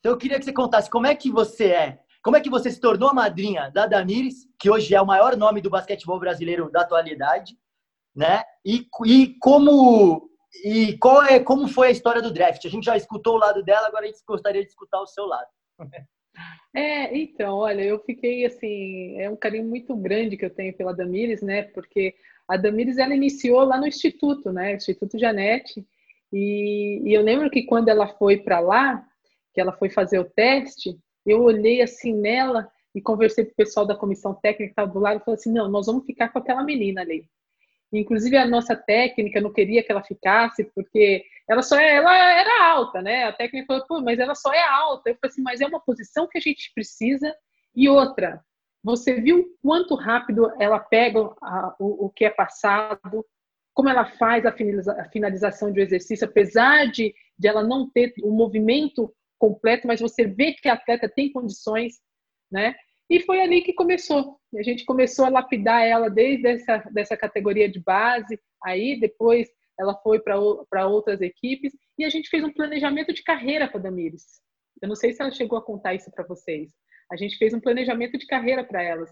Então 0.00 0.12
eu 0.12 0.18
queria 0.18 0.38
que 0.38 0.44
você 0.44 0.52
contasse 0.52 0.90
como 0.90 1.06
é 1.06 1.14
que 1.14 1.30
você 1.30 1.66
é 1.66 1.98
como 2.22 2.36
é 2.36 2.40
que 2.40 2.50
você 2.50 2.70
se 2.70 2.80
tornou 2.80 3.08
a 3.08 3.14
madrinha 3.14 3.70
da 3.70 3.86
Damires, 3.86 4.46
que 4.58 4.68
hoje 4.68 4.94
é 4.94 5.00
o 5.00 5.06
maior 5.06 5.36
nome 5.36 5.62
do 5.62 5.70
basquetebol 5.70 6.18
brasileiro 6.18 6.70
da 6.70 6.82
atualidade, 6.82 7.56
né? 8.14 8.42
E, 8.64 8.86
e 9.06 9.34
como 9.40 10.28
e 10.64 10.98
qual 10.98 11.22
é 11.22 11.40
como 11.40 11.68
foi 11.68 11.88
a 11.88 11.90
história 11.90 12.20
do 12.20 12.32
draft? 12.32 12.64
A 12.64 12.68
gente 12.68 12.84
já 12.84 12.96
escutou 12.96 13.36
o 13.36 13.38
lado 13.38 13.62
dela, 13.62 13.86
agora 13.86 14.04
a 14.04 14.08
gente 14.08 14.20
gostaria 14.26 14.62
de 14.62 14.68
escutar 14.68 15.00
o 15.00 15.06
seu 15.06 15.26
lado. 15.26 15.48
É, 16.72 17.18
então, 17.18 17.56
olha, 17.56 17.82
eu 17.82 17.98
fiquei 17.98 18.46
assim, 18.46 19.20
é 19.20 19.28
um 19.28 19.34
carinho 19.34 19.64
muito 19.64 19.96
grande 19.96 20.36
que 20.36 20.44
eu 20.44 20.54
tenho 20.54 20.72
pela 20.72 20.94
Damires, 20.94 21.42
né? 21.42 21.64
Porque 21.64 22.14
a 22.46 22.56
Damires 22.56 22.96
ela 22.96 23.12
iniciou 23.12 23.64
lá 23.64 23.76
no 23.76 23.88
Instituto, 23.88 24.52
né? 24.52 24.74
Instituto 24.76 25.18
Janete. 25.18 25.84
E, 26.32 27.02
e 27.04 27.12
eu 27.12 27.22
lembro 27.22 27.50
que 27.50 27.64
quando 27.64 27.88
ela 27.88 28.06
foi 28.06 28.36
para 28.36 28.60
lá, 28.60 29.04
que 29.52 29.60
ela 29.60 29.72
foi 29.72 29.90
fazer 29.90 30.18
o 30.18 30.24
teste, 30.24 30.98
eu 31.26 31.42
olhei 31.42 31.82
assim 31.82 32.14
nela 32.14 32.70
e 32.94 33.00
conversei 33.00 33.44
com 33.44 33.52
o 33.52 33.56
pessoal 33.56 33.86
da 33.86 33.96
comissão 33.96 34.34
técnica 34.34 34.64
que 34.64 34.70
estava 34.72 34.92
do 34.92 34.98
lado 34.98 35.20
e 35.20 35.24
falei 35.24 35.38
assim: 35.38 35.52
não, 35.52 35.68
nós 35.68 35.86
vamos 35.86 36.04
ficar 36.04 36.28
com 36.28 36.38
aquela 36.38 36.62
menina 36.64 37.00
ali. 37.00 37.26
Inclusive 37.92 38.36
a 38.36 38.46
nossa 38.46 38.76
técnica 38.76 39.40
não 39.40 39.52
queria 39.52 39.82
que 39.82 39.90
ela 39.90 40.02
ficasse 40.02 40.64
porque 40.74 41.24
ela 41.48 41.62
só 41.62 41.76
é, 41.76 41.96
ela 41.96 42.14
era 42.14 42.72
alta, 42.72 43.02
né? 43.02 43.24
A 43.24 43.32
técnica 43.32 43.66
falou, 43.66 43.86
Pô, 43.86 44.00
mas 44.00 44.18
ela 44.18 44.34
só 44.34 44.52
é 44.52 44.62
alta. 44.62 45.10
Eu 45.10 45.16
falei 45.16 45.32
assim, 45.32 45.42
mas 45.42 45.60
é 45.60 45.66
uma 45.66 45.80
posição 45.80 46.28
que 46.28 46.38
a 46.38 46.40
gente 46.40 46.70
precisa. 46.72 47.34
E 47.74 47.88
outra, 47.88 48.40
você 48.82 49.20
viu 49.20 49.56
quanto 49.60 49.96
rápido 49.96 50.52
ela 50.60 50.78
pega 50.78 51.18
a, 51.42 51.74
o, 51.80 52.06
o, 52.06 52.10
que 52.10 52.24
é 52.24 52.30
passado, 52.30 53.26
como 53.74 53.88
ela 53.88 54.04
faz 54.04 54.46
a, 54.46 54.52
finaliza, 54.52 54.92
a 54.92 55.08
finalização 55.08 55.72
de 55.72 55.80
um 55.80 55.82
exercício, 55.82 56.26
apesar 56.26 56.86
de, 56.86 57.12
de 57.36 57.48
ela 57.48 57.62
não 57.62 57.90
ter 57.90 58.14
o 58.22 58.30
movimento 58.30 59.12
completo, 59.40 59.86
mas 59.86 60.00
você 60.00 60.24
vê 60.26 60.52
que 60.52 60.68
a 60.68 60.74
atleta 60.74 61.08
tem 61.08 61.32
condições, 61.32 61.94
né? 62.52 62.76
E 63.08 63.18
foi 63.20 63.40
ali 63.40 63.62
que 63.62 63.72
começou. 63.72 64.38
A 64.56 64.62
gente 64.62 64.84
começou 64.84 65.24
a 65.24 65.30
lapidar 65.30 65.82
ela 65.82 66.08
desde 66.08 66.46
essa 66.46 66.78
dessa 66.92 67.16
categoria 67.16 67.68
de 67.68 67.80
base, 67.80 68.38
aí 68.62 69.00
depois 69.00 69.48
ela 69.78 69.94
foi 70.02 70.20
para 70.20 70.86
outras 70.86 71.20
equipes 71.22 71.72
e 71.98 72.04
a 72.04 72.10
gente 72.10 72.28
fez 72.28 72.44
um 72.44 72.52
planejamento 72.52 73.12
de 73.14 73.22
carreira 73.22 73.66
para 73.66 73.80
Damires. 73.80 74.40
Eu 74.80 74.88
não 74.88 74.94
sei 74.94 75.12
se 75.12 75.22
ela 75.22 75.32
chegou 75.32 75.58
a 75.58 75.64
contar 75.64 75.94
isso 75.94 76.10
para 76.10 76.26
vocês. 76.26 76.70
A 77.10 77.16
gente 77.16 77.36
fez 77.38 77.54
um 77.54 77.60
planejamento 77.60 78.18
de 78.18 78.26
carreira 78.26 78.62
para 78.62 78.82
elas. 78.82 79.10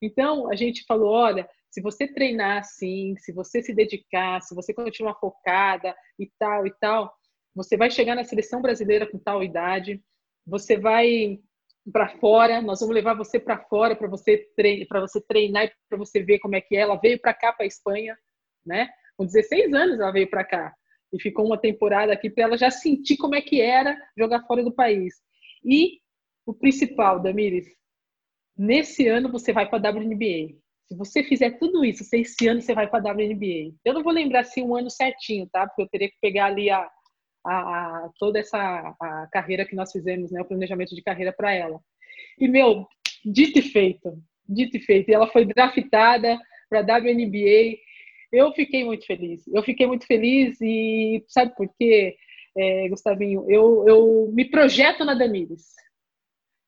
Então, 0.00 0.50
a 0.50 0.54
gente 0.54 0.84
falou: 0.86 1.10
olha, 1.10 1.48
se 1.70 1.80
você 1.80 2.06
treinar 2.06 2.58
assim, 2.58 3.16
se 3.16 3.32
você 3.32 3.62
se 3.62 3.74
dedicar, 3.74 4.42
se 4.42 4.54
você 4.54 4.74
continuar 4.74 5.14
focada 5.14 5.94
e 6.18 6.30
tal 6.38 6.66
e 6.66 6.72
tal, 6.78 7.12
você 7.54 7.76
vai 7.76 7.90
chegar 7.90 8.14
na 8.14 8.24
seleção 8.24 8.62
brasileira 8.62 9.10
com 9.10 9.18
tal 9.18 9.42
idade, 9.42 10.02
você 10.46 10.76
vai 10.76 11.38
para 11.92 12.08
fora, 12.18 12.62
nós 12.62 12.80
vamos 12.80 12.94
levar 12.94 13.14
você 13.14 13.40
para 13.40 13.58
fora 13.58 13.96
para 13.96 14.08
você 14.08 14.48
treinar, 14.56 14.86
para 14.88 15.00
você 15.00 15.20
treinar 15.20 15.64
e 15.64 15.72
para 15.88 15.98
você 15.98 16.22
ver 16.22 16.38
como 16.38 16.54
é 16.54 16.60
que 16.60 16.76
é. 16.76 16.80
Ela 16.80 16.96
veio 16.96 17.20
para 17.20 17.34
cá 17.34 17.52
para 17.52 17.66
Espanha, 17.66 18.16
né? 18.64 18.88
Com 19.16 19.26
16 19.26 19.72
anos 19.74 19.98
ela 19.98 20.12
veio 20.12 20.30
para 20.30 20.44
cá 20.44 20.72
e 21.12 21.20
ficou 21.20 21.44
uma 21.44 21.58
temporada 21.58 22.12
aqui 22.12 22.30
para 22.30 22.44
ela 22.44 22.56
já 22.56 22.70
sentir 22.70 23.16
como 23.16 23.34
é 23.34 23.42
que 23.42 23.60
era 23.60 23.96
jogar 24.16 24.44
fora 24.46 24.62
do 24.62 24.72
país. 24.72 25.14
E 25.64 25.98
o 26.46 26.54
principal, 26.54 27.20
Damires, 27.20 27.66
nesse 28.56 29.06
ano 29.08 29.30
você 29.30 29.52
vai 29.52 29.68
para 29.68 29.88
a 29.88 29.92
WNBA. 29.92 30.56
Se 30.88 30.96
você 30.96 31.22
fizer 31.22 31.58
tudo 31.58 31.84
isso, 31.84 32.04
esse 32.14 32.48
ano 32.48 32.60
você 32.60 32.74
vai 32.74 32.88
para 32.88 33.10
a 33.10 33.12
WNBA. 33.12 33.74
Eu 33.84 33.94
não 33.94 34.02
vou 34.02 34.12
lembrar 34.12 34.40
assim 34.40 34.62
um 34.62 34.76
ano 34.76 34.90
certinho, 34.90 35.48
tá? 35.50 35.66
Porque 35.66 35.82
eu 35.82 35.88
teria 35.88 36.08
que 36.08 36.16
pegar 36.20 36.46
ali 36.46 36.70
a 36.70 36.88
a, 37.44 38.06
a 38.06 38.10
toda 38.18 38.38
essa 38.38 38.58
a 39.00 39.28
carreira 39.32 39.64
que 39.64 39.74
nós 39.74 39.90
fizemos, 39.90 40.30
né, 40.30 40.40
o 40.40 40.44
planejamento 40.44 40.94
de 40.94 41.02
carreira 41.02 41.32
para 41.32 41.52
ela. 41.52 41.80
E, 42.38 42.48
meu, 42.48 42.86
dito 43.24 43.58
e 43.58 43.62
feito, 43.62 44.18
dito 44.48 44.76
e 44.76 44.80
feito. 44.80 45.10
E 45.10 45.14
ela 45.14 45.26
foi 45.28 45.44
draftada 45.44 46.38
para 46.68 46.80
a 46.80 46.98
WNBA. 46.98 47.78
Eu 48.32 48.52
fiquei 48.52 48.84
muito 48.84 49.06
feliz. 49.06 49.46
Eu 49.48 49.62
fiquei 49.62 49.86
muito 49.86 50.06
feliz 50.06 50.58
e 50.60 51.24
sabe 51.28 51.54
por 51.54 51.68
quê, 51.78 52.16
é, 52.56 52.88
Gustavinho? 52.88 53.44
Eu, 53.48 53.84
eu 53.86 54.30
me 54.32 54.44
projeto 54.44 55.04
na 55.04 55.14
Damires. 55.14 55.66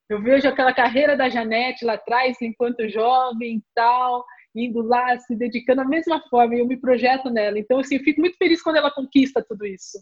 Eu 0.09 0.21
vejo 0.23 0.47
aquela 0.47 0.75
carreira 0.75 1.17
da 1.17 1.31
Janete 1.31 1.85
lá 1.85 1.95
atrás, 1.95 2.37
enquanto 2.43 2.89
jovem 2.91 3.57
e 3.57 3.63
tal, 3.75 4.23
indo 4.55 4.83
lá, 4.83 5.19
se 5.19 5.35
dedicando 5.35 5.83
da 5.83 5.89
mesma 5.89 6.21
forma, 6.29 6.55
e 6.55 6.59
eu 6.59 6.67
me 6.67 6.77
projeto 6.77 7.31
nela. 7.31 7.59
Então, 7.59 7.79
assim, 7.79 7.97
eu 7.97 8.03
fico 8.03 8.21
muito 8.21 8.37
feliz 8.37 8.63
quando 8.63 8.77
ela 8.77 8.91
conquista 8.91 9.43
tudo 9.43 9.65
isso 9.65 9.99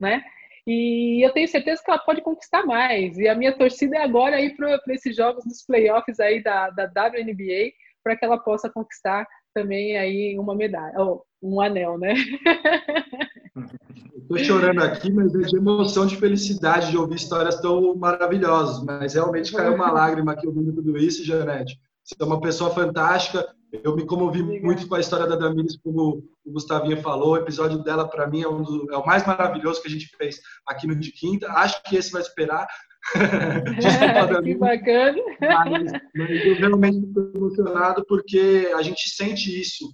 né? 0.00 0.22
E 0.66 1.24
eu 1.24 1.32
tenho 1.32 1.46
certeza 1.46 1.82
que 1.84 1.90
ela 1.90 2.00
pode 2.00 2.22
conquistar 2.22 2.66
mais. 2.66 3.16
E 3.18 3.28
a 3.28 3.34
minha 3.34 3.56
torcida 3.56 3.96
é 3.96 4.02
agora 4.02 4.40
ir 4.40 4.56
para 4.56 4.80
esses 4.88 5.14
jogos 5.14 5.44
dos 5.44 5.64
playoffs 5.64 6.18
aí 6.18 6.42
da, 6.42 6.70
da 6.70 6.84
WNBA 6.84 7.72
para 8.02 8.16
que 8.16 8.24
ela 8.24 8.38
possa 8.38 8.70
conquistar 8.70 9.26
também 9.54 9.96
aí 9.96 10.38
uma 10.38 10.54
medalha, 10.54 10.92
ou 10.98 11.24
um 11.42 11.60
anel, 11.60 11.98
né? 11.98 12.14
Estou 14.16 14.38
chorando 14.38 14.82
aqui, 14.82 15.10
mas 15.12 15.34
é 15.34 15.38
de 15.38 15.56
emoção, 15.56 16.04
de 16.04 16.16
felicidade 16.16 16.90
de 16.90 16.98
ouvir 16.98 17.14
histórias 17.14 17.60
tão 17.60 17.94
maravilhosas. 17.94 18.84
Mas 18.84 19.14
realmente 19.14 19.52
caiu 19.52 19.74
uma 19.74 19.90
lágrima 19.92 20.32
aqui 20.32 20.46
ouvindo 20.46 20.72
tudo 20.72 20.98
isso, 20.98 21.24
Janete. 21.24 21.78
Você 22.06 22.14
é 22.20 22.24
uma 22.24 22.40
pessoa 22.40 22.72
fantástica. 22.72 23.52
Eu 23.82 23.96
me 23.96 24.06
comovi 24.06 24.40
Obrigada. 24.40 24.64
muito 24.64 24.86
com 24.86 24.94
a 24.94 25.00
história 25.00 25.26
da 25.26 25.34
Damiris, 25.34 25.76
como 25.76 26.22
o 26.44 26.52
Gustavinho 26.52 27.02
falou. 27.02 27.32
O 27.32 27.36
episódio 27.36 27.82
dela, 27.82 28.08
para 28.08 28.28
mim, 28.28 28.42
é, 28.42 28.48
um 28.48 28.62
do, 28.62 28.86
é, 28.92 28.96
o 28.96 29.04
mais 29.04 29.26
maravilhoso 29.26 29.82
que 29.82 29.88
a 29.88 29.90
gente 29.90 30.06
fez 30.16 30.40
aqui 30.68 30.86
no 30.86 30.94
de 30.94 31.10
quinta. 31.10 31.50
Acho 31.50 31.82
que 31.82 31.96
esse 31.96 32.12
vai 32.12 32.22
esperar. 32.22 32.64
Desculpa, 33.76 34.38
que 34.40 34.54
bacana. 34.54 35.18
Mas, 35.40 35.92
mas 36.14 36.46
eu 36.46 36.54
realmente 36.54 37.08
estou 37.08 37.32
emocionado 37.34 38.04
porque 38.06 38.72
a 38.76 38.82
gente 38.82 39.10
sente 39.10 39.60
isso. 39.60 39.92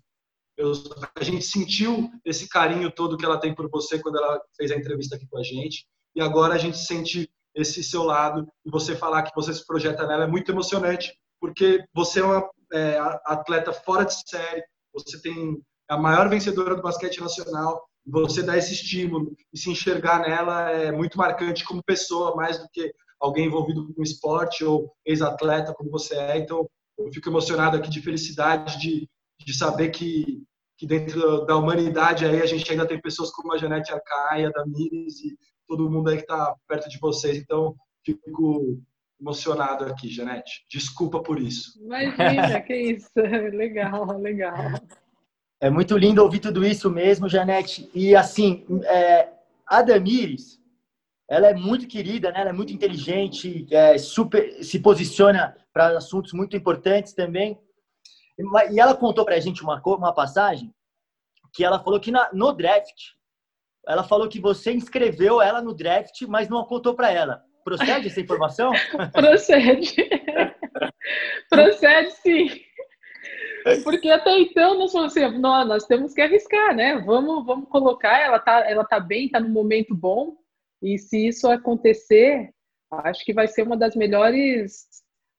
Eu, 0.58 0.70
a 1.18 1.24
gente 1.24 1.46
sentiu 1.46 2.10
esse 2.26 2.46
carinho 2.46 2.92
todo 2.92 3.16
que 3.16 3.24
ela 3.24 3.40
tem 3.40 3.54
por 3.54 3.70
você 3.70 3.98
quando 3.98 4.18
ela 4.18 4.38
fez 4.54 4.70
a 4.70 4.76
entrevista 4.76 5.16
aqui 5.16 5.26
com 5.30 5.38
a 5.38 5.42
gente. 5.42 5.86
E 6.14 6.20
agora 6.20 6.52
a 6.52 6.58
gente 6.58 6.76
sente 6.76 7.30
esse 7.54 7.82
seu 7.82 8.02
lado 8.02 8.46
e 8.66 8.70
você 8.70 8.94
falar 8.94 9.22
que 9.22 9.34
você 9.34 9.54
se 9.54 9.66
projeta 9.66 10.06
nela 10.06 10.24
é 10.24 10.26
muito 10.26 10.52
emocionante 10.52 11.10
porque 11.42 11.84
você 11.92 12.20
é 12.20 12.24
uma 12.24 12.48
é, 12.72 12.96
atleta 13.24 13.72
fora 13.72 14.04
de 14.04 14.14
série, 14.30 14.62
você 14.94 15.20
tem 15.20 15.60
a 15.88 15.98
maior 15.98 16.28
vencedora 16.28 16.76
do 16.76 16.82
basquete 16.82 17.20
nacional, 17.20 17.84
você 18.06 18.44
dá 18.44 18.56
esse 18.56 18.72
estímulo 18.74 19.34
e 19.52 19.58
se 19.58 19.68
enxergar 19.68 20.20
nela 20.20 20.70
é 20.70 20.92
muito 20.92 21.18
marcante 21.18 21.64
como 21.64 21.82
pessoa, 21.82 22.36
mais 22.36 22.58
do 22.58 22.68
que 22.72 22.94
alguém 23.20 23.46
envolvido 23.46 23.92
com 23.92 24.04
esporte 24.04 24.64
ou 24.64 24.92
ex-atleta 25.04 25.74
como 25.74 25.90
você 25.90 26.14
é. 26.14 26.38
Então, 26.38 26.64
eu 26.96 27.12
fico 27.12 27.28
emocionado 27.28 27.76
aqui 27.76 27.90
de 27.90 28.00
felicidade 28.00 28.78
de, 28.78 29.08
de 29.44 29.52
saber 29.52 29.90
que, 29.90 30.44
que 30.78 30.86
dentro 30.86 31.44
da 31.44 31.56
humanidade 31.56 32.24
aí 32.24 32.40
a 32.40 32.46
gente 32.46 32.70
ainda 32.70 32.86
tem 32.86 33.00
pessoas 33.00 33.32
como 33.32 33.52
a 33.52 33.58
Janete 33.58 33.92
Arcaia, 33.92 34.48
a 34.48 34.52
Damires 34.52 35.18
e 35.18 35.36
todo 35.66 35.90
mundo 35.90 36.08
aí 36.08 36.18
que 36.18 36.22
está 36.22 36.54
perto 36.68 36.88
de 36.88 37.00
vocês. 37.00 37.36
Então, 37.36 37.74
fico 38.04 38.80
emocionado 39.22 39.84
aqui, 39.84 40.08
Janete. 40.08 40.66
Desculpa 40.68 41.22
por 41.22 41.38
isso. 41.38 41.80
Imagina, 41.80 42.60
que 42.60 42.74
isso. 42.74 43.08
Legal, 43.16 44.18
legal. 44.18 44.54
É 45.60 45.70
muito 45.70 45.96
lindo 45.96 46.22
ouvir 46.22 46.40
tudo 46.40 46.66
isso 46.66 46.90
mesmo, 46.90 47.28
Janete. 47.28 47.88
E 47.94 48.16
assim, 48.16 48.66
é, 48.84 49.28
a 49.64 49.80
Damires, 49.80 50.60
ela 51.30 51.46
é 51.46 51.54
muito 51.54 51.86
querida, 51.86 52.32
né? 52.32 52.40
ela 52.40 52.50
é 52.50 52.52
muito 52.52 52.72
inteligente, 52.72 53.66
é, 53.70 53.96
super, 53.96 54.62
se 54.64 54.80
posiciona 54.80 55.56
para 55.72 55.96
assuntos 55.96 56.32
muito 56.32 56.56
importantes 56.56 57.12
também. 57.14 57.58
E 58.72 58.80
ela 58.80 58.94
contou 58.94 59.24
para 59.24 59.36
a 59.36 59.40
gente 59.40 59.62
uma, 59.62 59.80
uma 59.86 60.12
passagem 60.12 60.74
que 61.54 61.64
ela 61.64 61.78
falou 61.78 62.00
que 62.00 62.10
na, 62.10 62.28
no 62.32 62.52
draft, 62.52 63.12
ela 63.86 64.02
falou 64.02 64.28
que 64.28 64.40
você 64.40 64.72
inscreveu 64.72 65.40
ela 65.40 65.62
no 65.62 65.72
draft, 65.72 66.22
mas 66.22 66.48
não 66.48 66.64
contou 66.64 66.94
para 66.94 67.10
ela. 67.12 67.44
Procede 67.64 68.08
essa 68.08 68.20
informação? 68.20 68.72
Procede. 69.12 69.94
Procede 71.48 72.10
sim. 72.12 72.48
Porque 73.84 74.10
até 74.10 74.38
então 74.40 74.78
nós 74.78 74.92
falamos 74.92 75.16
assim, 75.16 75.38
nós, 75.38 75.68
nós 75.68 75.86
temos 75.86 76.12
que 76.12 76.20
arriscar, 76.20 76.74
né? 76.74 76.98
Vamos, 76.98 77.46
vamos 77.46 77.68
colocar, 77.68 78.18
ela 78.18 78.38
tá, 78.38 78.68
ela 78.68 78.84
tá 78.84 78.98
bem, 78.98 79.28
tá 79.28 79.38
no 79.38 79.48
momento 79.48 79.94
bom. 79.94 80.36
E 80.82 80.98
se 80.98 81.28
isso 81.28 81.48
acontecer, 81.48 82.50
acho 82.90 83.24
que 83.24 83.32
vai 83.32 83.46
ser 83.46 83.62
uma 83.62 83.76
das 83.76 83.94
melhores 83.94 84.88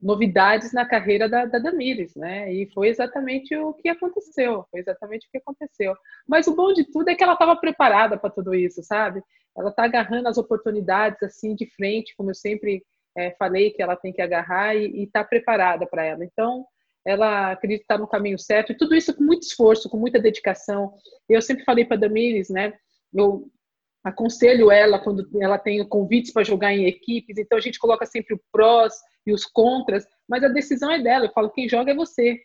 novidades 0.01 0.73
na 0.73 0.85
carreira 0.85 1.29
da, 1.29 1.45
da 1.45 1.59
Damires, 1.59 2.13
né? 2.15 2.53
E 2.53 2.69
foi 2.73 2.89
exatamente 2.89 3.55
o 3.55 3.73
que 3.73 3.87
aconteceu, 3.87 4.65
foi 4.69 4.81
exatamente 4.81 5.27
o 5.27 5.31
que 5.31 5.37
aconteceu. 5.37 5.95
Mas 6.27 6.45
o 6.47 6.55
bom 6.55 6.73
de 6.73 6.83
tudo 6.83 7.09
é 7.09 7.15
que 7.15 7.23
ela 7.23 7.33
estava 7.33 7.55
preparada 7.55 8.17
para 8.17 8.29
tudo 8.29 8.53
isso, 8.53 8.83
sabe? 8.83 9.21
Ela 9.57 9.69
está 9.69 9.85
agarrando 9.85 10.27
as 10.27 10.37
oportunidades 10.37 11.21
assim 11.23 11.55
de 11.55 11.65
frente, 11.75 12.15
como 12.15 12.31
eu 12.31 12.35
sempre 12.35 12.83
é, 13.15 13.31
falei 13.31 13.71
que 13.71 13.81
ela 13.81 13.95
tem 13.95 14.11
que 14.11 14.21
agarrar 14.21 14.75
e 14.75 15.03
está 15.03 15.23
preparada 15.23 15.85
para 15.85 16.03
ela. 16.03 16.23
Então, 16.25 16.65
ela 17.05 17.51
acredita 17.51 17.83
estar 17.83 17.97
no 17.97 18.07
caminho 18.07 18.39
certo 18.39 18.71
e 18.71 18.77
tudo 18.77 18.95
isso 18.95 19.13
com 19.13 19.23
muito 19.23 19.43
esforço, 19.43 19.89
com 19.89 19.97
muita 19.97 20.19
dedicação. 20.19 20.93
Eu 21.27 21.41
sempre 21.41 21.63
falei 21.65 21.85
para 21.85 21.97
Damires, 21.97 22.49
né? 22.49 22.73
Eu 23.13 23.51
aconselho 24.03 24.71
ela 24.71 24.99
quando 24.99 25.27
ela 25.41 25.57
tem 25.57 25.87
convites 25.87 26.31
para 26.31 26.43
jogar 26.43 26.73
em 26.73 26.85
equipes, 26.85 27.37
então 27.37 27.57
a 27.57 27.61
gente 27.61 27.79
coloca 27.79 28.05
sempre 28.05 28.35
o 28.35 28.41
prós 28.51 28.93
e 29.25 29.31
os 29.31 29.45
contras, 29.45 30.05
mas 30.27 30.43
a 30.43 30.49
decisão 30.49 30.91
é 30.91 31.01
dela. 31.01 31.25
Eu 31.25 31.31
falo, 31.31 31.51
quem 31.51 31.69
joga 31.69 31.91
é 31.91 31.95
você, 31.95 32.39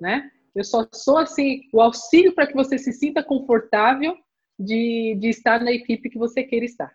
né? 0.00 0.30
Eu 0.54 0.64
só 0.64 0.86
sou 0.92 1.18
assim 1.18 1.62
o 1.72 1.80
auxílio 1.80 2.34
para 2.34 2.46
que 2.46 2.54
você 2.54 2.78
se 2.78 2.92
sinta 2.92 3.22
confortável 3.22 4.16
de, 4.58 5.16
de 5.18 5.28
estar 5.28 5.60
na 5.60 5.72
equipe 5.72 6.10
que 6.10 6.18
você 6.18 6.42
queira 6.42 6.64
estar. 6.64 6.92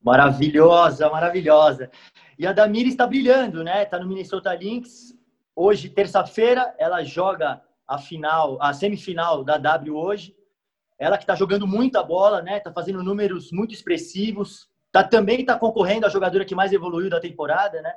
Maravilhosa, 0.00 1.08
maravilhosa. 1.10 1.90
E 2.38 2.46
a 2.46 2.52
Damiri 2.52 2.88
está 2.88 3.06
brilhando, 3.06 3.64
né? 3.64 3.82
Está 3.82 3.98
no 3.98 4.06
Minnesota 4.06 4.54
Lynx. 4.54 5.14
Hoje, 5.56 5.88
terça-feira, 5.88 6.74
ela 6.78 7.02
joga 7.02 7.60
a 7.86 7.98
final, 7.98 8.62
a 8.62 8.72
semifinal 8.72 9.42
da 9.42 9.58
W 9.58 9.96
hoje. 9.96 10.36
Ela 10.98 11.16
que 11.16 11.24
está 11.24 11.34
jogando 11.34 11.66
muita 11.66 12.02
bola, 12.02 12.42
né? 12.42 12.58
Está 12.58 12.72
fazendo 12.72 13.02
números 13.02 13.50
muito 13.50 13.74
expressivos. 13.74 14.68
Tá, 14.92 15.02
também 15.02 15.40
está 15.40 15.58
concorrendo 15.58 16.06
a 16.06 16.08
jogadora 16.08 16.44
que 16.44 16.54
mais 16.54 16.72
evoluiu 16.72 17.10
da 17.10 17.20
temporada, 17.20 17.82
né? 17.82 17.92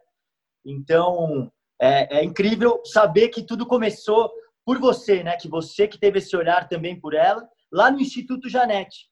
Então, 0.65 1.51
é, 1.79 2.19
é, 2.19 2.23
incrível 2.23 2.81
saber 2.83 3.29
que 3.29 3.43
tudo 3.43 3.65
começou 3.65 4.31
por 4.65 4.79
você, 4.79 5.23
né? 5.23 5.35
Que 5.37 5.47
você 5.47 5.87
que 5.87 5.99
teve 5.99 6.19
esse 6.19 6.35
olhar 6.35 6.67
também 6.67 6.99
por 6.99 7.13
ela, 7.13 7.47
lá 7.71 7.89
no 7.89 7.99
Instituto 7.99 8.49
Janete, 8.49 9.09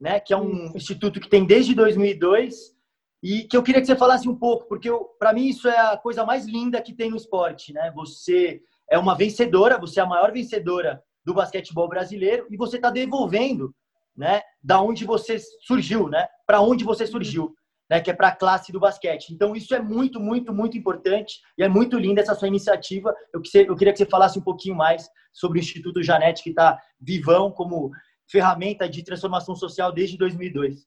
né? 0.00 0.20
Que 0.20 0.34
é 0.34 0.36
um 0.36 0.72
instituto 0.74 1.20
que 1.20 1.28
tem 1.28 1.44
desde 1.46 1.74
2002 1.74 2.76
e 3.22 3.44
que 3.44 3.56
eu 3.56 3.62
queria 3.62 3.80
que 3.80 3.86
você 3.86 3.96
falasse 3.96 4.28
um 4.28 4.34
pouco, 4.34 4.66
porque 4.66 4.90
para 5.18 5.32
mim 5.32 5.46
isso 5.46 5.68
é 5.68 5.78
a 5.78 5.96
coisa 5.96 6.26
mais 6.26 6.44
linda 6.44 6.82
que 6.82 6.92
tem 6.92 7.10
no 7.10 7.16
esporte, 7.16 7.72
né? 7.72 7.92
Você 7.94 8.60
é 8.90 8.98
uma 8.98 9.14
vencedora, 9.14 9.78
você 9.78 10.00
é 10.00 10.02
a 10.02 10.06
maior 10.06 10.32
vencedora 10.32 11.02
do 11.24 11.32
basquetebol 11.32 11.88
brasileiro 11.88 12.46
e 12.50 12.56
você 12.56 12.76
está 12.76 12.90
devolvendo, 12.90 13.74
né? 14.16 14.42
Da 14.62 14.82
onde 14.82 15.04
você 15.04 15.38
surgiu, 15.64 16.08
né? 16.08 16.26
Para 16.46 16.60
onde 16.60 16.84
você 16.84 17.06
surgiu 17.06 17.54
né, 17.90 18.00
que 18.00 18.10
é 18.10 18.14
para 18.14 18.28
a 18.28 18.36
classe 18.36 18.72
do 18.72 18.80
basquete. 18.80 19.30
Então, 19.30 19.54
isso 19.54 19.74
é 19.74 19.80
muito, 19.80 20.18
muito, 20.18 20.52
muito 20.52 20.78
importante 20.78 21.40
e 21.58 21.62
é 21.62 21.68
muito 21.68 21.98
linda 21.98 22.20
essa 22.20 22.34
sua 22.34 22.48
iniciativa. 22.48 23.14
Eu, 23.32 23.42
eu 23.66 23.76
queria 23.76 23.92
que 23.92 23.98
você 23.98 24.06
falasse 24.06 24.38
um 24.38 24.42
pouquinho 24.42 24.74
mais 24.74 25.08
sobre 25.32 25.58
o 25.58 25.60
Instituto 25.60 26.02
Janete, 26.02 26.42
que 26.42 26.50
está 26.50 26.78
vivão 27.00 27.50
como 27.50 27.90
ferramenta 28.30 28.88
de 28.88 29.04
transformação 29.04 29.54
social 29.54 29.92
desde 29.92 30.16
2002. 30.16 30.86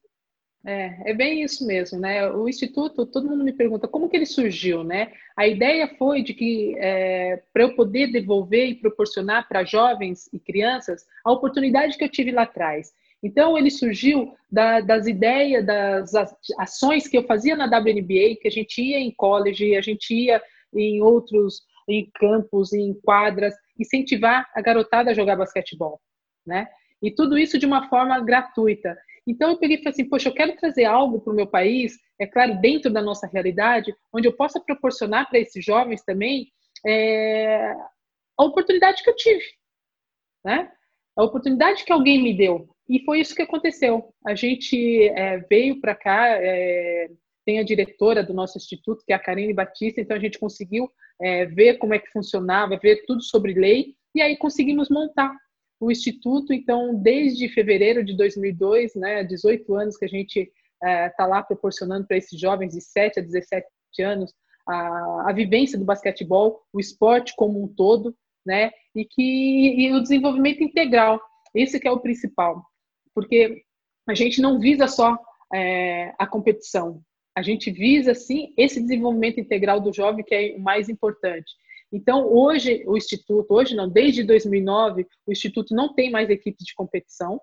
É, 0.67 1.11
é 1.11 1.13
bem 1.13 1.43
isso 1.43 1.65
mesmo, 1.67 1.99
né? 1.99 2.27
O 2.31 2.49
Instituto, 2.49 3.05
todo 3.05 3.29
mundo 3.29 3.43
me 3.43 3.53
pergunta 3.53 3.87
como 3.87 4.09
que 4.09 4.15
ele 4.17 4.25
surgiu, 4.25 4.83
né? 4.83 5.11
A 5.37 5.47
ideia 5.47 5.87
foi 5.95 6.23
de 6.23 6.33
que, 6.33 6.75
é, 6.79 7.43
para 7.53 7.61
eu 7.61 7.75
poder 7.75 8.11
devolver 8.11 8.67
e 8.67 8.75
proporcionar 8.75 9.47
para 9.47 9.63
jovens 9.63 10.27
e 10.33 10.39
crianças 10.39 11.05
a 11.23 11.31
oportunidade 11.31 11.95
que 11.95 12.03
eu 12.03 12.09
tive 12.09 12.31
lá 12.31 12.43
atrás. 12.43 12.91
Então, 13.25 13.57
ele 13.57 13.71
surgiu 13.71 14.35
da, 14.51 14.79
das 14.81 15.07
ideias, 15.07 15.65
das 15.65 16.13
ações 16.59 17.07
que 17.07 17.17
eu 17.17 17.23
fazia 17.23 17.55
na 17.55 17.65
WNBA, 17.65 18.37
que 18.39 18.47
a 18.47 18.51
gente 18.51 18.79
ia 18.79 18.99
em 18.99 19.11
college, 19.15 19.75
a 19.75 19.81
gente 19.81 20.13
ia 20.13 20.39
em 20.71 21.01
outros, 21.01 21.63
em 21.89 22.07
campos, 22.19 22.71
em 22.71 22.93
quadras, 23.01 23.55
incentivar 23.79 24.47
a 24.53 24.61
garotada 24.61 25.09
a 25.09 25.13
jogar 25.15 25.37
basquetebol, 25.37 25.99
né? 26.45 26.67
E 27.01 27.09
tudo 27.09 27.35
isso 27.35 27.57
de 27.57 27.65
uma 27.65 27.89
forma 27.89 28.19
gratuita. 28.19 28.95
Então, 29.25 29.49
eu 29.49 29.57
peguei 29.57 29.77
e 29.77 29.79
falei 29.79 29.93
assim, 29.93 30.07
poxa, 30.07 30.29
eu 30.29 30.33
quero 30.35 30.55
trazer 30.57 30.85
algo 30.85 31.19
para 31.19 31.33
o 31.33 31.35
meu 31.35 31.47
país, 31.47 31.97
é 32.19 32.27
claro, 32.27 32.61
dentro 32.61 32.93
da 32.93 33.01
nossa 33.01 33.25
realidade, 33.25 33.91
onde 34.13 34.27
eu 34.27 34.33
possa 34.33 34.59
proporcionar 34.59 35.27
para 35.27 35.39
esses 35.39 35.65
jovens 35.65 36.03
também 36.03 36.51
é, 36.85 37.73
a 38.37 38.43
oportunidade 38.43 39.01
que 39.01 39.09
eu 39.09 39.15
tive, 39.15 39.45
né? 40.45 40.71
A 41.17 41.23
oportunidade 41.23 41.83
que 41.83 41.91
alguém 41.91 42.21
me 42.21 42.37
deu. 42.37 42.74
E 42.87 43.03
foi 43.03 43.19
isso 43.19 43.35
que 43.35 43.41
aconteceu. 43.41 44.13
A 44.25 44.35
gente 44.35 45.09
é, 45.09 45.39
veio 45.49 45.81
para 45.81 45.95
cá, 45.95 46.27
é, 46.29 47.09
tem 47.45 47.59
a 47.59 47.63
diretora 47.63 48.23
do 48.23 48.33
nosso 48.33 48.57
instituto, 48.57 49.03
que 49.05 49.11
é 49.11 49.15
a 49.15 49.19
Karine 49.19 49.53
Batista, 49.53 50.01
então 50.01 50.15
a 50.15 50.19
gente 50.19 50.39
conseguiu 50.39 50.89
é, 51.21 51.45
ver 51.45 51.77
como 51.77 51.93
é 51.93 51.99
que 51.99 52.11
funcionava, 52.11 52.77
ver 52.77 53.03
tudo 53.05 53.21
sobre 53.21 53.53
lei, 53.53 53.95
e 54.13 54.21
aí 54.21 54.37
conseguimos 54.37 54.89
montar 54.89 55.35
o 55.79 55.91
instituto. 55.91 56.53
Então, 56.53 56.95
desde 56.95 57.49
fevereiro 57.49 58.03
de 58.03 58.15
2002, 58.15 58.95
né, 58.95 59.23
18 59.23 59.75
anos 59.75 59.97
que 59.97 60.05
a 60.05 60.09
gente 60.09 60.51
está 60.81 61.23
é, 61.23 61.27
lá 61.27 61.41
proporcionando 61.41 62.05
para 62.05 62.17
esses 62.17 62.39
jovens 62.39 62.73
de 62.73 62.81
7 62.81 63.19
a 63.19 63.23
17 63.23 63.65
anos 64.03 64.33
a, 64.67 65.29
a 65.29 65.33
vivência 65.33 65.77
do 65.77 65.85
basquetebol, 65.85 66.61
o 66.71 66.79
esporte 66.79 67.33
como 67.35 67.63
um 67.63 67.67
todo, 67.67 68.15
né, 68.45 68.71
e 68.95 69.05
que 69.05 69.21
e 69.21 69.91
o 69.91 70.01
desenvolvimento 70.01 70.63
integral. 70.63 71.19
Esse 71.53 71.79
que 71.79 71.87
é 71.87 71.91
o 71.91 71.99
principal 71.99 72.63
porque 73.15 73.63
a 74.07 74.13
gente 74.13 74.41
não 74.41 74.59
visa 74.59 74.87
só 74.87 75.17
é, 75.53 76.13
a 76.19 76.27
competição, 76.27 77.01
a 77.35 77.41
gente 77.41 77.71
visa, 77.71 78.13
sim, 78.13 78.53
esse 78.57 78.81
desenvolvimento 78.81 79.39
integral 79.39 79.81
do 79.81 79.93
jovem, 79.93 80.23
que 80.23 80.35
é 80.35 80.55
o 80.55 80.59
mais 80.59 80.87
importante. 80.87 81.51
Então, 81.91 82.31
hoje, 82.31 82.83
o 82.87 82.95
Instituto, 82.95 83.53
hoje 83.53 83.75
não, 83.75 83.89
desde 83.89 84.23
2009, 84.23 85.05
o 85.25 85.31
Instituto 85.31 85.75
não 85.75 85.93
tem 85.93 86.11
mais 86.11 86.29
equipe 86.29 86.63
de 86.63 86.73
competição, 86.73 87.41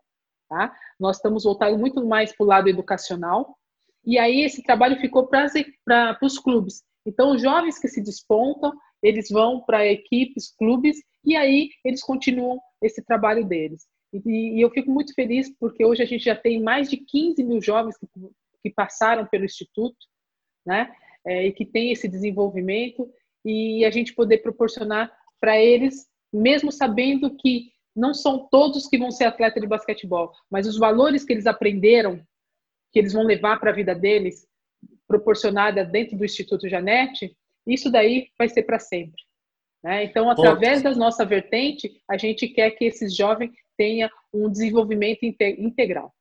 tá? 0.48 0.74
Nós 0.98 1.16
estamos 1.16 1.44
voltados 1.44 1.78
muito 1.78 2.04
mais 2.06 2.34
para 2.34 2.44
o 2.44 2.46
lado 2.46 2.68
educacional, 2.68 3.56
e 4.04 4.18
aí 4.18 4.42
esse 4.42 4.62
trabalho 4.62 5.00
ficou 5.00 5.26
para 5.26 6.18
os 6.22 6.38
clubes. 6.38 6.82
Então, 7.06 7.32
os 7.32 7.42
jovens 7.42 7.78
que 7.78 7.88
se 7.88 8.02
despontam, 8.02 8.72
eles 9.02 9.28
vão 9.28 9.60
para 9.60 9.86
equipes, 9.86 10.54
clubes, 10.56 10.96
e 11.24 11.36
aí 11.36 11.68
eles 11.84 12.02
continuam 12.02 12.60
esse 12.80 13.04
trabalho 13.04 13.44
deles. 13.44 13.86
E, 14.12 14.58
e, 14.58 14.60
eu 14.60 14.70
fico 14.70 14.90
muito 14.90 15.14
feliz 15.14 15.50
porque 15.58 15.84
hoje 15.84 16.02
a 16.02 16.06
gente 16.06 16.24
já 16.24 16.36
tem 16.36 16.62
mais 16.62 16.90
de 16.90 16.98
15 16.98 17.42
mil 17.42 17.60
jovens 17.62 17.96
que, 17.96 18.06
que 18.62 18.70
passaram 18.70 19.26
pelo 19.26 19.44
Instituto, 19.44 19.96
né? 20.66 20.92
É, 21.24 21.46
e 21.46 21.52
que 21.52 21.64
tem 21.64 21.92
esse 21.92 22.08
desenvolvimento 22.08 23.08
e 23.44 23.84
a 23.84 23.90
gente 23.90 24.14
poder 24.14 24.38
proporcionar 24.38 25.12
para 25.40 25.60
eles, 25.60 26.06
mesmo 26.32 26.72
sabendo 26.72 27.36
que 27.36 27.72
não 27.94 28.12
são 28.12 28.48
todos 28.50 28.88
que 28.88 28.98
vão 28.98 29.10
ser 29.10 29.24
atleta 29.24 29.60
de 29.60 29.66
basquetebol, 29.66 30.32
mas 30.50 30.66
os 30.66 30.78
valores 30.78 31.24
que 31.24 31.32
eles 31.32 31.46
aprenderam, 31.46 32.20
que 32.92 32.98
eles 32.98 33.12
vão 33.12 33.22
levar 33.22 33.60
para 33.60 33.70
a 33.70 33.74
vida 33.74 33.94
deles, 33.94 34.46
proporcionada 35.06 35.84
dentro 35.84 36.16
do 36.16 36.24
Instituto 36.24 36.68
Janete, 36.68 37.36
isso 37.66 37.90
daí 37.90 38.28
vai 38.38 38.48
ser 38.48 38.62
para 38.62 38.78
sempre. 38.78 39.22
Né? 39.82 40.04
Então, 40.04 40.30
através 40.30 40.82
da 40.82 40.94
nossa 40.94 41.24
vertente, 41.24 42.00
a 42.08 42.16
gente 42.16 42.48
quer 42.48 42.70
que 42.72 42.84
esses 42.84 43.14
jovens 43.14 43.52
tenha 43.76 44.10
um 44.32 44.50
desenvolvimento 44.50 45.22
integral. 45.22 46.12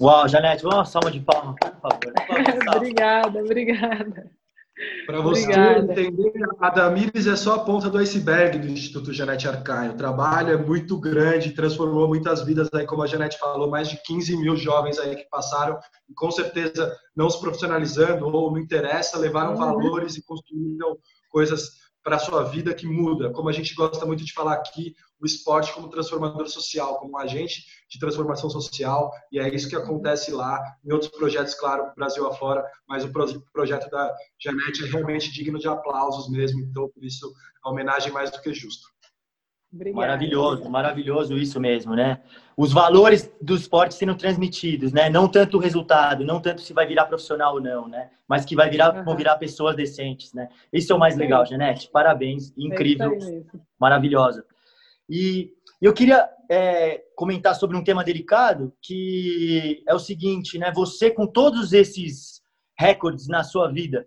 Uau, 0.00 0.28
Janete, 0.28 0.64
uma 0.64 0.84
salva 0.84 1.10
de 1.10 1.20
palmas, 1.20 1.56
por 1.60 1.80
favor. 1.80 2.12
obrigada, 2.76 3.40
obrigada. 3.40 4.30
Para 5.06 5.20
você 5.20 5.42
Obrigada. 5.42 5.92
entender, 5.92 6.32
a 6.60 6.70
Damires 6.70 7.26
é 7.26 7.34
só 7.34 7.56
a 7.56 7.64
ponta 7.64 7.90
do 7.90 7.98
iceberg 7.98 8.58
do 8.58 8.68
Instituto 8.68 9.12
Janete 9.12 9.48
Arcaio. 9.48 9.92
O 9.92 9.96
trabalho 9.96 10.52
é 10.52 10.56
muito 10.56 10.96
grande, 11.00 11.52
transformou 11.52 12.06
muitas 12.06 12.44
vidas 12.44 12.68
aí, 12.72 12.86
como 12.86 13.02
a 13.02 13.06
Janete 13.06 13.38
falou, 13.38 13.68
mais 13.68 13.88
de 13.88 14.00
15 14.04 14.36
mil 14.36 14.56
jovens 14.56 14.98
aí 15.00 15.16
que 15.16 15.28
passaram, 15.28 15.76
e 16.08 16.14
com 16.14 16.30
certeza 16.30 16.96
não 17.16 17.28
se 17.28 17.40
profissionalizando 17.40 18.24
ou 18.24 18.52
não 18.52 18.58
interessa, 18.58 19.18
levaram 19.18 19.52
uhum. 19.52 19.58
valores 19.58 20.16
e 20.16 20.24
construíram 20.24 20.96
coisas 21.28 21.70
para 22.04 22.14
a 22.16 22.20
sua 22.20 22.44
vida 22.44 22.72
que 22.72 22.86
muda. 22.86 23.30
Como 23.30 23.48
a 23.48 23.52
gente 23.52 23.74
gosta 23.74 24.06
muito 24.06 24.24
de 24.24 24.32
falar 24.32 24.54
aqui, 24.54 24.94
o 25.20 25.26
esporte 25.26 25.72
como 25.72 25.88
transformador 25.88 26.48
social, 26.48 26.98
como 26.98 27.12
um 27.12 27.18
agente 27.18 27.64
de 27.88 27.98
transformação 27.98 28.48
social, 28.48 29.10
e 29.32 29.38
é 29.38 29.52
isso 29.54 29.68
que 29.68 29.76
acontece 29.76 30.30
lá, 30.30 30.62
em 30.84 30.92
outros 30.92 31.10
projetos, 31.10 31.54
claro, 31.54 31.92
Brasil 31.96 32.26
afora, 32.26 32.64
mas 32.88 33.04
o 33.04 33.12
projeto 33.52 33.90
da 33.90 34.14
Janete 34.38 34.84
é 34.84 34.86
realmente 34.86 35.32
digno 35.32 35.58
de 35.58 35.68
aplausos 35.68 36.30
mesmo, 36.30 36.60
então 36.60 36.88
por 36.88 37.04
isso 37.04 37.32
a 37.62 37.70
homenagem 37.70 38.12
mais 38.12 38.30
do 38.30 38.40
que 38.40 38.52
justa. 38.54 38.86
Obrigada. 39.70 40.06
Maravilhoso, 40.06 40.70
maravilhoso 40.70 41.36
isso 41.36 41.60
mesmo, 41.60 41.94
né? 41.94 42.22
Os 42.56 42.72
valores 42.72 43.30
do 43.40 43.54
esporte 43.54 43.94
sendo 43.94 44.14
transmitidos, 44.14 44.92
né? 44.94 45.10
Não 45.10 45.28
tanto 45.28 45.58
o 45.58 45.60
resultado, 45.60 46.24
não 46.24 46.40
tanto 46.40 46.62
se 46.62 46.72
vai 46.72 46.86
virar 46.86 47.04
profissional 47.04 47.54
ou 47.54 47.60
não, 47.60 47.86
né? 47.86 48.10
Mas 48.26 48.46
que 48.46 48.56
vai 48.56 48.70
virar, 48.70 48.96
uhum. 48.96 49.04
vão 49.04 49.14
virar 49.16 49.36
pessoas 49.36 49.76
decentes, 49.76 50.32
né? 50.32 50.48
Isso 50.72 50.90
é 50.90 50.96
o 50.96 50.98
mais 50.98 51.16
legal, 51.16 51.44
Janete. 51.44 51.90
Parabéns, 51.90 52.50
incrível, 52.56 53.12
é 53.12 53.42
maravilhosa. 53.78 54.42
E 55.08 55.52
eu 55.80 55.94
queria 55.94 56.28
é, 56.50 57.02
comentar 57.16 57.54
sobre 57.54 57.76
um 57.76 57.84
tema 57.84 58.04
delicado, 58.04 58.72
que 58.82 59.82
é 59.86 59.94
o 59.94 59.98
seguinte, 59.98 60.58
né? 60.58 60.72
Você 60.74 61.10
com 61.10 61.26
todos 61.26 61.72
esses 61.72 62.42
recordes 62.78 63.26
na 63.28 63.42
sua 63.42 63.70
vida, 63.70 64.06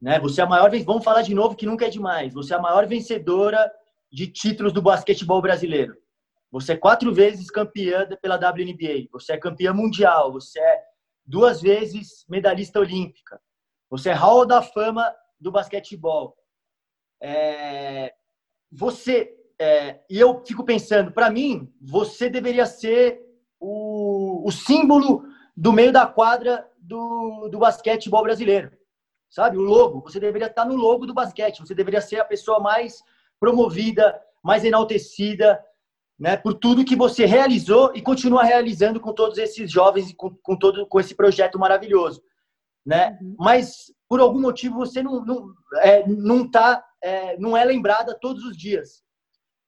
né? 0.00 0.18
Você 0.20 0.40
é 0.40 0.44
a 0.44 0.48
maior, 0.48 0.70
vamos 0.84 1.04
falar 1.04 1.22
de 1.22 1.34
novo 1.34 1.56
que 1.56 1.66
nunca 1.66 1.86
é 1.86 1.90
demais. 1.90 2.34
Você 2.34 2.52
é 2.52 2.56
a 2.56 2.62
maior 2.62 2.86
vencedora 2.86 3.70
de 4.10 4.26
títulos 4.26 4.72
do 4.72 4.82
basquetebol 4.82 5.40
brasileiro. 5.40 5.96
Você 6.50 6.72
é 6.72 6.76
quatro 6.76 7.12
vezes 7.14 7.50
campeã 7.50 8.06
pela 8.20 8.36
WNBA. 8.36 9.08
Você 9.12 9.32
é 9.32 9.38
campeã 9.38 9.72
mundial. 9.72 10.32
Você 10.32 10.60
é 10.60 10.82
duas 11.24 11.62
vezes 11.62 12.26
medalhista 12.28 12.78
olímpica. 12.78 13.40
Você 13.88 14.10
é 14.10 14.12
Hall 14.12 14.44
da 14.44 14.60
Fama 14.60 15.14
do 15.40 15.50
basquetebol. 15.50 16.36
É... 17.22 18.12
Você 18.70 19.34
é... 19.62 20.04
e 20.08 20.18
eu 20.18 20.42
fico 20.44 20.64
pensando, 20.64 21.12
para 21.12 21.30
mim, 21.30 21.72
você 21.80 22.28
deveria 22.28 22.66
ser 22.66 23.20
o... 23.60 24.46
o, 24.46 24.50
símbolo 24.50 25.24
do 25.56 25.72
meio 25.72 25.92
da 25.92 26.06
quadra 26.06 26.66
do, 26.78 27.48
do 27.48 27.58
basquetebol 27.58 28.22
brasileiro, 28.22 28.72
sabe? 29.30 29.56
O 29.56 29.62
logo. 29.62 30.00
Você 30.02 30.18
deveria 30.18 30.48
estar 30.48 30.64
no 30.64 30.76
logo 30.76 31.06
do 31.06 31.14
basquete. 31.14 31.60
Você 31.60 31.74
deveria 31.74 32.00
ser 32.00 32.20
a 32.20 32.24
pessoa 32.24 32.58
mais 32.58 33.02
promovida, 33.38 34.20
mais 34.42 34.64
enaltecida, 34.64 35.62
né, 36.18 36.36
por 36.36 36.54
tudo 36.54 36.84
que 36.84 36.94
você 36.94 37.26
realizou 37.26 37.90
e 37.94 38.00
continua 38.00 38.44
realizando 38.44 39.00
com 39.00 39.12
todos 39.12 39.38
esses 39.38 39.70
jovens 39.70 40.10
e 40.10 40.14
com, 40.14 40.30
com 40.42 40.56
todo 40.56 40.86
com 40.86 41.00
esse 41.00 41.16
projeto 41.16 41.58
maravilhoso. 41.58 42.22
né? 42.86 43.18
Uhum. 43.20 43.34
Mas 43.38 43.92
por 44.08 44.20
algum 44.20 44.40
motivo 44.40 44.76
você 44.76 45.02
não 45.02 45.24
não 45.24 45.52
é, 45.78 46.06
não 46.06 46.48
tá 46.48 46.84
é, 47.02 47.36
não 47.38 47.56
é 47.56 47.64
lembrada 47.64 48.16
todos 48.20 48.44
os 48.44 48.56
dias. 48.56 49.02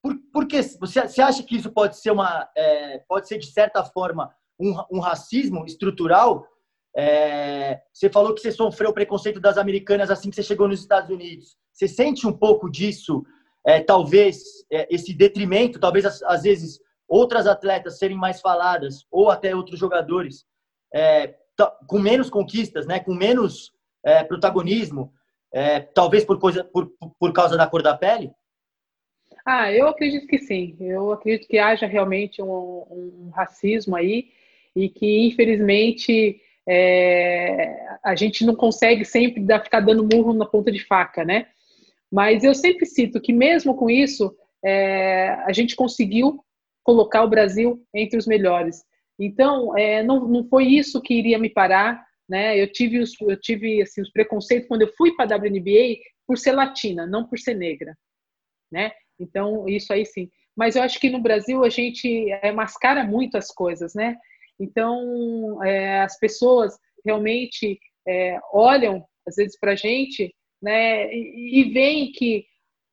Por, 0.05 0.19
por 0.31 0.47
que 0.47 0.63
você, 0.63 1.09
você 1.09 1.23
acha 1.23 1.43
que 1.43 1.57
isso 1.57 1.73
pode 1.73 1.97
ser 1.97 2.11
uma 2.11 2.47
é, 2.55 2.99
pode 3.09 3.27
ser 3.27 3.39
de 3.39 3.47
certa 3.47 3.83
forma 3.83 4.31
um, 4.61 4.75
um 4.93 5.01
racismo 5.01 5.65
estrutural? 5.65 6.47
É, 6.95 7.81
você 7.91 8.11
falou 8.11 8.35
que 8.35 8.43
você 8.43 8.53
sofreu 8.53 8.93
preconceito 8.93 9.41
das 9.41 9.57
americanas 9.57 10.11
assim 10.11 10.29
que 10.29 10.37
você 10.37 10.43
chegou 10.43 10.69
nos 10.69 10.81
Estados 10.81 11.09
Unidos. 11.09 11.57
Você 11.73 11.89
sente 11.89 12.27
um 12.27 12.35
pouco 12.35 12.71
disso? 12.71 13.25
É, 13.67 13.81
talvez 13.81 14.43
é, 14.71 14.87
esse 14.95 15.15
detrimento, 15.15 15.81
talvez 15.81 16.05
às 16.05 16.43
vezes 16.43 16.79
outras 17.09 17.47
atletas 17.47 17.99
serem 17.99 18.17
mais 18.17 18.43
faladas 18.43 19.07
ou 19.11 19.31
até 19.31 19.57
outros 19.57 19.81
jogadores 19.81 20.45
é, 20.95 21.35
com 21.87 21.99
menos 21.99 22.29
conquistas, 22.29 22.87
né, 22.87 23.01
com 23.01 23.15
menos 23.15 23.73
é, 24.05 24.23
protagonismo, 24.23 25.15
talvez 25.95 26.25
por, 26.25 26.39
coisa, 26.39 26.63
por, 26.65 26.93
por 27.19 27.33
causa 27.33 27.57
da 27.57 27.67
cor 27.67 27.81
da 27.81 27.97
pele? 27.97 28.35
Ah, 29.45 29.71
eu 29.71 29.89
acredito 29.89 30.27
que 30.27 30.39
sim. 30.39 30.77
Eu 30.81 31.13
acredito 31.13 31.47
que 31.47 31.59
haja 31.59 31.87
realmente 31.87 32.41
um, 32.43 32.47
um 32.47 33.31
racismo 33.35 33.95
aí 33.95 34.31
e 34.75 34.89
que, 34.89 35.27
infelizmente, 35.27 36.41
é, 36.67 37.99
a 38.03 38.15
gente 38.15 38.45
não 38.45 38.55
consegue 38.57 39.05
sempre 39.05 39.43
dar, 39.43 39.63
ficar 39.63 39.81
dando 39.81 40.09
murro 40.11 40.33
na 40.33 40.47
ponta 40.47 40.73
de 40.73 40.85
faca, 40.85 41.25
né? 41.25 41.49
Mas 42.11 42.43
eu 42.43 42.55
sempre 42.55 42.87
cito 42.87 43.21
que, 43.21 43.33
mesmo 43.33 43.75
com 43.77 43.91
isso, 43.91 44.35
é, 44.65 45.29
a 45.45 45.53
gente 45.53 45.77
conseguiu 45.77 46.43
colocar 46.83 47.23
o 47.23 47.29
Brasil 47.29 47.83
entre 47.93 48.19
os 48.19 48.27
melhores. 48.27 48.83
Então, 49.19 49.77
é, 49.77 50.03
não, 50.03 50.27
não 50.27 50.45
foi 50.49 50.65
isso 50.65 51.03
que 51.03 51.15
iria 51.15 51.39
me 51.39 51.51
parar. 51.51 52.05
Né? 52.29 52.59
Eu 52.61 52.71
tive, 52.71 52.99
os, 52.99 53.13
eu 53.21 53.39
tive 53.39 53.83
assim, 53.83 54.01
os 54.01 54.11
preconceitos 54.11 54.69
quando 54.69 54.83
eu 54.83 54.93
fui 54.97 55.15
para 55.15 55.35
a 55.35 55.39
WNBA 55.39 55.99
por 56.27 56.39
ser 56.39 56.53
latina, 56.53 57.07
não 57.07 57.27
por 57.27 57.39
ser 57.39 57.55
negra. 57.55 57.97
Né? 58.73 58.93
Então, 59.19 59.69
isso 59.69 59.93
aí 59.93 60.05
sim. 60.05 60.31
Mas 60.57 60.77
eu 60.77 60.83
acho 60.83 61.01
que 61.01 61.11
no 61.11 61.21
Brasil 61.21 61.65
a 61.65 61.69
gente 61.69 62.31
é, 62.31 62.53
mascara 62.53 63.05
muito 63.05 63.37
as 63.37 63.49
coisas, 63.49 63.95
né? 63.95 64.17
Então, 64.59 65.63
é, 65.65 66.03
as 66.03 66.19
pessoas 66.19 66.79
realmente 67.05 67.79
é, 68.07 68.39
olham, 68.53 69.05
às 69.27 69.37
vezes, 69.37 69.59
para 69.59 69.73
a 69.73 69.77
gente 69.77 70.35
né, 70.63 71.13
e, 71.13 71.61
e 71.61 71.73
veem 71.73 72.13
que, 72.13 72.47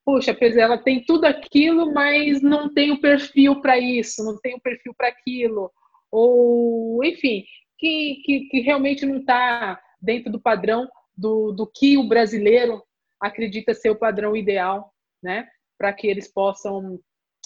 poxa, 0.03 0.35
ela 0.57 0.77
tem 0.77 1.03
tudo 1.05 1.25
aquilo, 1.25 1.93
mas 1.93 2.41
não 2.41 2.73
tem 2.73 2.91
o 2.91 2.99
perfil 2.99 3.61
para 3.61 3.79
isso, 3.79 4.23
não 4.23 4.39
tem 4.39 4.55
o 4.55 4.61
perfil 4.61 4.93
para 4.97 5.07
aquilo 5.07 5.71
ou 6.11 7.03
enfim, 7.03 7.45
que, 7.77 8.21
que, 8.25 8.39
que 8.49 8.59
realmente 8.59 9.05
não 9.05 9.19
está 9.19 9.81
dentro 10.01 10.31
do 10.31 10.41
padrão 10.41 10.87
do, 11.15 11.51
do 11.53 11.65
que 11.65 11.97
o 11.97 12.07
brasileiro 12.07 12.83
acredita 13.19 13.73
ser 13.73 13.89
o 13.89 13.95
padrão 13.95 14.35
ideal, 14.35 14.91
né? 15.23 15.47
Para 15.81 15.93
que 15.93 16.05
eles 16.05 16.31
possam 16.31 16.99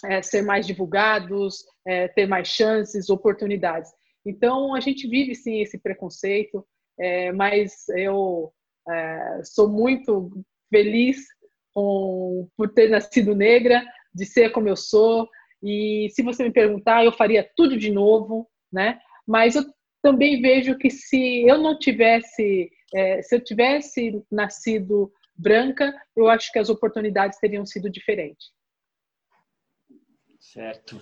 é, 0.03 0.21
ser 0.21 0.41
mais 0.41 0.67
divulgados, 0.67 1.63
é, 1.87 2.09
ter 2.09 2.27
mais 2.27 2.49
chances, 2.49 3.09
oportunidades. 3.09 3.89
Então, 4.25 4.75
a 4.75 4.81
gente 4.81 5.07
vive 5.07 5.33
sim 5.33 5.61
esse 5.61 5.77
preconceito, 5.77 6.67
é, 6.99 7.31
mas 7.31 7.87
eu 7.95 8.51
é, 8.89 9.39
sou 9.45 9.69
muito 9.69 10.31
feliz 10.69 11.25
com, 11.73 12.49
por 12.57 12.73
ter 12.73 12.89
nascido 12.89 13.33
negra, 13.33 13.81
de 14.13 14.25
ser 14.25 14.49
como 14.51 14.67
eu 14.67 14.75
sou. 14.75 15.29
E 15.63 16.09
se 16.11 16.21
você 16.21 16.43
me 16.43 16.51
perguntar, 16.51 17.05
eu 17.05 17.13
faria 17.13 17.49
tudo 17.55 17.77
de 17.77 17.89
novo, 17.89 18.49
né? 18.69 18.99
Mas 19.25 19.55
eu 19.55 19.63
também 20.01 20.41
vejo 20.41 20.77
que 20.77 20.89
se 20.89 21.47
eu 21.47 21.57
não 21.57 21.79
tivesse, 21.79 22.69
é, 22.93 23.21
se 23.21 23.33
eu 23.33 23.41
tivesse 23.41 24.21
nascido 24.29 25.09
branca, 25.37 25.93
eu 26.15 26.27
acho 26.27 26.51
que 26.51 26.59
as 26.59 26.69
oportunidades 26.69 27.39
teriam 27.39 27.65
sido 27.65 27.89
diferentes. 27.89 28.47
Certo. 30.39 31.01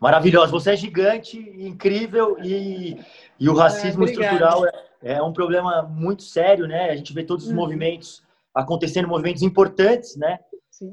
Maravilhosa. 0.00 0.52
Você 0.52 0.72
é 0.72 0.76
gigante, 0.76 1.38
incrível 1.38 2.36
e, 2.42 2.96
e 3.38 3.48
o 3.48 3.54
racismo 3.54 4.04
é, 4.04 4.06
estrutural 4.06 4.66
é, 4.66 4.72
é, 5.02 5.22
um 5.22 5.32
problema 5.32 5.82
muito 5.82 6.22
sério, 6.22 6.66
né? 6.66 6.90
A 6.90 6.96
gente 6.96 7.12
vê 7.12 7.24
todos 7.24 7.44
os 7.44 7.50
uhum. 7.50 7.56
movimentos 7.56 8.22
acontecendo, 8.54 9.08
movimentos 9.08 9.42
importantes, 9.42 10.16
né? 10.16 10.38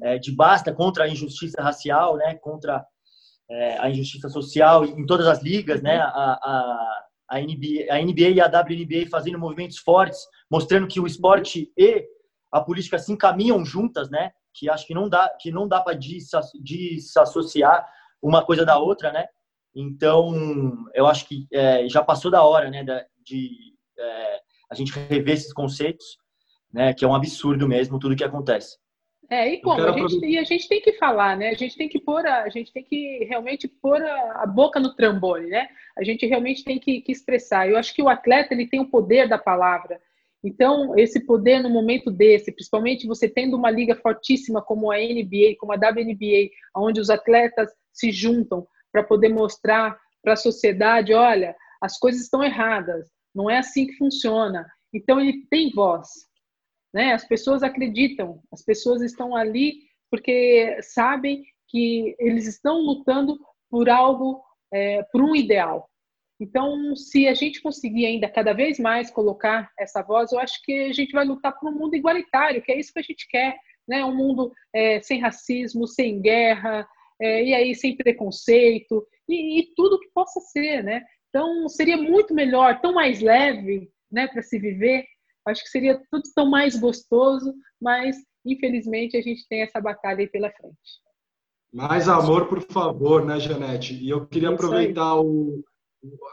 É, 0.01 0.17
de 0.17 0.31
basta 0.31 0.73
contra 0.73 1.03
a 1.03 1.07
injustiça 1.07 1.61
racial, 1.61 2.17
né? 2.17 2.35
Contra 2.35 2.83
é, 3.49 3.77
a 3.77 3.89
injustiça 3.89 4.29
social 4.29 4.83
em 4.83 5.05
todas 5.05 5.27
as 5.27 5.41
ligas, 5.43 5.81
né? 5.81 5.97
A, 5.97 6.07
a, 6.07 7.05
a, 7.29 7.39
NBA, 7.39 7.91
a 7.91 8.01
NBA 8.01 8.29
e 8.29 8.41
a 8.41 8.47
WNBA 8.47 9.09
fazendo 9.09 9.37
movimentos 9.37 9.77
fortes, 9.77 10.19
mostrando 10.49 10.87
que 10.87 10.99
o 10.99 11.05
esporte 11.05 11.71
e 11.77 12.07
a 12.51 12.61
política 12.61 12.97
se 12.97 13.11
encaminham 13.11 13.65
juntas, 13.65 14.09
né? 14.09 14.31
Que 14.53 14.69
acho 14.69 14.85
que 14.87 14.93
não 14.93 15.09
dá, 15.09 15.29
que 15.39 15.51
não 15.51 15.67
dá 15.67 15.81
para 15.81 15.97
desassociar 16.55 17.87
uma 18.21 18.45
coisa 18.45 18.65
da 18.65 18.77
outra, 18.77 19.11
né? 19.11 19.25
Então, 19.75 20.85
eu 20.93 21.05
acho 21.05 21.27
que 21.27 21.47
é, 21.51 21.87
já 21.89 22.03
passou 22.03 22.31
da 22.31 22.43
hora, 22.43 22.69
né? 22.69 22.83
De 23.23 23.75
é, 23.97 24.39
a 24.71 24.75
gente 24.75 24.91
rever 24.93 25.33
esses 25.33 25.53
conceitos, 25.53 26.17
né? 26.71 26.93
Que 26.93 27.03
é 27.03 27.07
um 27.07 27.15
absurdo 27.15 27.67
mesmo 27.67 27.99
tudo 27.99 28.15
que 28.15 28.23
acontece. 28.23 28.77
É, 29.29 29.53
e 29.53 29.61
como? 29.61 29.81
A 29.81 29.91
gente, 29.91 30.25
e 30.25 30.37
a 30.37 30.43
gente 30.43 30.67
tem 30.67 30.81
que 30.81 30.93
falar, 30.93 31.35
né? 31.35 31.49
A 31.49 31.55
gente 31.55 31.75
tem 31.75 31.89
que 31.89 31.99
pôr 31.99 32.25
a, 32.25 32.43
a 32.43 32.49
gente 32.49 32.71
tem 32.71 32.83
que 32.83 33.25
realmente 33.27 33.67
pôr 33.67 34.01
a, 34.01 34.43
a, 34.43 34.45
boca 34.45 34.79
no 34.79 34.95
trambone, 34.95 35.47
né? 35.47 35.67
A 35.97 36.03
gente 36.03 36.25
realmente 36.25 36.63
tem 36.63 36.79
que, 36.79 37.01
que, 37.01 37.11
expressar. 37.11 37.67
Eu 37.67 37.77
acho 37.77 37.93
que 37.93 38.03
o 38.03 38.09
atleta 38.09 38.53
ele 38.53 38.67
tem 38.67 38.79
o 38.79 38.89
poder 38.89 39.27
da 39.27 39.37
palavra. 39.37 39.99
Então, 40.43 40.97
esse 40.97 41.25
poder 41.25 41.61
no 41.61 41.69
momento 41.69 42.11
desse, 42.11 42.51
principalmente 42.51 43.07
você 43.07 43.27
tendo 43.27 43.57
uma 43.57 43.71
liga 43.71 43.95
fortíssima 43.95 44.61
como 44.61 44.91
a 44.91 44.97
NBA, 44.97 45.55
como 45.59 45.73
a 45.73 45.75
WNBA, 45.75 46.49
onde 46.75 46.99
os 46.99 47.09
atletas 47.09 47.71
se 47.91 48.11
juntam 48.11 48.67
para 48.91 49.03
poder 49.03 49.29
mostrar 49.29 49.97
para 50.21 50.33
a 50.33 50.37
sociedade, 50.37 51.13
olha, 51.13 51.55
as 51.81 51.97
coisas 51.97 52.21
estão 52.21 52.43
erradas, 52.43 53.09
não 53.33 53.49
é 53.49 53.57
assim 53.57 53.87
que 53.87 53.97
funciona. 53.97 54.67
Então, 54.93 55.19
ele 55.19 55.45
tem 55.49 55.71
voz, 55.71 56.07
né? 56.93 57.13
As 57.13 57.27
pessoas 57.27 57.63
acreditam, 57.63 58.41
as 58.51 58.63
pessoas 58.63 59.01
estão 59.01 59.35
ali 59.35 59.85
porque 60.09 60.77
sabem 60.81 61.43
que 61.67 62.15
eles 62.19 62.47
estão 62.47 62.77
lutando 62.77 63.37
por 63.69 63.89
algo, 63.89 64.41
é, 64.71 65.03
por 65.11 65.21
um 65.21 65.35
ideal. 65.35 65.89
Então, 66.39 66.95
se 66.95 67.27
a 67.27 67.33
gente 67.33 67.61
conseguir 67.61 68.05
ainda 68.05 68.29
cada 68.29 68.53
vez 68.53 68.77
mais 68.79 69.09
colocar 69.09 69.71
essa 69.79 70.01
voz, 70.01 70.31
eu 70.31 70.39
acho 70.39 70.61
que 70.63 70.85
a 70.85 70.93
gente 70.93 71.11
vai 71.11 71.25
lutar 71.25 71.57
por 71.57 71.69
um 71.69 71.77
mundo 71.77 71.95
igualitário, 71.95 72.61
que 72.61 72.71
é 72.71 72.79
isso 72.79 72.91
que 72.91 72.99
a 72.99 73.03
gente 73.03 73.27
quer, 73.29 73.57
né? 73.87 74.03
Um 74.03 74.15
mundo 74.15 74.51
é, 74.73 75.01
sem 75.01 75.19
racismo, 75.19 75.87
sem 75.87 76.21
guerra, 76.21 76.87
é, 77.21 77.43
e 77.45 77.53
aí 77.53 77.73
sem 77.75 77.95
preconceito 77.95 79.05
e, 79.29 79.59
e, 79.59 79.73
tudo 79.75 79.99
que 79.99 80.09
possa 80.13 80.39
ser, 80.41 80.83
né? 80.83 81.03
Então, 81.29 81.67
seria 81.69 81.97
muito 81.97 82.33
melhor, 82.33 82.81
tão 82.81 82.93
mais 82.93 83.21
leve, 83.21 83.89
né, 84.11 84.27
para 84.27 84.41
se 84.41 84.57
viver 84.57 85.05
Acho 85.47 85.63
que 85.63 85.69
seria 85.69 86.01
tudo 86.09 86.23
tão 86.33 86.49
mais 86.49 86.77
gostoso, 86.77 87.53
mas 87.79 88.17
infelizmente 88.43 89.15
a 89.15 89.21
gente 89.21 89.47
tem 89.47 89.61
essa 89.61 89.79
batalha 89.79 90.21
aí 90.21 90.27
pela 90.27 90.51
frente. 90.51 90.75
Mais 91.71 92.09
amor, 92.09 92.47
por 92.47 92.61
favor, 92.61 93.23
né, 93.23 93.39
Janete? 93.39 93.93
E 93.93 94.09
eu 94.09 94.25
queria 94.25 94.49
aproveitar 94.49 95.19
o, 95.19 95.63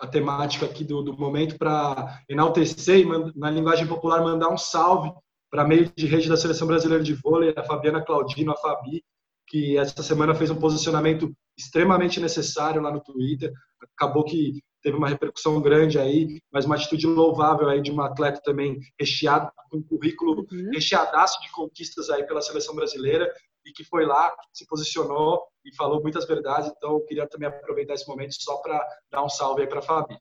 a 0.01 0.07
temática 0.07 0.67
aqui 0.67 0.85
do, 0.85 1.03
do 1.03 1.17
momento 1.17 1.57
para 1.59 2.21
enaltecer 2.29 3.01
e, 3.01 3.39
na 3.39 3.51
linguagem 3.51 3.87
popular, 3.87 4.23
mandar 4.23 4.49
um 4.49 4.59
salve 4.59 5.13
para 5.51 5.67
meio 5.67 5.91
de 5.95 6.07
rede 6.07 6.29
da 6.29 6.37
Seleção 6.37 6.67
Brasileira 6.67 7.05
de 7.05 7.15
Vôlei, 7.15 7.53
a 7.57 7.63
Fabiana 7.63 8.03
Claudino, 8.03 8.53
a 8.53 8.57
Fabi, 8.57 9.05
que 9.47 9.77
essa 9.77 10.03
semana 10.03 10.35
fez 10.35 10.51
um 10.51 10.59
posicionamento 10.59 11.31
extremamente 11.59 12.19
necessário 12.19 12.81
lá 12.81 12.91
no 12.91 13.03
Twitter. 13.03 13.53
Acabou 13.95 14.25
que 14.25 14.63
teve 14.83 14.97
uma 14.97 15.09
repercussão 15.09 15.61
grande 15.61 15.99
aí, 15.99 16.41
mas 16.51 16.65
uma 16.65 16.75
atitude 16.75 17.07
louvável 17.07 17.69
aí 17.69 17.83
de 17.83 17.91
uma 17.91 18.07
atleta 18.07 18.41
também 18.43 18.81
recheado, 18.99 19.51
com 19.71 19.79
um 19.79 19.83
currículo 19.83 20.47
uhum. 20.51 20.71
recheadaço 20.73 21.41
de 21.43 21.51
conquistas 21.53 22.09
aí 22.09 22.25
pela 22.25 22.41
seleção 22.41 22.75
brasileira 22.75 23.31
e 23.65 23.73
que 23.73 23.85
foi 23.85 24.07
lá, 24.07 24.33
se 24.53 24.67
posicionou 24.67 25.43
e 25.65 25.75
falou 25.75 26.03
muitas 26.03 26.27
verdades. 26.27 26.71
Então, 26.77 26.93
eu 26.93 27.05
queria 27.05 27.27
também 27.27 27.49
aproveitar 27.49 27.95
esse 27.95 28.09
momento 28.09 28.35
só 28.35 28.57
para 28.59 28.85
dar 29.11 29.25
um 29.25 29.29
salve 29.29 29.63
aí 29.63 29.69
para 29.69 29.81
a 29.81 29.83
Fabi. 29.83 30.19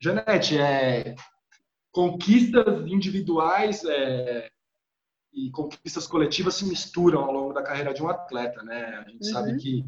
Janete, 0.00 0.58
é, 0.58 1.14
conquistas 1.92 2.86
individuais 2.86 3.84
é, 3.84 4.48
e 5.32 5.50
conquistas 5.50 6.06
coletivas 6.06 6.54
se 6.54 6.66
misturam 6.66 7.24
ao 7.24 7.32
longo 7.32 7.52
da 7.52 7.62
carreira 7.62 7.94
de 7.94 8.02
um 8.02 8.08
atleta, 8.08 8.62
né? 8.62 8.84
A 9.06 9.08
gente 9.08 9.26
uhum. 9.26 9.32
sabe 9.32 9.56
que 9.58 9.84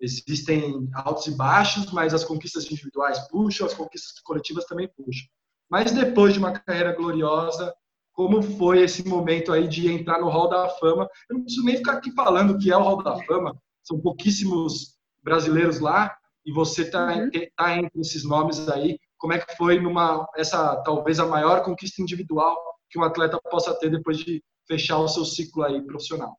Existem 0.00 0.90
altos 0.94 1.26
e 1.26 1.34
baixos, 1.34 1.90
mas 1.90 2.12
as 2.12 2.22
conquistas 2.22 2.70
individuais 2.70 3.18
puxam, 3.28 3.66
as 3.66 3.74
conquistas 3.74 4.20
coletivas 4.20 4.66
também 4.66 4.88
puxam. 4.88 5.26
Mas 5.70 5.90
depois 5.90 6.34
de 6.34 6.38
uma 6.38 6.52
carreira 6.52 6.92
gloriosa, 6.92 7.74
como 8.12 8.42
foi 8.42 8.82
esse 8.82 9.06
momento 9.08 9.52
aí 9.52 9.66
de 9.66 9.90
entrar 9.90 10.20
no 10.20 10.28
Hall 10.28 10.48
da 10.48 10.68
Fama? 10.68 11.08
Eu 11.28 11.36
não 11.36 11.44
preciso 11.44 11.64
nem 11.64 11.78
ficar 11.78 11.94
aqui 11.94 12.12
falando 12.12 12.58
que 12.58 12.70
é 12.70 12.76
o 12.76 12.82
Hall 12.82 13.02
da 13.02 13.16
Fama, 13.24 13.56
são 13.86 14.00
pouquíssimos 14.00 14.96
brasileiros 15.22 15.80
lá, 15.80 16.14
e 16.44 16.52
você 16.52 16.82
está 16.82 17.14
uhum. 17.14 17.30
tá 17.56 17.76
entre 17.76 18.00
esses 18.00 18.24
nomes 18.24 18.68
aí. 18.68 18.98
como 19.18 19.32
é 19.32 19.38
que 19.38 19.56
foi 19.56 19.80
numa 19.80 20.26
essa 20.36 20.76
talvez 20.82 21.18
a 21.18 21.26
maior 21.26 21.64
conquista 21.64 22.02
individual 22.02 22.56
que 22.88 22.98
um 22.98 23.02
atleta 23.02 23.40
possa 23.50 23.74
ter 23.78 23.90
depois 23.90 24.18
de 24.18 24.42
fechar 24.68 24.98
o 24.98 25.08
seu 25.08 25.24
ciclo 25.24 25.64
aí 25.64 25.82
profissional. 25.82 26.36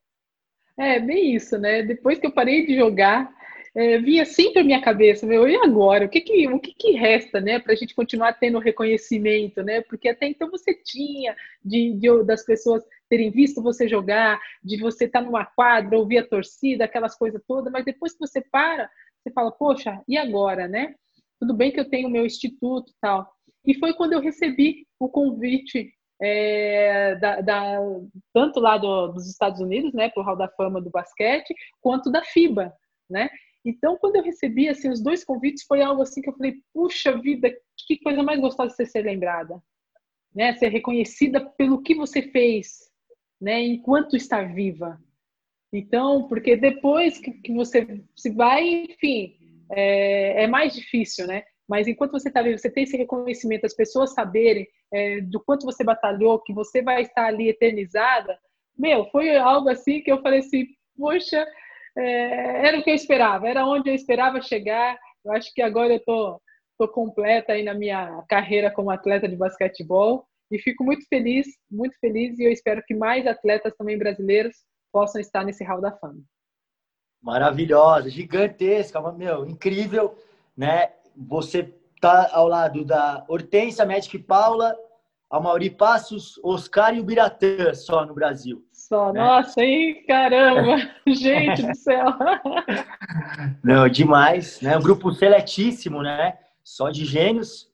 É, 0.80 1.00
bem 1.00 1.36
isso, 1.36 1.58
né? 1.58 1.82
Depois 1.82 2.20
que 2.20 2.28
eu 2.28 2.32
parei 2.32 2.66
de 2.66 2.76
jogar, 2.76 3.30
é, 3.78 4.00
vinha 4.00 4.26
sempre 4.26 4.62
a 4.62 4.64
minha 4.64 4.82
cabeça, 4.82 5.24
meu, 5.28 5.48
e 5.48 5.56
agora? 5.56 6.06
O 6.06 6.10
que 6.10 6.20
que, 6.20 6.48
o 6.48 6.60
que, 6.60 6.74
que 6.74 6.94
resta, 6.94 7.40
né, 7.40 7.60
para 7.60 7.74
a 7.74 7.76
gente 7.76 7.94
continuar 7.94 8.34
tendo 8.34 8.58
reconhecimento, 8.58 9.62
né? 9.62 9.82
Porque 9.82 10.10
até 10.10 10.28
então 10.28 10.50
você 10.50 10.74
tinha 10.74 11.36
de, 11.64 11.94
de, 11.94 12.24
das 12.24 12.44
pessoas 12.44 12.84
terem 13.08 13.30
visto 13.30 13.62
você 13.62 13.88
jogar, 13.88 14.42
de 14.64 14.78
você 14.78 15.06
estar 15.06 15.20
tá 15.20 15.26
numa 15.26 15.46
quadra, 15.46 15.96
ouvir 15.96 16.18
a 16.18 16.28
torcida, 16.28 16.86
aquelas 16.86 17.16
coisas 17.16 17.40
todas, 17.48 17.72
mas 17.72 17.86
depois 17.86 18.14
que 18.14 18.20
você 18.20 18.42
para, 18.42 18.90
você 19.22 19.32
fala, 19.32 19.52
poxa, 19.52 20.02
e 20.08 20.18
agora, 20.18 20.68
né? 20.68 20.96
Tudo 21.40 21.54
bem 21.54 21.72
que 21.72 21.80
eu 21.80 21.88
tenho 21.88 22.10
meu 22.10 22.26
instituto 22.26 22.92
tal. 23.00 23.32
E 23.64 23.76
foi 23.76 23.94
quando 23.94 24.14
eu 24.14 24.20
recebi 24.20 24.88
o 25.00 25.08
convite 25.08 25.94
é, 26.20 27.14
da, 27.18 27.42
da, 27.42 27.78
tanto 28.34 28.60
lá 28.60 28.76
do, 28.76 29.10
dos 29.10 29.30
Estados 29.30 29.62
Unidos, 29.62 29.94
né, 29.94 30.10
para 30.10 30.24
o 30.24 30.26
Hall 30.26 30.36
da 30.36 30.50
Fama 30.50 30.82
do 30.82 30.90
basquete, 30.90 31.54
quanto 31.80 32.10
da 32.10 32.24
FIBA, 32.24 32.74
né? 33.08 33.30
Então, 33.68 33.98
quando 33.98 34.16
eu 34.16 34.24
recebi 34.24 34.70
assim 34.70 34.90
os 34.90 35.04
dois 35.04 35.26
convites, 35.26 35.66
foi 35.68 35.82
algo 35.82 36.02
assim 36.02 36.22
que 36.22 36.30
eu 36.30 36.38
falei: 36.38 36.56
puxa 36.74 37.18
vida, 37.18 37.54
que 37.86 38.00
coisa 38.00 38.24
mais 38.24 38.40
gostosa 38.40 38.74
de 38.78 38.90
ser 38.90 39.02
lembrada, 39.02 39.62
né? 40.34 40.54
Ser 40.54 40.70
reconhecida 40.70 41.42
pelo 41.58 41.82
que 41.82 41.94
você 41.94 42.22
fez, 42.22 42.90
né? 43.42 43.62
Enquanto 43.62 44.16
está 44.16 44.42
viva. 44.42 44.98
Então, 45.74 46.30
porque 46.30 46.56
depois 46.56 47.20
que, 47.20 47.30
que 47.30 47.54
você 47.54 48.02
se 48.16 48.30
vai, 48.30 48.86
enfim, 48.90 49.36
é, 49.70 50.44
é 50.44 50.48
mais 50.48 50.74
difícil, 50.74 51.28
né? 51.28 51.44
Mas 51.68 51.90
enquanto 51.90 52.14
você 52.14 52.30
está 52.30 52.42
vivo, 52.42 52.58
você 52.58 52.72
tem 52.72 52.86
esse 52.86 52.96
reconhecimento, 52.96 53.66
as 53.66 53.76
pessoas 53.76 54.14
saberem 54.14 54.66
é, 54.94 55.20
do 55.20 55.44
quanto 55.44 55.66
você 55.66 55.84
batalhou, 55.84 56.42
que 56.42 56.54
você 56.54 56.82
vai 56.82 57.02
estar 57.02 57.26
ali 57.26 57.50
eternizada, 57.50 58.40
meu, 58.78 59.04
foi 59.12 59.36
algo 59.36 59.68
assim 59.68 60.02
que 60.02 60.10
eu 60.10 60.22
falei 60.22 60.40
assim, 60.40 60.68
poxa, 60.98 61.46
é, 61.98 62.68
era 62.68 62.80
o 62.80 62.84
que 62.84 62.92
eu 62.92 62.96
esperava, 62.96 63.48
era 63.48 63.66
onde 63.66 63.90
eu 63.90 63.96
esperava 63.96 64.42
chegar. 64.42 64.98
Eu 65.26 65.32
acho 65.34 65.52
que 65.54 65.62
agora 65.62 65.94
eu 65.94 66.04
tô, 66.04 66.42
tô 66.78 66.88
completa 66.88 67.54
aí 67.54 67.64
na 67.64 67.74
minha 67.74 68.24
carreira 68.30 68.72
como 68.72 68.92
atleta 68.92 69.28
de 69.28 69.36
basquetebol 69.36 70.26
e 70.52 70.60
fico 70.60 70.84
muito 70.84 71.06
feliz, 71.08 71.48
muito 71.70 71.98
feliz 72.00 72.38
e 72.40 72.44
eu 72.44 72.52
espero 72.52 72.84
que 72.86 72.94
mais 72.94 73.26
atletas 73.26 73.74
também 73.78 73.98
brasileiros 73.98 74.56
possam 74.92 75.20
estar 75.20 75.44
nesse 75.44 75.64
hall 75.64 75.82
da 75.82 75.92
fama. 75.92 76.22
Maravilhosa, 77.22 78.10
gigantesca, 78.10 79.02
meu, 79.12 79.46
incrível, 79.46 80.16
né? 80.56 80.92
Você 81.16 81.74
tá 82.00 82.30
ao 82.32 82.48
lado 82.48 82.86
da 82.86 83.26
Hortência, 83.28 83.86
Magic 83.86 84.20
Paula, 84.20 84.78
a 85.30 85.40
Mauri 85.40 85.70
Passos, 85.70 86.40
Oscar 86.44 86.96
e 86.96 87.00
o 87.00 87.04
Biratã 87.04 87.74
só 87.74 88.06
no 88.06 88.14
Brasil. 88.14 88.67
Só, 88.88 89.12
né? 89.12 89.20
nossa, 89.20 89.62
hein? 89.62 90.02
Caramba! 90.08 90.78
Gente 91.06 91.62
do 91.62 91.76
céu! 91.76 92.06
Não, 93.62 93.90
demais, 93.90 94.62
né? 94.62 94.78
Um 94.78 94.82
grupo 94.82 95.12
seletíssimo, 95.12 96.02
né? 96.02 96.38
Só 96.64 96.90
de 96.90 97.04
gênios, 97.04 97.70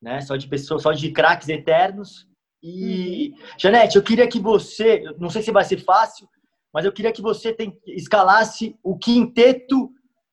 né? 0.00 0.22
Só 0.22 0.36
de 0.36 0.48
pessoas, 0.48 0.82
só 0.82 0.92
de 0.92 1.12
craques 1.12 1.50
eternos. 1.50 2.26
E, 2.62 3.34
uhum. 3.34 3.46
Janete, 3.58 3.96
eu 3.96 4.02
queria 4.02 4.26
que 4.26 4.40
você, 4.40 5.02
não 5.18 5.28
sei 5.28 5.42
se 5.42 5.52
vai 5.52 5.64
ser 5.64 5.84
fácil, 5.84 6.26
mas 6.72 6.86
eu 6.86 6.92
queria 6.92 7.12
que 7.12 7.20
você 7.20 7.52
tem, 7.52 7.78
escalasse 7.86 8.74
o 8.82 8.96
quinteto 8.96 9.90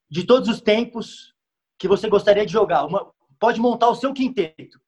de 0.10 0.26
todos 0.26 0.48
os 0.48 0.62
tempos 0.62 1.34
que 1.78 1.90
você 1.90 2.08
gostaria 2.08 2.46
de 2.46 2.54
jogar. 2.54 2.86
Uma, 2.86 3.12
pode 3.38 3.60
montar 3.60 3.90
o 3.90 3.96
seu 3.96 4.14
quinteto 4.14 4.80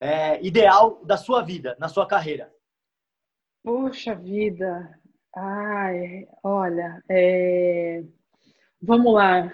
é, 0.00 0.42
ideal 0.42 1.04
da 1.04 1.18
sua 1.18 1.42
vida, 1.42 1.76
na 1.78 1.88
sua 1.88 2.06
carreira. 2.06 2.50
Poxa 3.64 4.14
vida. 4.14 4.96
Ai, 5.34 6.28
olha, 6.42 7.02
é... 7.08 8.02
vamos 8.80 9.14
lá. 9.14 9.50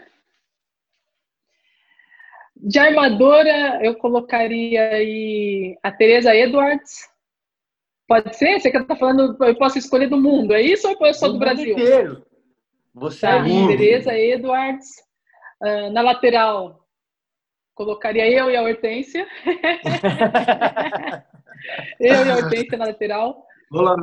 De 2.56 2.80
armadora, 2.80 3.78
eu 3.84 3.94
colocaria 3.94 4.82
aí 4.82 5.78
a 5.80 5.92
Teresa 5.92 6.34
Edwards. 6.34 7.08
Pode 8.08 8.36
ser? 8.36 8.60
Você 8.60 8.72
que 8.72 8.78
está 8.78 8.96
falando, 8.96 9.36
eu 9.44 9.56
posso 9.56 9.78
escolher 9.78 10.08
do 10.08 10.20
mundo, 10.20 10.54
é 10.54 10.60
isso 10.60 10.88
ou 10.88 11.06
eu 11.06 11.14
sou 11.14 11.28
do, 11.28 11.34
do 11.34 11.38
Brasil? 11.38 11.78
Inteiro. 11.78 12.26
Você 12.92 13.20
tá, 13.20 13.46
é 13.46 13.66
Tereza 13.68 14.12
Edwards. 14.12 14.88
Uh, 15.62 15.88
na 15.92 16.02
lateral, 16.02 16.84
colocaria 17.74 18.28
eu 18.28 18.50
e 18.50 18.56
a 18.56 18.62
Hortência. 18.62 19.24
eu 22.00 22.26
e 22.26 22.30
a 22.30 22.36
Hortência 22.36 22.76
na 22.76 22.86
lateral. 22.86 23.46
Uma, 23.70 23.94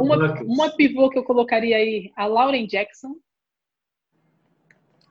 uma 0.43 0.69
pivô 0.71 1.09
que 1.09 1.17
eu 1.17 1.23
colocaria 1.23 1.75
aí, 1.75 2.11
a 2.15 2.25
Lauren 2.25 2.65
Jackson. 2.65 3.15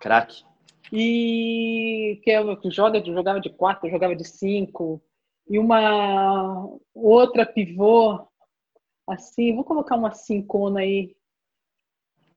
Crack. 0.00 0.44
E 0.92 2.20
que, 2.22 2.30
é, 2.30 2.56
que 2.56 2.70
joga, 2.70 3.04
jogava 3.04 3.40
de 3.40 3.50
quatro, 3.50 3.90
jogava 3.90 4.16
de 4.16 4.26
cinco. 4.26 5.02
E 5.48 5.58
uma 5.58 6.68
outra 6.94 7.44
pivô, 7.44 8.26
assim, 9.06 9.54
vou 9.54 9.64
colocar 9.64 9.96
uma 9.96 10.12
cincona 10.12 10.80
aí. 10.80 11.14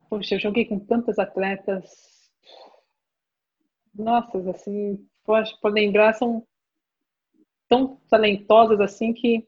Poxa, 0.10 0.36
eu 0.36 0.40
joguei 0.40 0.66
com 0.66 0.80
tantas 0.80 1.20
atletas. 1.20 1.90
Nossa, 3.94 4.38
assim, 4.50 5.08
por 5.24 5.72
lembrar, 5.72 6.14
são 6.14 6.46
tão 7.68 7.98
talentosas 8.10 8.82
assim 8.82 9.14
que. 9.14 9.48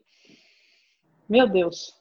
Meu 1.28 1.50
Deus. 1.50 2.01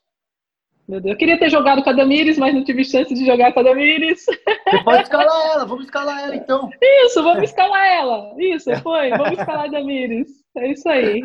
Meu 0.90 1.00
Deus, 1.00 1.12
eu 1.12 1.18
queria 1.18 1.38
ter 1.38 1.48
jogado 1.48 1.84
com 1.84 1.90
a 1.90 1.92
Damires, 1.92 2.36
mas 2.36 2.52
não 2.52 2.64
tive 2.64 2.84
chance 2.84 3.14
de 3.14 3.24
jogar 3.24 3.52
com 3.52 3.60
a 3.60 3.62
Damires. 3.62 4.26
Você 4.26 4.82
pode 4.82 5.02
escalar 5.04 5.46
ela, 5.52 5.64
vamos 5.64 5.84
escalar 5.84 6.24
ela 6.24 6.34
então. 6.34 6.68
Isso, 6.82 7.22
vamos 7.22 7.44
escalar 7.44 7.86
ela. 7.86 8.34
Isso, 8.36 8.74
foi, 8.82 9.10
vamos 9.10 9.38
escalar 9.38 9.66
a 9.66 9.70
Damires. 9.70 10.28
É 10.56 10.72
isso 10.72 10.88
aí. 10.88 11.22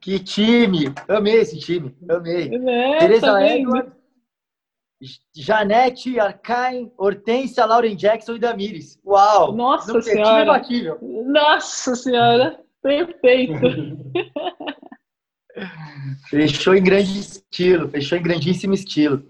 Que 0.00 0.20
time! 0.20 0.94
Amei 1.08 1.40
esse 1.40 1.58
time, 1.58 1.92
amei. 2.08 2.54
É, 2.54 3.18
tá 3.18 3.48
Edward, 3.48 3.90
Janete, 5.34 6.20
Arcaim, 6.20 6.92
Hortência, 6.96 7.66
Lauren 7.66 7.96
Jackson 7.96 8.36
e 8.36 8.38
Damires. 8.38 8.96
Uau! 9.04 9.56
Nossa 9.56 10.00
Senhora! 10.00 10.62
Nossa 11.26 11.96
Senhora! 11.96 12.60
Perfeito! 12.80 13.54
Fechou 16.28 16.74
em 16.74 16.82
grande 16.82 17.18
estilo, 17.18 17.88
fechou 17.88 18.18
em 18.18 18.22
grandíssimo 18.22 18.74
estilo. 18.74 19.22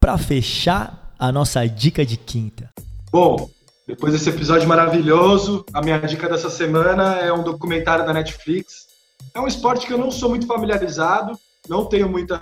Para 0.00 0.18
fechar 0.18 1.14
a 1.18 1.30
nossa 1.30 1.66
dica 1.66 2.04
de 2.04 2.16
quinta. 2.16 2.70
Bom, 3.10 3.48
depois 3.86 4.12
desse 4.12 4.28
episódio 4.28 4.68
maravilhoso, 4.68 5.64
a 5.72 5.80
minha 5.80 5.98
dica 5.98 6.28
dessa 6.28 6.50
semana 6.50 7.18
é 7.18 7.32
um 7.32 7.42
documentário 7.42 8.04
da 8.04 8.12
Netflix. 8.12 8.88
É 9.34 9.40
um 9.40 9.46
esporte 9.46 9.86
que 9.86 9.92
eu 9.92 9.98
não 9.98 10.10
sou 10.10 10.28
muito 10.28 10.46
familiarizado, 10.46 11.38
não 11.68 11.84
tenho 11.84 12.08
muita 12.08 12.38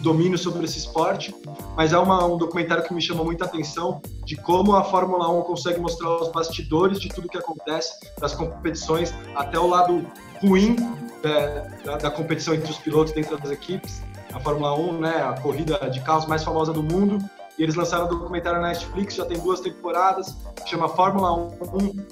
domínio 0.00 0.38
sobre 0.38 0.64
esse 0.64 0.78
esporte, 0.78 1.34
mas 1.76 1.92
é 1.92 1.98
uma, 1.98 2.24
um 2.24 2.36
documentário 2.36 2.84
que 2.84 2.94
me 2.94 3.02
chama 3.02 3.24
muita 3.24 3.44
atenção 3.44 4.00
de 4.24 4.36
como 4.36 4.76
a 4.76 4.84
Fórmula 4.84 5.28
1 5.28 5.42
consegue 5.42 5.80
mostrar 5.80 6.08
os 6.16 6.28
bastidores 6.30 7.00
de 7.00 7.08
tudo 7.08 7.28
que 7.28 7.36
acontece, 7.36 7.94
das 8.18 8.32
competições, 8.32 9.12
até 9.34 9.58
o 9.58 9.66
lado 9.66 10.06
ruim 10.40 10.76
é, 11.24 11.84
da, 11.84 11.96
da, 11.96 12.10
competição 12.10 12.54
entre 12.54 12.70
os 12.70 12.78
pilotos 12.78 13.12
dentro 13.12 13.36
das 13.36 13.50
equipes. 13.50 14.02
A 14.32 14.38
Fórmula 14.38 14.74
1, 14.78 15.00
né, 15.00 15.22
a 15.22 15.40
corrida 15.40 15.90
de 15.90 16.00
carros 16.00 16.26
mais 16.26 16.44
famosa 16.44 16.72
do 16.72 16.82
mundo, 16.82 17.18
e 17.58 17.62
eles 17.62 17.74
lançaram 17.74 18.06
um 18.06 18.08
documentário 18.08 18.60
na 18.60 18.68
Netflix, 18.68 19.14
já 19.14 19.24
tem 19.24 19.38
duas 19.38 19.60
temporadas, 19.60 20.36
chama 20.66 20.88
Fórmula 20.88 21.32
1 21.34 21.50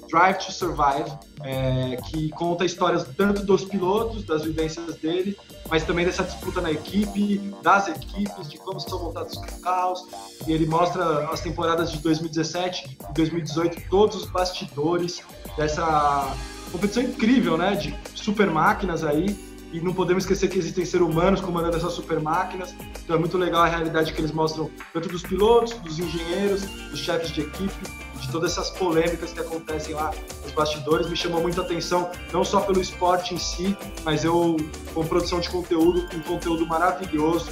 Drive 0.09 0.37
to 0.37 0.51
Survive, 0.51 1.11
é, 1.43 1.97
que 2.07 2.29
conta 2.29 2.63
histórias 2.63 3.05
tanto 3.17 3.43
dos 3.43 3.63
pilotos, 3.65 4.23
das 4.23 4.43
vivências 4.43 4.95
dele, 4.97 5.37
mas 5.69 5.83
também 5.83 6.05
dessa 6.05 6.23
disputa 6.23 6.61
na 6.61 6.71
equipe, 6.71 7.37
das 7.63 7.87
equipes, 7.87 8.49
de 8.49 8.57
como 8.57 8.79
são 8.79 9.03
montados 9.03 9.37
os 9.37 9.61
carros. 9.61 10.05
E 10.45 10.51
ele 10.51 10.65
mostra 10.65 11.29
as 11.29 11.41
temporadas 11.41 11.91
de 11.91 11.99
2017 11.99 12.97
e 13.09 13.13
2018, 13.13 13.89
todos 13.89 14.17
os 14.17 14.29
bastidores 14.29 15.23
dessa 15.57 16.35
competição 16.71 17.03
incrível, 17.03 17.57
né? 17.57 17.75
De 17.75 17.97
super 18.13 18.49
máquinas 18.49 19.03
aí 19.03 19.50
e 19.71 19.79
não 19.79 19.93
podemos 19.93 20.23
esquecer 20.23 20.49
que 20.49 20.57
existem 20.59 20.85
seres 20.85 21.05
humanos 21.05 21.41
comandando 21.41 21.77
essas 21.77 21.93
super 21.93 22.19
máquinas. 22.19 22.75
Então 23.03 23.15
é 23.15 23.19
muito 23.19 23.37
legal 23.37 23.63
a 23.63 23.67
realidade 23.67 24.13
que 24.13 24.19
eles 24.19 24.31
mostram 24.31 24.69
tanto 24.93 25.09
dos 25.09 25.23
pilotos, 25.23 25.73
dos 25.79 25.97
engenheiros, 25.97 26.61
dos 26.61 26.99
chefes 26.99 27.31
de 27.31 27.41
equipe, 27.41 27.83
de 28.19 28.31
todas 28.31 28.51
essas 28.51 28.69
polêmicas 28.71 29.33
que 29.33 29.39
acontecem 29.39 29.95
lá 29.95 30.11
nos 30.43 30.51
bastidores. 30.51 31.09
Me 31.09 31.15
chamou 31.15 31.41
muita 31.41 31.61
atenção, 31.61 32.11
não 32.31 32.43
só 32.43 32.61
pelo 32.61 32.81
esporte 32.81 33.33
em 33.33 33.37
si, 33.37 33.75
mas 34.03 34.23
eu, 34.23 34.57
com 34.93 35.05
produção 35.05 35.39
de 35.39 35.49
conteúdo, 35.49 36.05
um 36.15 36.21
conteúdo 36.21 36.65
maravilhoso, 36.67 37.49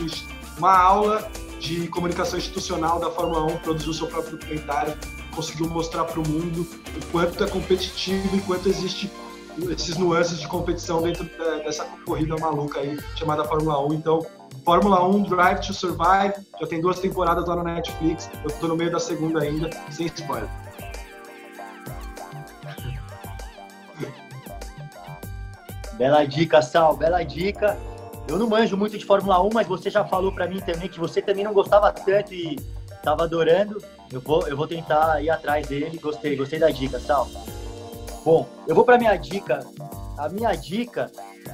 uma 0.58 0.78
aula 0.78 1.30
de 1.60 1.88
comunicação 1.88 2.38
institucional 2.38 3.00
da 3.00 3.10
Fórmula 3.10 3.44
1, 3.54 3.58
produziu 3.58 3.94
seu 3.94 4.08
próprio 4.08 4.38
documentário, 4.38 4.94
conseguiu 5.36 5.68
mostrar 5.68 6.06
para 6.06 6.20
o 6.20 6.28
mundo 6.28 6.68
o 6.96 7.06
quanto 7.12 7.44
é 7.44 7.48
competitivo 7.48 8.36
e 8.36 8.42
quanto 8.42 8.68
existe 8.68 9.12
esses 9.72 9.98
nuances 9.98 10.40
de 10.40 10.48
competição 10.48 11.02
dentro 11.02 11.24
dessa 11.64 11.86
corrida 12.06 12.36
maluca 12.38 12.80
aí 12.80 12.98
chamada 13.16 13.44
Fórmula 13.46 13.86
1. 13.88 13.94
Então, 13.94 14.26
Fórmula 14.64 15.06
1 15.08 15.24
Drive 15.24 15.60
to 15.66 15.74
Survive, 15.74 16.34
já 16.60 16.68
tem 16.68 16.82
duas 16.82 17.00
temporadas 17.00 17.48
lá 17.48 17.56
no 17.56 17.64
Netflix, 17.64 18.30
eu 18.44 18.50
estou 18.50 18.70
no 18.70 18.76
meio 18.76 18.92
da 18.92 19.00
segunda 19.00 19.42
ainda, 19.42 19.70
sem 19.92 20.08
spoiler. 20.08 20.50
Bela 25.94 26.24
dica, 26.24 26.62
Sal, 26.62 26.96
bela 26.96 27.24
dica. 27.24 27.78
Eu 28.28 28.38
não 28.38 28.48
manjo 28.48 28.78
muito 28.78 28.98
de 28.98 29.04
Fórmula 29.04 29.42
1, 29.44 29.50
mas 29.54 29.68
você 29.68 29.90
já 29.90 30.06
falou 30.06 30.32
para 30.32 30.48
mim 30.48 30.60
também 30.60 30.88
que 30.88 31.00
você 31.00 31.22
também 31.22 31.44
não 31.44 31.54
gostava 31.54 31.92
tanto 31.92 32.34
e 32.34 32.56
estava 32.90 33.24
adorando. 33.24 33.84
Eu 34.12 34.22
vou, 34.22 34.48
eu 34.48 34.56
vou 34.56 34.66
tentar 34.66 35.22
ir 35.22 35.30
atrás 35.30 35.68
dele. 35.68 35.98
Gostei, 35.98 36.36
gostei 36.38 36.58
da 36.58 36.70
dica, 36.70 37.00
Sal. 37.00 37.28
Bom, 38.30 38.48
eu 38.68 38.76
vou 38.76 38.86
para 38.86 39.00
minha 39.00 39.16
dica. 39.16 39.66
A 40.16 40.30
minha 40.30 40.54
dica 40.54 41.12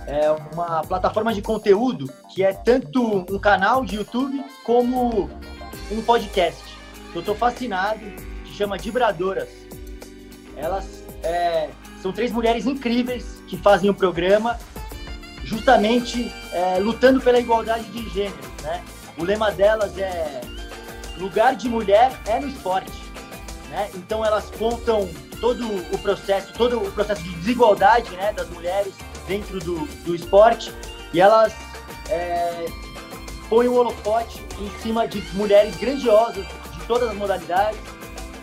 é 0.08 0.30
uma 0.52 0.82
plataforma 0.82 1.34
de 1.34 1.42
conteúdo 1.42 2.12
que 2.34 2.44
é 2.44 2.52
tanto 2.52 3.26
um 3.34 3.40
canal 3.40 3.86
de 3.86 3.96
YouTube 3.96 4.44
como 4.66 5.30
um 5.90 6.02
podcast. 6.02 6.62
Eu 7.14 7.22
estou 7.22 7.34
fascinado, 7.34 8.02
se 8.46 8.52
chama 8.52 8.78
Vibradoras. 8.78 9.48
Elas 10.58 11.02
é, 11.24 11.70
são 12.02 12.12
três 12.12 12.34
mulheres 12.34 12.66
incríveis 12.66 13.42
que 13.48 13.56
fazem 13.56 13.90
o 13.90 13.94
programa 13.94 14.60
justamente 15.46 16.30
é, 16.52 16.78
lutando 16.80 17.22
pela 17.22 17.40
igualdade 17.40 17.86
de 17.86 18.10
gênero. 18.10 18.52
Né? 18.62 18.84
O 19.18 19.24
lema 19.24 19.50
delas 19.50 19.98
é 19.98 20.42
lugar 21.18 21.56
de 21.56 21.70
mulher 21.70 22.12
é 22.28 22.38
no 22.38 22.50
esporte. 22.50 22.92
Né? 23.70 23.90
Então 23.96 24.26
elas 24.26 24.52
contam 24.52 25.08
todo 25.46 25.68
o 25.94 25.98
processo, 26.00 26.52
todo 26.54 26.82
o 26.82 26.92
processo 26.92 27.22
de 27.22 27.30
desigualdade 27.36 28.10
né, 28.16 28.34
das 28.34 28.50
mulheres 28.50 28.96
dentro 29.28 29.60
do, 29.60 29.86
do 30.04 30.16
esporte 30.16 30.74
e 31.14 31.22
elas 31.22 31.54
é, 32.10 32.66
põem 33.48 33.68
o 33.68 33.76
holofote 33.76 34.44
em 34.60 34.82
cima 34.82 35.08
de 35.08 35.22
mulheres 35.34 35.76
grandiosas 35.76 36.44
de 36.74 36.84
todas 36.88 37.10
as 37.10 37.16
modalidades, 37.16 37.80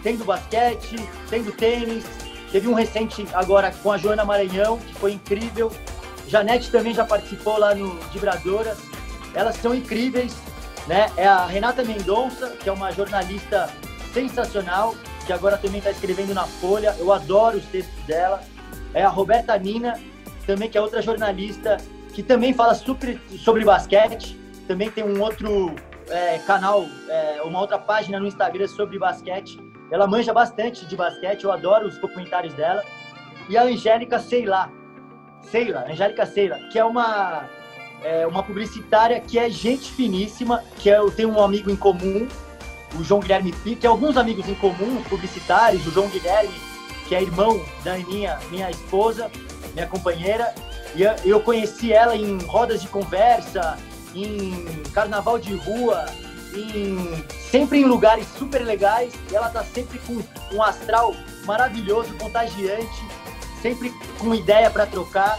tem 0.00 0.16
do 0.16 0.24
basquete, 0.24 0.94
tem 1.28 1.42
do 1.42 1.50
tênis, 1.50 2.04
teve 2.52 2.68
um 2.68 2.74
recente 2.74 3.26
agora 3.34 3.74
com 3.82 3.90
a 3.90 3.98
Joana 3.98 4.24
Maranhão, 4.24 4.78
que 4.78 4.94
foi 4.94 5.14
incrível, 5.14 5.72
Janete 6.28 6.70
também 6.70 6.94
já 6.94 7.04
participou 7.04 7.58
lá 7.58 7.74
no 7.74 7.98
Vibradoras. 8.12 8.78
Elas 9.34 9.56
são 9.56 9.74
incríveis, 9.74 10.36
né? 10.86 11.10
É 11.16 11.26
a 11.26 11.46
Renata 11.46 11.82
Mendonça, 11.82 12.50
que 12.50 12.68
é 12.68 12.72
uma 12.72 12.92
jornalista 12.92 13.68
sensacional, 14.14 14.94
que 15.32 15.38
agora 15.38 15.56
também 15.56 15.78
está 15.78 15.90
escrevendo 15.90 16.34
na 16.34 16.44
Folha. 16.44 16.94
Eu 16.98 17.10
adoro 17.10 17.56
os 17.56 17.64
textos 17.64 18.04
dela. 18.04 18.42
É 18.92 19.02
a 19.02 19.08
Roberta 19.08 19.56
Nina, 19.56 19.98
também 20.46 20.68
que 20.68 20.76
é 20.76 20.80
outra 20.80 21.00
jornalista 21.00 21.78
que 22.12 22.22
também 22.22 22.52
fala 22.52 22.74
super 22.74 23.18
sobre 23.38 23.64
basquete. 23.64 24.38
Também 24.68 24.90
tem 24.90 25.02
um 25.02 25.20
outro 25.22 25.74
é, 26.10 26.38
canal, 26.40 26.84
é, 27.08 27.40
uma 27.42 27.60
outra 27.60 27.78
página 27.78 28.20
no 28.20 28.26
Instagram 28.26 28.68
sobre 28.68 28.98
basquete. 28.98 29.58
Ela 29.90 30.06
manja 30.06 30.32
bastante 30.34 30.84
de 30.84 30.94
basquete, 30.94 31.44
eu 31.44 31.52
adoro 31.52 31.86
os 31.86 31.96
comentários 31.98 32.52
dela. 32.54 32.82
E 33.48 33.56
a 33.56 33.62
Angélica 33.62 34.18
Sei 34.18 34.44
lá, 34.44 34.70
Seila, 35.42 35.86
Angélica 35.90 36.26
Seila, 36.26 36.58
que 36.70 36.78
é 36.78 36.84
uma, 36.84 37.48
é, 38.02 38.26
uma 38.26 38.42
publicitária 38.42 39.18
que 39.20 39.38
é 39.38 39.48
gente 39.48 39.90
finíssima, 39.92 40.62
que 40.78 40.90
é, 40.90 40.98
eu 40.98 41.10
tenho 41.10 41.30
um 41.30 41.42
amigo 41.42 41.70
em 41.70 41.76
comum, 41.76 42.28
o 42.98 43.04
João 43.04 43.20
Guilherme 43.20 43.52
Pi, 43.52 43.76
que 43.76 43.86
é 43.86 43.88
alguns 43.88 44.16
amigos 44.16 44.48
em 44.48 44.54
comum, 44.54 45.02
publicitários, 45.08 45.86
o 45.86 45.90
João 45.90 46.08
Guilherme, 46.08 46.54
que 47.08 47.14
é 47.14 47.22
irmão 47.22 47.64
da 47.84 47.94
Aninha, 47.94 48.38
minha 48.50 48.70
esposa, 48.70 49.30
minha 49.74 49.86
companheira, 49.86 50.54
e 50.94 51.28
eu 51.28 51.40
conheci 51.40 51.92
ela 51.92 52.16
em 52.16 52.38
rodas 52.44 52.82
de 52.82 52.88
conversa, 52.88 53.78
em 54.14 54.82
carnaval 54.92 55.38
de 55.38 55.54
rua, 55.54 56.06
em, 56.54 57.24
sempre 57.50 57.80
em 57.80 57.84
lugares 57.84 58.26
super 58.38 58.62
legais, 58.62 59.12
e 59.30 59.34
ela 59.34 59.48
tá 59.48 59.64
sempre 59.64 59.98
com 60.00 60.22
um 60.54 60.62
astral 60.62 61.14
maravilhoso, 61.44 62.12
contagiante, 62.14 63.02
sempre 63.62 63.90
com 64.18 64.34
ideia 64.34 64.70
para 64.70 64.86
trocar. 64.86 65.38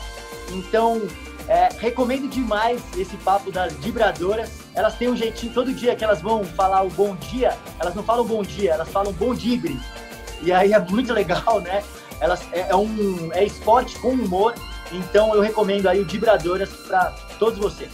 Então, 0.50 1.02
é, 1.48 1.70
recomendo 1.78 2.30
demais 2.30 2.82
esse 2.98 3.18
papo 3.18 3.52
das 3.52 3.74
vibradoras. 3.74 4.50
Elas 4.74 4.96
têm 4.96 5.10
um 5.10 5.16
jeitinho, 5.16 5.54
todo 5.54 5.74
dia 5.74 5.96
que 5.96 6.04
elas 6.04 6.22
vão 6.22 6.44
falar 6.44 6.84
o 6.84 6.90
bom 6.90 7.16
dia, 7.16 7.58
elas 7.80 7.94
não 7.96 8.04
falam 8.04 8.26
bom 8.26 8.42
dia, 8.42 8.74
elas 8.74 8.90
falam 8.90 9.12
bom 9.14 9.34
dibre. 9.34 9.80
E 10.42 10.52
aí 10.52 10.74
é 10.74 10.80
muito 10.80 11.12
legal, 11.14 11.60
né? 11.62 11.84
Elas, 12.20 12.42
é, 12.52 12.70
é 12.70 12.76
um 12.76 13.32
é 13.34 13.44
esporte 13.44 13.98
com 14.00 14.10
humor, 14.10 14.54
então 14.92 15.34
eu 15.36 15.42
recomendo 15.42 15.88
aí 15.88 16.00
o 16.00 16.06
Vibradoras 16.06 16.70
para 16.70 17.12
todos 17.38 17.60
vocês. 17.60 17.92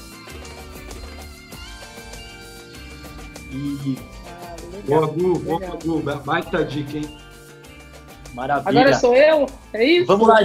E... 3.51 3.97
Ah, 4.27 4.55
boa, 4.85 5.07
Gu, 5.07 5.39
boa, 5.39 5.59
Gu, 5.83 6.01
baita 6.23 6.63
dica, 6.63 6.97
hein? 6.97 7.17
Maravilha. 8.33 8.69
Agora 8.69 8.95
sou 8.95 9.15
eu? 9.15 9.47
É 9.73 9.83
isso? 9.83 10.05
Vamos 10.05 10.27
lá. 10.27 10.39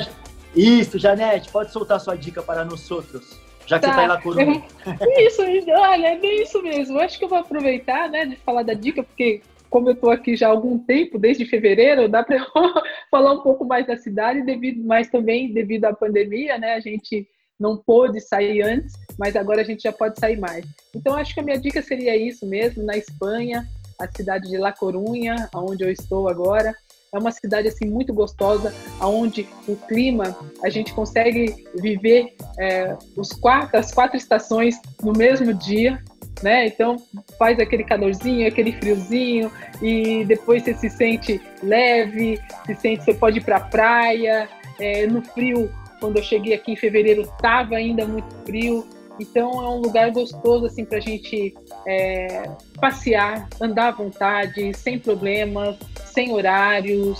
Isso, 0.54 0.98
Janete, 0.98 1.50
pode 1.50 1.72
soltar 1.72 2.00
sua 2.00 2.16
dica 2.16 2.42
para 2.42 2.64
nós 2.64 2.90
outros. 2.90 3.40
Já 3.66 3.78
que 3.78 3.86
tá. 3.86 3.92
você 3.94 4.00
está 4.00 4.02
aí 4.02 4.08
na 4.08 4.20
coluna. 4.20 4.62
Isso, 5.18 5.42
olha, 5.70 6.06
é 6.08 6.18
bem 6.18 6.42
isso 6.42 6.62
mesmo. 6.62 6.98
Acho 6.98 7.18
que 7.18 7.24
eu 7.24 7.28
vou 7.28 7.38
aproveitar, 7.38 8.10
né, 8.10 8.26
de 8.26 8.36
falar 8.36 8.62
da 8.62 8.74
dica, 8.74 9.02
porque 9.02 9.40
como 9.70 9.88
eu 9.88 9.94
estou 9.94 10.10
aqui 10.10 10.36
já 10.36 10.46
há 10.46 10.50
algum 10.50 10.78
tempo, 10.78 11.18
desde 11.18 11.44
fevereiro, 11.44 12.08
dá 12.08 12.22
para 12.22 12.38
falar 13.10 13.32
um 13.32 13.40
pouco 13.40 13.64
mais 13.64 13.86
da 13.86 13.96
cidade, 13.96 14.42
devido, 14.42 14.84
mas 14.84 15.08
também 15.08 15.52
devido 15.52 15.86
à 15.86 15.92
pandemia, 15.92 16.58
né, 16.58 16.74
a 16.74 16.80
gente 16.80 17.26
não 17.58 17.76
pôde 17.76 18.20
sair 18.20 18.62
antes, 18.62 18.94
mas 19.18 19.34
agora 19.34 19.62
a 19.62 19.64
gente 19.64 19.82
já 19.82 19.92
pode 19.92 20.20
sair 20.20 20.38
mais. 20.38 20.64
Então, 20.94 21.16
acho 21.16 21.34
que 21.34 21.40
a 21.40 21.42
minha 21.42 21.58
dica 21.58 21.82
seria 21.82 22.16
isso 22.16 22.46
mesmo, 22.46 22.84
na 22.84 22.96
Espanha, 22.96 23.66
a 23.98 24.06
cidade 24.14 24.48
de 24.48 24.58
La 24.58 24.72
Corunha, 24.72 25.48
onde 25.54 25.84
eu 25.84 25.90
estou 25.90 26.28
agora, 26.28 26.72
é 27.14 27.18
uma 27.18 27.30
cidade 27.30 27.68
assim 27.68 27.86
muito 27.86 28.12
gostosa, 28.12 28.74
aonde 28.98 29.48
o 29.68 29.76
clima 29.76 30.36
a 30.62 30.68
gente 30.68 30.92
consegue 30.92 31.64
viver 31.76 32.34
é, 32.58 32.96
os 33.16 33.32
quatro, 33.32 33.78
as 33.78 33.92
quatro 33.92 34.16
estações 34.16 34.80
no 35.00 35.12
mesmo 35.12 35.54
dia, 35.54 36.02
né? 36.42 36.66
Então 36.66 36.96
faz 37.38 37.58
aquele 37.60 37.84
calorzinho, 37.84 38.48
aquele 38.48 38.72
friozinho 38.72 39.50
e 39.80 40.24
depois 40.24 40.64
você 40.64 40.74
se 40.74 40.90
sente 40.90 41.40
leve, 41.62 42.40
se 42.66 42.74
sente, 42.74 43.04
você 43.04 43.14
pode 43.14 43.38
ir 43.38 43.44
para 43.44 43.56
a 43.56 43.60
praia. 43.60 44.48
É, 44.80 45.06
no 45.06 45.22
frio, 45.22 45.70
quando 46.00 46.16
eu 46.16 46.22
cheguei 46.22 46.52
aqui 46.52 46.72
em 46.72 46.76
fevereiro, 46.76 47.22
estava 47.22 47.76
ainda 47.76 48.04
muito 48.04 48.34
frio. 48.44 48.84
Então 49.18 49.50
é 49.62 49.68
um 49.68 49.80
lugar 49.80 50.10
gostoso 50.10 50.66
assim 50.66 50.84
para 50.84 50.98
a 50.98 51.00
gente 51.00 51.54
é, 51.86 52.50
passear, 52.80 53.48
andar 53.60 53.88
à 53.88 53.90
vontade, 53.92 54.72
sem 54.74 54.98
problemas, 54.98 55.76
sem 56.06 56.32
horários. 56.32 57.18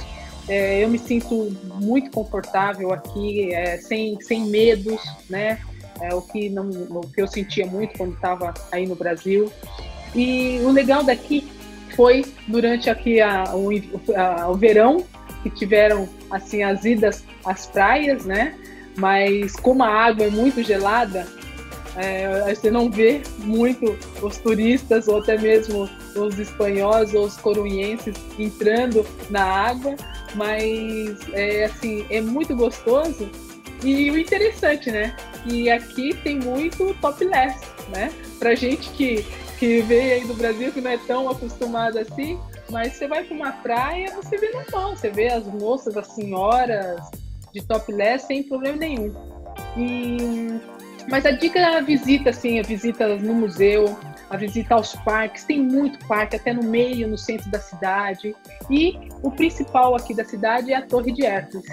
É, 0.48 0.82
eu 0.82 0.88
me 0.88 0.98
sinto 0.98 1.56
muito 1.80 2.10
confortável 2.10 2.92
aqui, 2.92 3.52
é, 3.54 3.78
sem, 3.78 4.20
sem 4.20 4.46
medos, 4.46 5.00
né? 5.30 5.60
É 6.00 6.12
o 6.12 6.20
que 6.20 6.48
não, 6.50 6.68
o 6.68 7.00
que 7.08 7.22
eu 7.22 7.28
sentia 7.28 7.66
muito 7.66 7.96
quando 7.96 8.14
estava 8.14 8.52
aí 8.72 8.86
no 8.86 8.96
Brasil. 8.96 9.50
E 10.14 10.58
o 10.64 10.70
legal 10.70 11.04
daqui 11.04 11.46
foi 11.94 12.24
durante 12.48 12.90
aqui 12.90 13.20
a, 13.20 13.44
o, 13.54 13.70
a, 14.16 14.50
o 14.50 14.54
verão 14.54 15.04
que 15.42 15.50
tiveram 15.50 16.08
assim 16.30 16.62
as 16.62 16.84
idas 16.84 17.24
às 17.44 17.66
praias, 17.66 18.24
né? 18.24 18.54
Mas 18.96 19.54
como 19.56 19.82
a 19.82 19.88
água 19.88 20.26
é 20.26 20.30
muito 20.30 20.62
gelada, 20.62 21.26
é, 21.96 22.54
você 22.54 22.70
não 22.70 22.90
vê 22.90 23.22
muito 23.38 23.96
os 24.22 24.38
turistas 24.38 25.06
ou 25.08 25.18
até 25.18 25.38
mesmo 25.38 25.88
os 26.16 26.38
espanhóis 26.38 27.14
ou 27.14 27.26
os 27.26 27.36
corunhenses 27.36 28.14
entrando 28.38 29.06
na 29.30 29.44
água, 29.44 29.94
mas 30.34 31.16
é 31.32 31.64
assim 31.64 32.06
é 32.10 32.20
muito 32.20 32.56
gostoso 32.56 33.30
e 33.82 34.10
o 34.10 34.18
interessante, 34.18 34.90
né? 34.90 35.14
Que 35.44 35.70
aqui 35.70 36.14
tem 36.22 36.38
muito 36.40 36.94
topless, 37.00 37.60
né? 37.88 38.12
Pra 38.38 38.54
gente 38.54 38.90
que 38.90 39.24
que 39.58 39.82
veio 39.82 40.14
aí 40.14 40.26
do 40.26 40.34
Brasil 40.34 40.72
que 40.72 40.80
não 40.80 40.90
é 40.90 40.98
tão 40.98 41.28
acostumado 41.28 41.96
assim, 41.98 42.38
mas 42.70 42.94
você 42.94 43.06
vai 43.06 43.22
para 43.22 43.36
uma 43.36 43.52
praia, 43.52 44.12
você 44.14 44.36
vê 44.36 44.50
normal, 44.50 44.96
você 44.96 45.10
vê 45.10 45.28
as 45.28 45.46
moças, 45.46 45.96
as 45.96 46.08
senhoras 46.08 47.00
de 47.52 47.62
topless 47.62 48.26
sem 48.26 48.42
problema 48.42 48.78
nenhum. 48.78 49.14
E 49.76 50.58
mas 51.08 51.26
a 51.26 51.30
dica 51.30 51.58
é 51.58 51.76
a 51.76 51.80
visita, 51.80 52.30
assim, 52.30 52.58
a 52.58 52.62
visita 52.62 53.16
no 53.16 53.34
museu, 53.34 53.98
a 54.30 54.36
visita 54.36 54.74
aos 54.74 54.94
parques. 54.96 55.44
Tem 55.44 55.60
muito 55.60 55.98
parque, 56.06 56.36
até 56.36 56.52
no 56.52 56.62
meio, 56.62 57.08
no 57.08 57.18
centro 57.18 57.50
da 57.50 57.58
cidade. 57.58 58.34
E 58.70 58.98
o 59.22 59.30
principal 59.30 59.94
aqui 59.94 60.14
da 60.14 60.24
cidade 60.24 60.72
é 60.72 60.76
a 60.76 60.82
Torre 60.82 61.12
de 61.12 61.24
Hércules, 61.24 61.66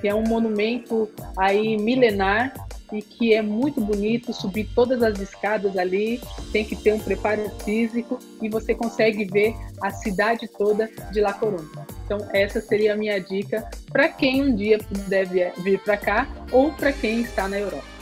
que 0.00 0.08
é 0.08 0.14
um 0.14 0.22
monumento 0.22 1.10
aí 1.36 1.76
milenar 1.76 2.52
e 2.92 3.02
que 3.02 3.34
é 3.34 3.42
muito 3.42 3.80
bonito 3.80 4.32
subir 4.32 4.68
todas 4.74 5.02
as 5.02 5.18
escadas 5.18 5.76
ali, 5.76 6.20
tem 6.52 6.64
que 6.64 6.76
ter 6.76 6.92
um 6.92 7.00
preparo 7.00 7.50
físico 7.64 8.18
e 8.40 8.48
você 8.48 8.74
consegue 8.74 9.24
ver 9.24 9.54
a 9.82 9.90
cidade 9.90 10.48
toda 10.56 10.88
de 11.10 11.20
La 11.20 11.32
Coruña. 11.32 11.86
Então 12.04 12.18
essa 12.32 12.60
seria 12.60 12.94
a 12.94 12.96
minha 12.96 13.18
dica 13.18 13.68
para 13.90 14.08
quem 14.08 14.44
um 14.44 14.54
dia 14.54 14.78
puder 14.78 15.26
vir 15.58 15.80
para 15.80 15.96
cá 15.96 16.28
ou 16.52 16.72
para 16.72 16.92
quem 16.92 17.22
está 17.22 17.48
na 17.48 17.58
Europa. 17.58 17.95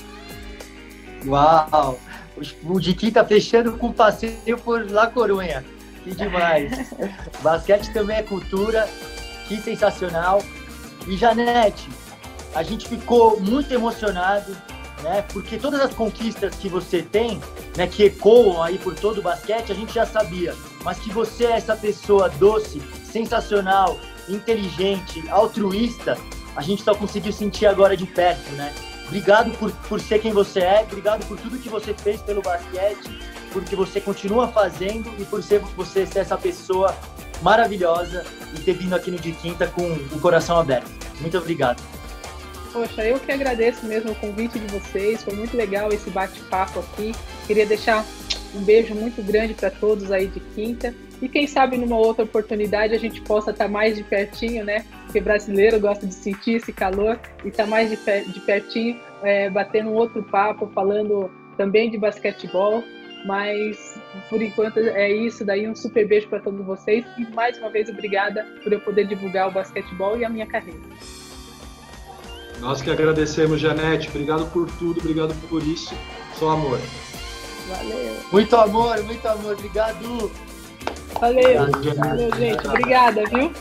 Uau! 1.27 1.99
O 2.65 2.81
Diquim 2.81 3.11
tá 3.11 3.25
fechando 3.25 3.73
com 3.79 3.93
passeio 3.93 4.59
por 4.59 4.91
La 4.91 5.07
Coruña. 5.07 5.65
Que 6.03 6.15
demais. 6.15 6.91
Basquete 7.43 7.93
também 7.93 8.19
é 8.19 8.23
cultura. 8.23 8.89
Que 9.47 9.57
sensacional. 9.57 10.43
E 11.07 11.17
Janete, 11.17 11.89
a 12.55 12.63
gente 12.63 12.89
ficou 12.89 13.41
muito 13.41 13.73
emocionado, 13.73 14.57
né? 15.03 15.25
Porque 15.33 15.59
todas 15.59 15.81
as 15.81 15.95
conquistas 15.95 16.55
que 16.55 16.69
você 16.69 17.03
tem, 17.03 17.41
né, 17.77 17.87
que 17.87 18.05
ecoam 18.05 18.63
aí 18.63 18.79
por 18.79 18.95
todo 18.95 19.19
o 19.19 19.23
basquete, 19.23 19.71
a 19.71 19.75
gente 19.75 19.93
já 19.93 20.07
sabia. 20.07 20.55
Mas 20.83 20.99
que 20.99 21.11
você 21.13 21.47
é 21.47 21.53
essa 21.53 21.77
pessoa 21.77 22.29
doce, 22.29 22.81
sensacional, 23.05 23.99
inteligente, 24.29 25.23
altruísta, 25.29 26.17
a 26.57 26.63
gente 26.63 26.83
só 26.83 26.95
conseguiu 26.95 27.33
sentir 27.33 27.67
agora 27.67 27.97
de 27.97 28.07
perto, 28.07 28.51
né? 28.53 28.73
Obrigado 29.07 29.51
por, 29.59 29.71
por 29.89 30.01
ser 30.01 30.19
quem 30.21 30.33
você 30.33 30.61
é, 30.61 30.83
obrigado 30.83 31.27
por 31.27 31.39
tudo 31.39 31.59
que 31.59 31.69
você 31.69 31.95
fez 31.95 32.21
pelo 32.23 32.43
basquete, 32.43 33.21
porque 33.53 33.77
você 33.77 34.01
continua 34.01 34.49
fazendo 34.49 35.13
e 35.19 35.25
por 35.25 35.43
ser 35.43 35.61
você 35.61 36.07
ser 36.07 36.21
essa 36.21 36.37
pessoa 36.37 36.95
maravilhosa 37.43 38.25
e 38.55 38.61
ter 38.61 38.73
vindo 38.73 38.95
aqui 38.95 39.11
no 39.11 39.19
de 39.19 39.33
quinta 39.33 39.67
com 39.67 39.83
o 40.13 40.21
coração 40.21 40.59
aberto. 40.59 40.91
Muito 41.21 41.37
obrigado. 41.37 41.83
Poxa, 42.73 43.07
eu 43.07 43.21
que 43.21 43.31
agradeço 43.31 43.87
mesmo 43.87 44.11
o 44.11 44.15
convite 44.17 44.59
de 44.59 44.67
vocês. 44.67 45.23
Foi 45.23 45.35
muito 45.35 45.57
legal 45.57 45.93
esse 45.93 46.11
bate-papo 46.11 46.81
aqui. 46.81 47.15
Queria 47.47 47.65
deixar 47.65 48.05
um 48.53 48.63
beijo 48.63 48.95
muito 48.95 49.23
grande 49.23 49.55
para 49.55 49.71
todos 49.71 50.11
aí 50.11 50.27
de 50.27 50.41
quinta. 50.41 50.93
E 51.25 51.29
quem 51.31 51.47
sabe 51.47 51.79
numa 51.79 51.97
outra 51.97 52.23
oportunidade 52.23 52.95
a 52.95 52.99
gente 52.99 53.23
possa 53.23 53.51
estar 53.51 53.65
tá 53.65 53.71
mais 53.71 53.97
de 53.97 54.05
pertinho, 54.05 54.63
né? 54.63 54.85
Porque 55.07 55.23
brasileiro 55.23 55.81
gosta 55.81 56.07
de 56.07 56.13
sentir 56.13 56.57
esse 56.57 56.71
calor 56.71 57.19
e 57.43 57.49
estar 57.49 57.65
tá 57.65 57.71
mais 57.71 57.89
de, 57.89 57.97
de 57.97 58.41
pertinho, 58.41 59.01
é, 59.23 59.49
batendo 59.49 59.89
um 59.89 59.95
outro 59.95 60.23
papo, 60.23 60.71
falando 60.75 61.31
também 61.57 61.91
de 61.91 61.97
basquetebol. 61.97 62.85
Mas 63.25 63.99
por 64.29 64.43
enquanto 64.43 64.79
é 64.81 65.11
isso. 65.11 65.47
Daí 65.47 65.67
um 65.67 65.75
super 65.75 66.07
beijo 66.07 66.29
para 66.29 66.41
todos 66.41 66.63
vocês 66.67 67.07
e 67.17 67.25
mais 67.35 67.57
uma 67.57 67.71
vez 67.71 67.89
obrigada 67.89 68.47
por 68.63 68.71
eu 68.71 68.81
poder 68.81 69.07
divulgar 69.07 69.49
o 69.49 69.51
basquetebol 69.51 70.19
e 70.19 70.27
a 70.27 70.29
minha 70.29 70.47
carreira. 70.47 70.79
Nós 72.61 72.83
que 72.83 72.91
agradecemos, 72.91 73.59
Janete. 73.63 74.11
Obrigado 74.11 74.45
por 74.53 74.71
tudo, 74.73 75.01
obrigado 75.01 75.35
por 75.49 75.63
isso. 75.63 75.95
Só 76.35 76.51
amor. 76.51 76.79
Valeu. 77.67 78.15
Muito 78.31 78.55
amor, 78.57 79.03
muito 79.05 79.27
amor. 79.27 79.55
Obrigado. 79.55 80.31
Valeu. 81.21 81.67
Valeu, 81.97 82.37
gente. 82.37 82.67
Obrigada, 82.67 83.25
viu? 83.27 83.53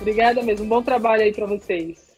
Obrigada 0.00 0.42
mesmo. 0.42 0.66
Bom 0.66 0.82
trabalho 0.82 1.22
aí 1.22 1.32
para 1.32 1.46
vocês. 1.46 2.11